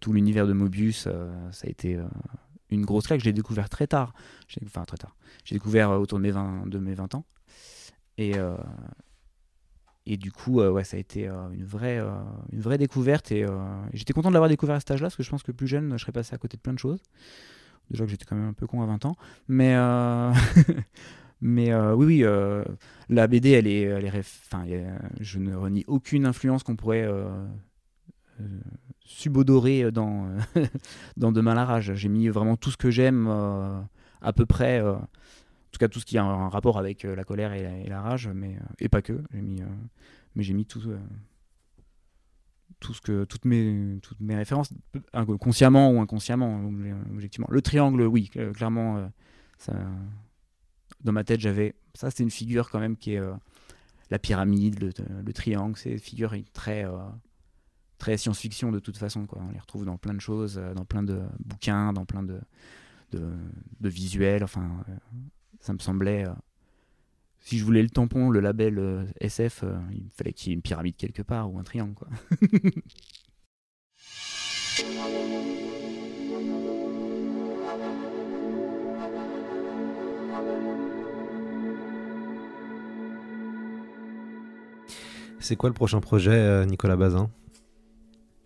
tout 0.00 0.12
l'univers 0.12 0.46
de 0.46 0.52
Mobius, 0.52 1.08
ça 1.50 1.66
a 1.66 1.68
été 1.68 1.98
une 2.70 2.84
grosse 2.84 3.08
claque. 3.08 3.20
Je 3.20 3.24
l'ai 3.24 3.32
découvert 3.32 3.68
très 3.68 3.88
tard. 3.88 4.12
Enfin, 4.64 4.84
très 4.84 4.96
tard. 4.96 5.16
J'ai 5.44 5.56
découvert 5.56 5.90
autour 5.90 6.18
de 6.18 6.22
mes 6.22 6.30
20, 6.30 6.68
de 6.68 6.78
mes 6.78 6.94
20 6.94 7.14
ans. 7.16 7.24
Et, 8.16 8.34
et 10.10 10.16
du 10.16 10.32
coup, 10.32 10.60
euh, 10.60 10.70
ouais, 10.70 10.84
ça 10.84 10.96
a 10.96 11.00
été 11.00 11.28
euh, 11.28 11.50
une, 11.52 11.66
vraie, 11.66 11.98
euh, 11.98 12.08
une 12.50 12.60
vraie 12.60 12.78
découverte. 12.78 13.30
Et 13.30 13.44
j'étais 13.92 14.14
content 14.14 14.30
de 14.30 14.32
l'avoir 14.32 14.48
découvert 14.48 14.76
à 14.76 14.80
cet 14.80 14.90
âge-là, 14.90 15.08
parce 15.08 15.16
que 15.16 15.22
je 15.22 15.28
pense 15.28 15.42
que 15.42 15.52
plus 15.52 15.66
jeune, 15.66 15.92
je 15.92 15.98
serais 15.98 16.12
passé 16.12 16.34
à 16.34 16.38
côté 16.38 16.56
de 16.56 16.62
plein 16.62 16.72
de 16.72 16.78
choses. 16.78 17.02
Déjà 17.90 18.04
que 18.04 18.10
j'étais 18.10 18.24
quand 18.24 18.34
même 18.34 18.48
un 18.48 18.52
peu 18.54 18.66
con 18.66 18.82
à 18.82 18.86
20 18.86 19.04
ans. 19.04 19.16
Mais, 19.48 19.76
mais 21.42 21.74
oui, 21.92 22.24
oui, 22.24 22.64
la 23.10 23.26
BD, 23.26 23.50
elle 23.50 23.66
est, 23.66 23.82
elle 23.82 24.06
est 24.06 24.94
je 25.20 25.38
ne 25.38 25.54
renie 25.54 25.84
aucune 25.86 26.24
influence 26.24 26.62
qu'on 26.62 26.76
pourrait 26.76 27.06
subodorer 29.00 29.92
dans, 29.92 30.30
dans 31.18 31.32
Demain 31.32 31.54
la 31.54 31.66
rage. 31.66 31.92
J'ai 31.94 32.08
mis 32.08 32.28
vraiment 32.28 32.56
tout 32.56 32.70
ce 32.70 32.78
que 32.78 32.90
j'aime 32.90 33.28
à 33.28 34.32
peu 34.32 34.46
près, 34.46 34.82
en 35.68 35.70
tout 35.70 35.78
cas 35.78 35.88
tout 35.88 36.00
ce 36.00 36.06
qui 36.06 36.16
a 36.16 36.24
un 36.24 36.48
rapport 36.48 36.78
avec 36.78 37.04
euh, 37.04 37.14
la 37.14 37.24
colère 37.24 37.52
et 37.52 37.86
la, 37.86 38.00
rage, 38.00 38.28
mais, 38.28 38.56
euh, 38.56 38.74
et 38.78 38.88
pas 38.88 39.02
que. 39.02 39.22
J'ai 39.32 39.42
mis, 39.42 39.60
euh, 39.60 39.66
mais 40.34 40.42
j'ai 40.42 40.54
mis 40.54 40.64
tout. 40.64 40.82
tout 42.80 42.94
ce 42.94 43.00
que 43.00 43.24
toutes 43.24 43.44
mes 43.44 43.98
toutes 44.02 44.20
mes 44.20 44.36
références 44.36 44.72
consciemment 45.40 45.90
ou 45.90 46.00
inconsciemment 46.00 46.62
objectivement 47.10 47.48
le 47.50 47.60
triangle 47.60 48.02
oui 48.02 48.30
clairement 48.54 49.10
dans 51.02 51.12
ma 51.12 51.24
tête 51.24 51.40
j'avais 51.40 51.74
ça 51.94 52.12
c'est 52.12 52.22
une 52.22 52.30
figure 52.30 52.70
quand 52.70 52.78
même 52.78 52.96
qui 52.96 53.14
est 53.14 53.20
la 54.10 54.18
pyramide 54.20 54.80
le, 54.80 54.92
le 55.26 55.32
triangle 55.32 55.76
c'est 55.76 55.90
une 55.90 55.98
figure 55.98 56.34
très 56.52 56.84
très 57.96 58.16
science-fiction 58.16 58.70
de 58.70 58.78
toute 58.78 58.96
façon 58.96 59.26
quoi 59.26 59.42
on 59.42 59.50
les 59.50 59.58
retrouve 59.58 59.84
dans 59.84 59.96
plein 59.96 60.14
de 60.14 60.20
choses 60.20 60.60
dans 60.76 60.84
plein 60.84 61.02
de 61.02 61.20
bouquins 61.40 61.92
dans 61.92 62.04
plein 62.04 62.22
de 62.22 62.38
de, 63.10 63.32
de 63.80 63.88
visuels 63.88 64.44
enfin 64.44 64.84
ça 65.60 65.72
me 65.72 65.78
semblait 65.78 66.24
euh, 66.26 66.32
si 67.40 67.58
je 67.58 67.64
voulais 67.64 67.82
le 67.82 67.90
tampon, 67.90 68.30
le 68.30 68.40
label 68.40 68.78
euh, 68.78 69.04
SF, 69.20 69.64
euh, 69.64 69.78
il 69.92 70.10
fallait 70.10 70.32
qu'il 70.32 70.50
y 70.50 70.52
ait 70.52 70.54
une 70.54 70.62
pyramide 70.62 70.96
quelque 70.96 71.22
part 71.22 71.52
ou 71.52 71.58
un 71.58 71.62
triangle. 71.62 71.94
Quoi. 71.94 72.08
C'est 85.40 85.56
quoi 85.56 85.70
le 85.70 85.74
prochain 85.74 86.00
projet, 86.00 86.66
Nicolas 86.66 86.96
Bazin? 86.96 87.30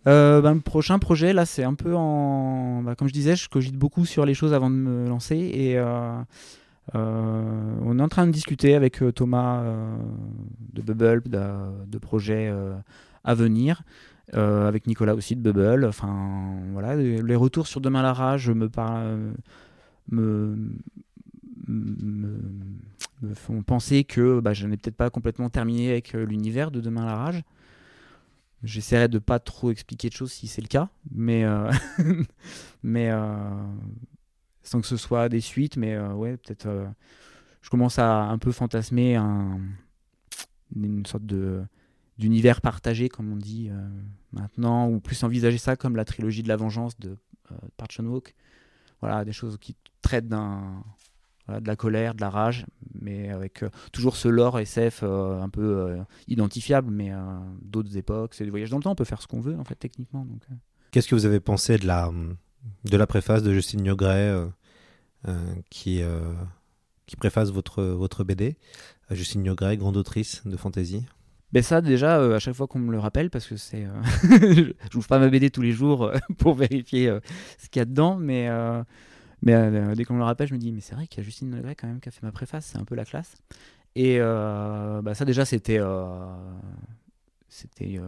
Euh, 0.09 0.41
ben, 0.41 0.55
le 0.55 0.61
prochain 0.61 0.99
projet, 0.99 1.33
là, 1.33 1.47
c'est 1.47 1.63
un 1.63 1.75
peu 1.75 1.95
en. 1.95 2.83
bah, 2.83 2.95
comme 2.97 3.09
je 3.09 3.13
disais, 3.13 3.37
je 3.37 3.49
cogite 3.49 3.77
beaucoup 3.77 4.05
sur 4.05 4.27
les 4.27 4.35
choses 4.35 4.53
avant 4.53 4.71
de 4.71 4.75
me 4.75 5.09
lancer. 5.09 5.37
Et 5.37 5.79
euh, 5.79 6.21
on 6.95 7.99
est 7.99 8.03
en 8.03 8.09
train 8.09 8.27
de 8.27 8.33
discuter 8.33 8.75
avec 8.75 9.03
euh, 9.03 9.13
Thomas 9.13 9.63
euh, 9.63 9.97
de 10.73 10.83
Bubble 10.83 11.23
de, 11.27 11.99
projets 11.99 12.49
euh, 12.51 12.75
à 13.25 13.35
venir. 13.35 13.83
euh, 14.35 14.69
avec 14.69 14.87
Nicolas 14.87 15.15
aussi 15.15 15.37
de 15.37 15.41
Bubble. 15.41 15.91
Voilà, 16.73 16.97
les 16.97 17.37
retours 17.37 17.67
sur 17.67 17.81
Demain 17.81 18.03
la 18.03 18.13
rage 18.13 18.51
me, 18.51 18.69
font 23.35 23.63
penser 23.63 24.05
que 24.05 24.41
bah, 24.41 24.53
je 24.53 24.67
n'ai 24.67 24.77
peut-être 24.77 24.97
pas 24.97 25.11
complètement 25.11 25.51
terminé 25.51 25.91
avec 25.91 26.15
euh, 26.15 26.25
l'univers 26.25 26.71
de 26.71 26.81
Demain 26.81 27.05
la 27.05 27.17
rage. 27.17 27.43
J'essaierai 28.63 29.09
de 29.09 29.19
pas 29.19 29.41
trop 29.41 29.71
expliquer 29.73 30.09
de 30.09 30.15
choses 30.15 30.33
si 30.33 30.47
c'est 30.47 30.63
le 30.63 30.69
cas, 30.69 30.89
mais 31.11 31.45
euh, 31.45 31.69
euh, 32.85 33.65
sans 34.63 34.81
que 34.81 34.87
ce 34.87 34.97
soit 34.97 35.29
des 35.29 35.41
suites, 35.41 35.77
mais 35.77 35.95
euh, 35.95 36.13
ouais, 36.13 36.37
peut-être. 36.37 36.67
euh, 36.67 36.87
je 37.63 37.71
commence 37.71 37.99
à 37.99 38.23
un 38.23 38.39
peu 38.39 38.51
fantasmer 38.53 39.15
un, 39.17 39.61
une 40.75 41.07
sorte 41.07 41.27
de 41.27 41.63
d'univers 42.19 42.61
partagé, 42.61 43.09
comme 43.09 43.33
on 43.33 43.37
dit 43.37 43.69
euh, 43.71 43.89
maintenant, 44.33 44.89
ou 44.89 45.01
plus 45.01 45.23
envisager 45.25 45.59
ça 45.59 45.77
comme 45.77 45.97
la 45.97 46.05
trilogie 46.05 46.43
de 46.43 46.49
la 46.49 46.57
vengeance 46.57 46.99
de 46.99 47.17
euh, 47.51 47.55
Park 47.77 47.91
Chan-wook. 47.93 48.35
Voilà, 49.01 49.25
des 49.25 49.33
choses 49.33 49.59
qui 49.59 49.77
traitent 50.03 50.29
d'un 50.29 50.85
de 51.49 51.67
la 51.67 51.75
colère, 51.75 52.15
de 52.15 52.21
la 52.21 52.31
rage, 52.31 52.67
mais 52.95 53.29
avec 53.31 53.65
toujours 53.93 54.15
ce 54.17 54.29
lore 54.29 54.61
SF 54.61 55.03
un 55.03 55.49
peu 55.49 55.97
identifiable, 56.29 56.89
mais 56.93 57.11
d'autres 57.63 57.97
époques. 57.97 58.35
C'est 58.35 58.45
des 58.45 58.51
voyages 58.51 58.71
dans 58.71 58.77
le 58.77 58.85
temps, 58.85 58.93
on 58.93 58.95
peut 58.95 59.05
faire 59.05 59.21
ce 59.21 59.27
qu'on 59.27 59.41
veut, 59.41 59.59
en 59.59 59.65
fait, 59.65 59.75
techniquement. 59.75 60.25
Qu'est-ce 60.93 61.09
que 61.09 61.17
vous 61.17 61.27
avez 61.27 61.41
pensé 61.41 61.79
de 61.79 61.87
la, 61.87 62.13
de 62.85 62.97
la 62.97 63.07
préface 63.07 63.43
de 63.43 63.53
Justine 63.53 63.83
Niogret 63.83 64.31
euh, 64.31 64.47
euh, 65.29 65.55
qui, 65.71 66.03
euh, 66.03 66.21
qui 67.07 67.17
préface 67.17 67.51
votre, 67.51 67.83
votre 67.83 68.25
BD 68.25 68.57
Justine 69.11 69.43
Niogret, 69.43 69.77
grande 69.77 69.97
autrice 69.97 70.43
de 70.47 70.57
fantasy. 70.57 71.05
Ben 71.53 71.63
ça, 71.63 71.83
déjà, 71.83 72.17
à 72.35 72.39
chaque 72.39 72.55
fois 72.55 72.67
qu'on 72.67 72.79
me 72.79 72.93
le 72.93 72.99
rappelle, 72.99 73.29
parce 73.29 73.47
que 73.47 73.57
c'est. 73.57 73.85
euh, 73.85 74.03
je 74.91 74.97
n'ouvre 74.97 75.07
pas 75.07 75.19
ma 75.19 75.29
BD 75.29 75.51
tous 75.51 75.61
les 75.61 75.73
jours 75.73 76.11
pour 76.39 76.55
vérifier 76.55 77.15
ce 77.59 77.69
qu'il 77.69 77.81
y 77.81 77.83
a 77.83 77.85
dedans, 77.85 78.17
mais, 78.17 78.49
mais 79.43 79.55
euh, 79.55 79.95
dès 79.95 80.05
qu'on 80.05 80.15
me 80.15 80.19
le 80.21 80.25
rappelle, 80.25 80.49
je 80.49 80.55
me 80.55 80.59
dis, 80.59 80.73
mais 80.73 80.81
c'est 80.81 80.95
vrai 80.95 81.07
qu'il 81.07 81.19
y 81.19 81.21
a 81.21 81.25
Justine 81.25 81.55
Legray 81.55 81.75
quand 81.75 81.89
même 81.89 82.01
qui 82.01 82.09
a 82.09 82.13
fait 82.13 82.23
ma 82.23 82.33
préface, 82.33 82.65
c'est 82.67 82.79
un 82.79 82.85
peu 82.85 82.95
la 82.95 83.05
classe. 83.05 83.35
Et 83.95 84.19
bah, 84.19 85.15
ça, 85.15 85.27
déjà, 85.27 85.45
c'était. 85.45 85.81
c'était. 87.49 88.01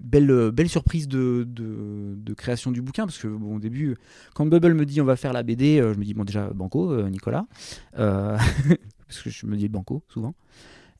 Euh, 0.00 0.04
Belle, 0.04 0.50
belle 0.50 0.68
surprise 0.68 1.08
de, 1.08 1.44
de, 1.46 2.34
création 2.34 2.70
du 2.70 2.80
bouquin 2.80 3.04
parce 3.04 3.18
que 3.18 3.28
bon, 3.28 3.56
au 3.56 3.58
début 3.58 3.96
quand 4.34 4.46
Bubble 4.46 4.74
me 4.74 4.86
dit 4.86 5.00
on 5.00 5.04
va 5.04 5.16
faire 5.16 5.32
la 5.32 5.42
BD 5.42 5.78
euh, 5.78 5.92
je 5.92 5.98
me 5.98 6.04
dis 6.04 6.14
bon 6.14 6.24
déjà 6.24 6.48
banco 6.50 6.90
euh, 6.90 7.08
Nicolas 7.10 7.46
parce 7.94 9.22
que 9.22 9.30
je 9.30 9.46
me 9.46 9.56
dis 9.56 9.68
banco 9.68 10.02
souvent 10.08 10.34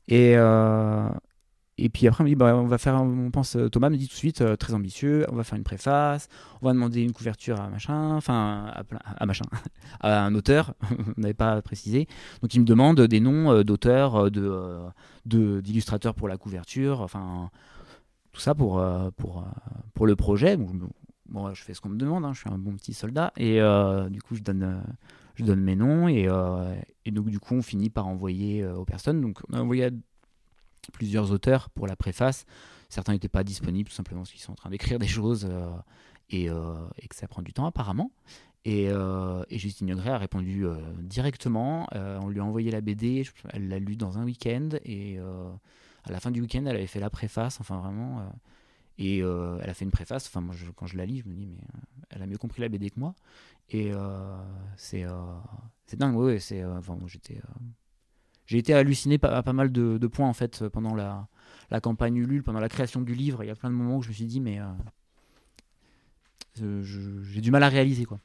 et, 0.07 0.35
et 1.77 1.89
puis 1.89 2.05
après, 2.07 2.21
on 2.21 2.25
me 2.25 2.29
dit, 2.29 2.35
bah, 2.35 2.55
on 2.55 2.65
va 2.67 2.77
faire, 2.77 3.01
on 3.01 3.31
pense, 3.31 3.57
Thomas 3.71 3.89
me 3.89 3.95
dit 3.95 4.07
tout 4.07 4.13
de 4.13 4.17
suite, 4.17 4.43
très 4.57 4.73
ambitieux, 4.73 5.25
on 5.31 5.35
va 5.35 5.43
faire 5.43 5.57
une 5.57 5.63
préface, 5.63 6.27
on 6.61 6.65
va 6.65 6.73
demander 6.73 7.01
une 7.01 7.13
couverture 7.13 7.61
à 7.61 7.69
machin, 7.69 8.15
enfin, 8.15 8.65
à, 8.73 8.83
à 9.17 9.25
machin, 9.25 9.45
à 10.01 10.25
un 10.25 10.35
auteur, 10.35 10.73
on 11.17 11.21
n'avait 11.21 11.33
pas 11.33 11.61
précisé. 11.61 12.07
Donc 12.41 12.53
il 12.53 12.59
me 12.59 12.65
demande 12.65 12.99
des 13.01 13.19
noms 13.21 13.63
d'auteurs, 13.63 14.29
de- 14.29 14.91
d'illustrateurs 15.25 16.13
pour 16.13 16.27
la 16.27 16.35
couverture, 16.37 17.01
enfin, 17.01 17.49
tout 18.31 18.41
ça 18.41 18.55
pour, 18.55 18.79
euh, 18.79 19.09
pour, 19.17 19.39
euh, 19.39 19.45
pour 19.93 20.07
le 20.07 20.15
projet. 20.15 20.57
Bon, 20.57 21.53
je- 21.53 21.63
fais 21.63 21.73
ce 21.73 21.81
qu'on 21.81 21.89
me 21.89 21.97
demande, 21.97 22.25
hein, 22.25 22.33
je 22.33 22.39
suis 22.41 22.49
un 22.49 22.57
bon 22.57 22.75
petit 22.75 22.93
soldat, 22.93 23.31
et 23.37 23.61
euh, 23.61 24.09
du 24.09 24.21
coup, 24.21 24.35
je 24.35 24.41
donne. 24.41 24.83
je 25.35 25.45
donne 25.45 25.61
mes 25.61 25.75
noms 25.77 26.07
et, 26.09 26.27
et 27.05 27.11
donc 27.11 27.29
du 27.29 27.39
coup 27.39 27.55
on 27.55 27.61
finit 27.61 27.89
par 27.89 28.05
envoyer 28.07 28.65
aux 28.67 28.85
personnes. 28.85 29.21
Donc 29.21 29.39
on 29.49 29.53
a 29.53 29.61
envoyé 29.61 29.85
à 29.85 29.89
plusieurs 30.93 31.31
auteurs 31.31 31.69
pour 31.69 31.87
la 31.87 31.95
préface. 31.95 32.45
Certains 32.89 33.13
n'étaient 33.13 33.29
pas 33.29 33.43
disponibles 33.43 33.89
tout 33.89 33.95
simplement 33.95 34.21
parce 34.21 34.31
qu'ils 34.31 34.41
sont 34.41 34.51
en 34.51 34.55
train 34.55 34.69
d'écrire 34.69 34.99
des 34.99 35.07
choses 35.07 35.49
et, 36.29 36.45
et 36.47 37.07
que 37.07 37.15
ça 37.15 37.27
prend 37.27 37.41
du 37.41 37.53
temps 37.53 37.65
apparemment. 37.65 38.11
Et, 38.65 38.87
et 38.89 39.57
Justine 39.57 39.87
Niogret 39.87 40.11
a 40.11 40.17
répondu 40.17 40.65
directement. 40.99 41.87
On 41.95 42.27
lui 42.27 42.39
a 42.41 42.45
envoyé 42.45 42.69
la 42.69 42.81
BD, 42.81 43.25
elle 43.51 43.69
l'a 43.69 43.79
lu 43.79 43.95
dans 43.95 44.17
un 44.19 44.25
week-end 44.25 44.69
et 44.83 45.17
à 46.03 46.11
la 46.11 46.19
fin 46.19 46.31
du 46.31 46.41
week-end 46.41 46.63
elle 46.65 46.75
avait 46.75 46.87
fait 46.87 46.99
la 46.99 47.09
préface. 47.09 47.59
Enfin 47.59 47.79
vraiment. 47.79 48.19
euh, 48.19 48.23
et 48.97 49.23
euh, 49.23 49.57
elle 49.63 49.69
a 49.69 49.73
fait 49.73 49.85
une 49.85 49.91
préface. 49.91 50.27
Enfin 50.27 50.41
moi 50.41 50.55
quand 50.75 50.87
je 50.87 50.97
la 50.97 51.05
lis 51.05 51.21
je 51.23 51.29
me 51.29 51.33
dis 51.33 51.47
mais 51.47 51.57
euh, 51.57 52.05
elle 52.09 52.21
a 52.21 52.27
mieux 52.27 52.37
compris 52.37 52.61
la 52.61 52.69
BD 52.69 52.89
que 52.89 52.99
moi. 52.99 53.15
Et 53.69 53.91
c'est 54.75 55.05
dingue. 55.93 56.15
Ouais, 56.15 56.25
ouais, 56.25 56.39
c'est 56.39 56.63
enfin 56.65 56.97
j'étais 57.07 57.41
j'ai 58.45 58.57
été 58.57 58.73
halluciné 58.73 59.17
à 59.23 59.43
pas 59.43 59.53
mal 59.53 59.71
de, 59.71 60.07
points 60.07 60.27
en 60.27 60.33
fait 60.33 60.67
pendant 60.67 60.93
la, 60.93 61.27
la 61.69 61.79
campagne 61.79 62.17
Ulule, 62.17 62.43
pendant 62.43 62.59
la 62.59 62.67
création 62.67 63.01
du 63.01 63.15
livre. 63.15 63.43
Il 63.43 63.47
y 63.47 63.49
a 63.49 63.55
plein 63.55 63.69
de 63.69 63.75
moments 63.75 63.97
où 63.97 64.01
je 64.01 64.09
me 64.09 64.13
suis 64.13 64.25
dit, 64.25 64.41
mais 64.41 64.59
j'ai 66.55 67.41
du 67.41 67.49
mal 67.49 67.63
à 67.63 67.69
réaliser 67.69 68.03
quoi. 68.03 68.19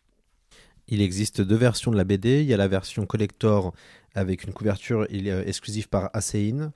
Il 0.89 1.01
existe 1.01 1.41
deux 1.41 1.57
versions 1.57 1.91
de 1.91 1.97
la 1.97 2.05
BD. 2.05 2.43
Il 2.43 2.47
y 2.47 2.55
a 2.55 2.57
la 2.57 2.69
version 2.69 3.07
collector 3.07 3.75
avec 4.15 4.45
une 4.45 4.53
couverture 4.53 5.07
exclusive 5.11 5.89
par 5.89 6.11
Asein. 6.13 6.73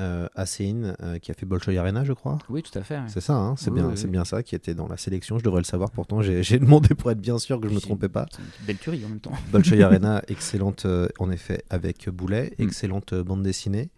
Euh, 0.00 0.26
Asein, 0.34 0.96
euh, 1.02 1.18
qui 1.20 1.30
a 1.30 1.34
fait 1.34 1.46
Bolshoi 1.46 1.76
Arena, 1.78 2.02
je 2.02 2.12
crois. 2.12 2.38
Oui, 2.48 2.64
tout 2.64 2.76
à 2.76 2.82
fait. 2.82 2.98
C'est 3.06 3.20
ça, 3.20 3.34
hein, 3.34 3.54
c'est 3.56 3.70
Oui, 3.70 3.78
bien, 3.80 3.90
oui, 3.90 3.96
c'est 3.96 4.10
bien 4.10 4.24
ça 4.24 4.42
qui 4.42 4.56
était 4.56 4.74
dans 4.74 4.88
la 4.88 4.96
sélection. 4.96 5.38
Je 5.38 5.44
devrais 5.44 5.60
le 5.60 5.64
savoir. 5.64 5.92
Pourtant, 5.92 6.20
j'ai 6.20 6.58
demandé 6.58 6.96
pour 6.96 7.12
être 7.12 7.20
bien 7.20 7.38
sûr 7.38 7.60
que 7.60 7.68
je 7.68 7.70
ne 7.70 7.76
me 7.76 7.80
trompais 7.80 8.08
pas. 8.08 8.26
Une 8.60 8.66
belle 8.66 8.78
tuerie 8.78 9.04
en 9.04 9.08
même 9.08 9.20
temps. 9.20 9.30
Bolshoi 9.52 9.80
Arena, 9.84 10.20
excellente 10.26 10.84
euh, 10.86 11.06
en 11.20 11.30
effet 11.30 11.62
avec 11.70 12.08
Boulet, 12.08 12.54
Mm. 12.58 12.62
excellente 12.64 13.12
euh, 13.12 13.22
bande 13.22 13.42
dessinée. 13.44 13.90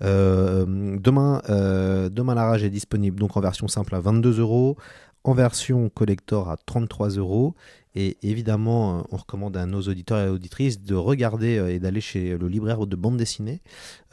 Demain, 0.00 1.40
demain 1.48 2.34
la 2.34 2.46
rage 2.46 2.64
est 2.64 2.70
disponible 2.70 3.18
donc 3.20 3.36
en 3.36 3.40
version 3.40 3.68
simple 3.68 3.94
à 3.94 4.00
22 4.00 4.40
euros, 4.40 4.76
en 5.24 5.32
version 5.32 5.88
collector 5.88 6.50
à 6.50 6.56
33 6.56 7.10
euros. 7.10 7.54
Et 7.96 8.18
évidemment, 8.22 9.06
on 9.10 9.16
recommande 9.16 9.56
à 9.56 9.66
nos 9.66 9.80
auditeurs 9.82 10.18
et 10.18 10.28
auditrices 10.28 10.82
de 10.82 10.94
regarder 10.94 11.58
euh, 11.58 11.72
et 11.72 11.78
d'aller 11.78 12.00
chez 12.00 12.36
le 12.36 12.48
libraire 12.48 12.86
de 12.86 12.96
bande 12.96 13.16
dessinée 13.16 13.62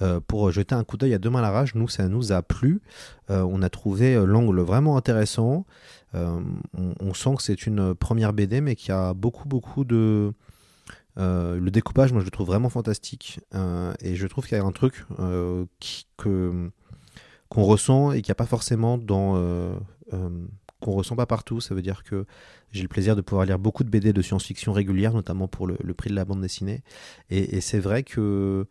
euh, 0.01 0.20
pour 0.20 0.51
jeter 0.51 0.76
un 0.76 0.84
coup 0.84 0.97
d'œil 0.97 1.16
à 1.16 1.20
Demain 1.20 1.41
la 1.41 1.49
rage. 1.49 1.74
Nous, 1.74 1.88
ça 1.88 2.07
nous 2.07 2.32
a 2.32 2.43
plu. 2.43 2.82
Euh, 3.30 3.41
on 3.41 3.62
a 3.62 3.70
trouvé 3.70 4.16
l'angle 4.26 4.62
vraiment 4.62 4.97
intéressant. 4.97 5.66
On, 6.14 7.14
sent 7.14 7.36
que 7.38 7.43
c'est 7.43 7.66
une 7.66 7.95
première 7.95 8.34
BD, 8.34 8.59
mais 8.59 8.76
qu'il 8.76 8.89
y 8.89 8.91
a 8.91 9.14
beaucoup, 9.14 9.47
beaucoup 9.47 9.86
de. 9.86 10.34
Le 11.16 11.70
découpage, 11.70 12.12
moi, 12.12 12.20
je 12.20 12.26
le 12.26 12.32
trouve 12.32 12.47
vraiment 12.47 12.68
fantastique. 12.68 13.39
Et 14.01 14.16
je 14.16 14.28
trouve 14.28 14.45
qu'il 14.45 14.57
y 14.57 14.62
a 14.62 14.64
un 14.64 14.74
truc 14.74 15.05
qui- 15.80 16.07
que 16.18 16.70
qu'on 17.47 17.64
ressent 17.64 18.12
et 18.12 18.22
qu'il 18.22 18.30
n'y 18.30 18.34
a 18.34 18.36
pas 18.36 18.45
forcément 18.45 18.97
dans. 18.97 19.36
Qu'on 20.82 20.91
ressent 20.91 21.15
pas 21.15 21.25
partout. 21.25 21.61
Ça 21.61 21.73
veut 21.73 21.82
dire 21.82 22.03
que 22.03 22.25
j'ai 22.71 22.82
le 22.82 22.89
plaisir 22.89 23.15
de 23.15 23.21
pouvoir 23.21 23.45
lire 23.45 23.59
beaucoup 23.59 23.86
de 23.86 23.89
BD 23.89 24.11
de 24.11 24.21
science-fiction 24.21 24.73
régulière, 24.73 25.13
notamment 25.13 25.47
pour 25.47 25.67
le, 25.67 25.77
prix 25.93 26.09
de 26.09 26.15
la 26.15 26.25
bande 26.25 26.41
dessinée. 26.41 26.84
Et, 27.29 27.61
c'est 27.61 27.79
vrai 27.79 28.03
que 28.03 28.65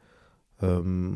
euh, 0.62 1.10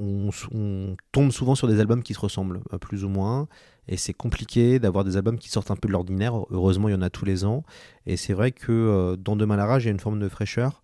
on, 0.00 0.96
tombe 1.12 1.30
souvent 1.30 1.54
sur 1.54 1.68
des 1.68 1.78
albums 1.78 2.02
qui 2.02 2.14
se 2.14 2.20
ressemblent, 2.20 2.60
euh, 2.72 2.78
plus 2.78 3.04
ou 3.04 3.08
moins. 3.08 3.46
Et 3.86 3.96
c'est 3.96 4.14
compliqué 4.14 4.78
d'avoir 4.78 5.04
des 5.04 5.16
albums 5.16 5.38
qui 5.38 5.48
sortent 5.48 5.70
un 5.70 5.76
peu 5.76 5.86
de 5.86 5.92
l'ordinaire. 5.92 6.34
Heureusement, 6.50 6.88
il 6.88 6.92
y 6.92 6.94
en 6.94 7.02
a 7.02 7.10
tous 7.10 7.24
les 7.24 7.44
ans. 7.44 7.62
Et 8.06 8.16
c'est 8.16 8.32
vrai 8.32 8.50
que 8.50 8.72
euh, 8.72 9.16
dans 9.16 9.36
Demain 9.36 9.56
la 9.56 9.66
rage, 9.66 9.84
il 9.84 9.86
y 9.86 9.88
a 9.88 9.92
une 9.92 10.00
forme 10.00 10.18
de 10.18 10.28
fraîcheur 10.28 10.82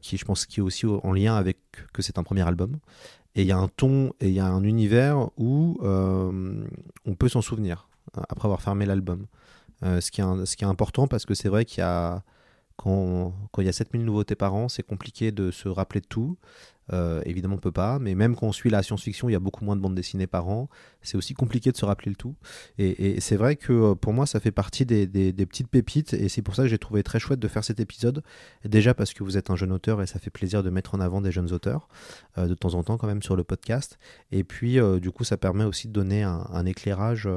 qui, 0.00 0.16
je 0.16 0.24
pense, 0.24 0.46
qui 0.46 0.60
est 0.60 0.62
aussi 0.62 0.86
en 0.86 1.12
lien 1.12 1.34
avec 1.34 1.58
que 1.92 2.02
c'est 2.02 2.16
un 2.16 2.22
premier 2.22 2.46
album. 2.46 2.78
Et 3.34 3.42
il 3.42 3.48
y 3.48 3.50
a 3.50 3.58
un 3.58 3.66
ton 3.66 4.12
et 4.20 4.28
il 4.28 4.32
y 4.32 4.38
a 4.38 4.46
un 4.46 4.62
univers 4.62 5.28
où 5.36 5.76
on 5.82 7.14
peut 7.18 7.28
s'en 7.28 7.42
souvenir 7.42 7.88
après 8.28 8.46
avoir 8.46 8.62
fermé 8.62 8.86
l'album. 8.86 9.26
Euh, 9.84 10.00
ce, 10.00 10.10
qui 10.10 10.20
est 10.20 10.64
important 10.64 11.08
parce 11.08 11.26
que 11.26 11.34
c'est 11.34 11.48
vrai 11.48 11.64
qu'il 11.64 11.78
y 11.78 11.82
a 11.82 12.22
quand, 12.76 13.32
il 13.58 13.64
y 13.64 13.68
a 13.68 13.72
7000 13.72 14.04
nouveautés 14.04 14.34
par 14.34 14.54
an, 14.54 14.68
c'est 14.68 14.82
compliqué 14.82 15.30
de 15.30 15.50
se 15.50 15.68
rappeler 15.68 16.00
de 16.00 16.06
tout. 16.06 16.36
Euh, 16.92 17.22
évidemment, 17.24 17.54
on 17.54 17.58
peut 17.58 17.70
pas, 17.70 18.00
mais 18.00 18.14
même 18.14 18.34
quand 18.34 18.48
on 18.48 18.52
suit 18.52 18.70
la 18.70 18.82
science-fiction, 18.82 19.28
il 19.28 19.32
y 19.32 19.36
a 19.36 19.40
beaucoup 19.40 19.64
moins 19.64 19.76
de 19.76 19.80
bandes 19.80 19.94
dessinées 19.94 20.26
par 20.26 20.48
an. 20.48 20.68
C'est 21.00 21.16
aussi 21.16 21.32
compliqué 21.32 21.70
de 21.70 21.76
se 21.76 21.84
rappeler 21.84 22.10
le 22.10 22.16
tout. 22.16 22.34
Et, 22.78 23.20
c'est 23.20 23.36
vrai 23.36 23.56
que 23.56 23.72
euh, 23.72 23.94
pour 23.94 24.12
moi, 24.12 24.26
ça 24.26 24.40
fait 24.40 24.50
partie 24.50 24.84
des, 24.84 25.06
petites 25.46 25.68
pépites, 25.68 26.12
et 26.12 26.28
c'est 26.28 26.42
pour 26.42 26.56
ça 26.56 26.62
que 26.62 26.68
j'ai 26.68 26.78
trouvé 26.78 27.02
très 27.02 27.20
chouette 27.20 27.38
de 27.38 27.48
faire 27.48 27.62
cet 27.62 27.78
épisode. 27.78 28.22
Déjà 28.64 28.94
parce 28.94 29.14
que 29.14 29.22
vous 29.22 29.36
êtes 29.36 29.50
un 29.50 29.56
jeune 29.56 29.72
auteur, 29.72 30.02
et 30.02 30.06
ça 30.06 30.18
fait 30.18 30.30
plaisir 30.30 30.62
de 30.62 30.70
mettre 30.70 30.94
en 30.94 31.00
avant 31.00 31.20
des 31.20 31.30
jeunes 31.30 31.52
auteurs, 31.52 31.88
de 32.36 32.54
temps 32.54 32.74
en 32.74 32.82
temps 32.82 32.98
quand 32.98 33.06
même 33.06 33.22
sur 33.22 33.36
le 33.36 33.44
podcast. 33.44 33.98
Et 34.32 34.42
puis, 34.42 34.78
du 35.00 35.10
coup, 35.12 35.24
ça 35.24 35.36
permet 35.36 35.64
aussi 35.64 35.86
de 35.88 35.92
donner 35.92 36.22
un 36.24 36.66
éclairage. 36.66 37.28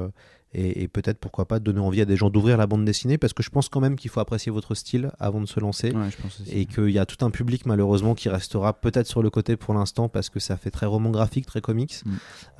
Et, 0.52 0.82
et 0.82 0.88
peut-être 0.88 1.18
pourquoi 1.18 1.46
pas 1.46 1.58
donner 1.58 1.80
envie 1.80 2.00
à 2.00 2.04
des 2.04 2.16
gens 2.16 2.30
d'ouvrir 2.30 2.56
la 2.56 2.66
bande 2.66 2.84
dessinée 2.84 3.18
parce 3.18 3.32
que 3.32 3.42
je 3.42 3.50
pense 3.50 3.68
quand 3.68 3.80
même 3.80 3.96
qu'il 3.96 4.10
faut 4.10 4.20
apprécier 4.20 4.50
votre 4.52 4.74
style 4.74 5.10
avant 5.18 5.40
de 5.40 5.46
se 5.46 5.58
lancer 5.60 5.90
Ouais, 5.92 6.10
je 6.10 6.22
pense 6.22 6.40
aussi. 6.40 6.50
et 6.50 6.66
qu'il 6.66 6.90
y 6.90 6.98
a 6.98 7.04
tout 7.06 7.24
un 7.24 7.30
public 7.30 7.66
malheureusement 7.66 8.14
qui 8.14 8.28
restera 8.28 8.72
peut-être 8.72 9.06
sur 9.06 9.22
le 9.22 9.30
côté 9.30 9.56
pour 9.56 9.74
l'instant 9.74 10.08
parce 10.08 10.30
que 10.30 10.38
ça 10.40 10.56
fait 10.56 10.70
très 10.70 10.86
roman 10.86 11.10
graphique, 11.10 11.46
très 11.46 11.60
comics, 11.60 11.94
Mm. 12.04 12.10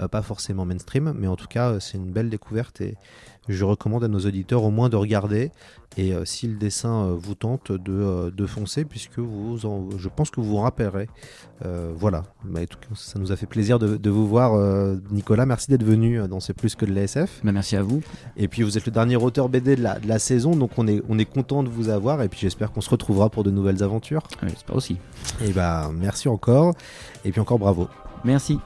Euh, 0.01 0.09
pas 0.09 0.23
forcément 0.23 0.65
mainstream, 0.67 1.15
mais 1.17 1.27
en 1.27 1.37
tout 1.37 1.47
cas 1.47 1.71
euh, 1.73 1.81
c'est 1.81 1.97
une 1.97 2.11
belle 2.11 2.29
découverte 2.31 2.81
et 2.81 2.97
je 3.49 3.65
recommande 3.65 4.05
à 4.05 4.09
nos 4.09 4.21
auditeurs 4.21 4.63
au 4.65 4.71
moins 4.71 4.89
de 4.89 4.97
regarder 4.97 5.51
et 5.97 6.13
euh, 6.13 6.25
si 6.25 6.47
le 6.49 6.57
dessin 6.57 7.05
euh, 7.07 7.15
vous 7.17 7.35
tente 7.35 7.73
de, 7.73 7.93
euh, 7.93 8.31
de 8.31 8.47
foncer 8.47 8.85
puisque 8.85 9.19
vous 9.19 9.65
en- 9.67 9.89
je 9.99 10.09
pense 10.09 10.31
que 10.31 10.41
vous 10.41 10.47
vous 10.49 10.57
rappellerez. 10.59 11.09
Voilà, 11.95 12.25
Bah, 12.45 12.61
en 12.61 12.67
tout 12.67 12.79
cas, 12.79 12.89
ça 12.95 13.19
nous 13.19 13.33
a 13.33 13.37
fait 13.37 13.47
plaisir 13.47 13.79
de, 13.79 13.97
de 13.97 14.11
vous 14.11 14.27
voir 14.29 14.53
Nicolas, 15.11 15.47
merci 15.47 15.71
d'être 15.71 15.85
venu 15.85 16.19
dans 16.29 16.39
C'est 16.39 16.53
plus 16.53 16.75
que 16.75 16.85
de 16.85 16.93
l'ASF. 16.93 17.41
Bah, 17.45 17.53
merci 17.53 17.77
à 17.77 17.83
vous. 17.83 18.03
Et 18.37 18.47
puis 18.47 18.63
vous 18.63 18.77
êtes 18.77 18.85
le 18.85 18.93
dernier 18.93 19.17
auteur 19.17 19.49
BD 19.49 19.75
de 19.77 19.83
la, 19.83 19.99
de 19.99 20.07
la 20.07 20.19
saison, 20.19 20.55
donc 20.55 20.73
on 20.77 20.87
est, 20.87 21.03
on 21.09 21.19
est 21.19 21.25
content 21.25 21.63
de 21.63 21.69
vous 21.71 21.89
avoir. 21.89 22.21
Et 22.23 22.29
puis 22.29 22.41
j'espère 22.41 22.73
qu'on 22.73 22.83
se 22.83 22.91
retrouvera 22.91 23.31
pour 23.31 23.43
de 23.43 23.51
nouvelles 23.51 23.83
aventures. 23.83 24.23
J'espère 24.43 24.77
aussi. 24.77 24.99
Et 25.43 25.53
bah 25.53 25.91
merci 25.95 26.29
encore. 26.29 26.75
Et 27.25 27.31
puis 27.33 27.41
encore 27.41 27.59
bravo. 27.59 27.89
Merci. 28.25 28.59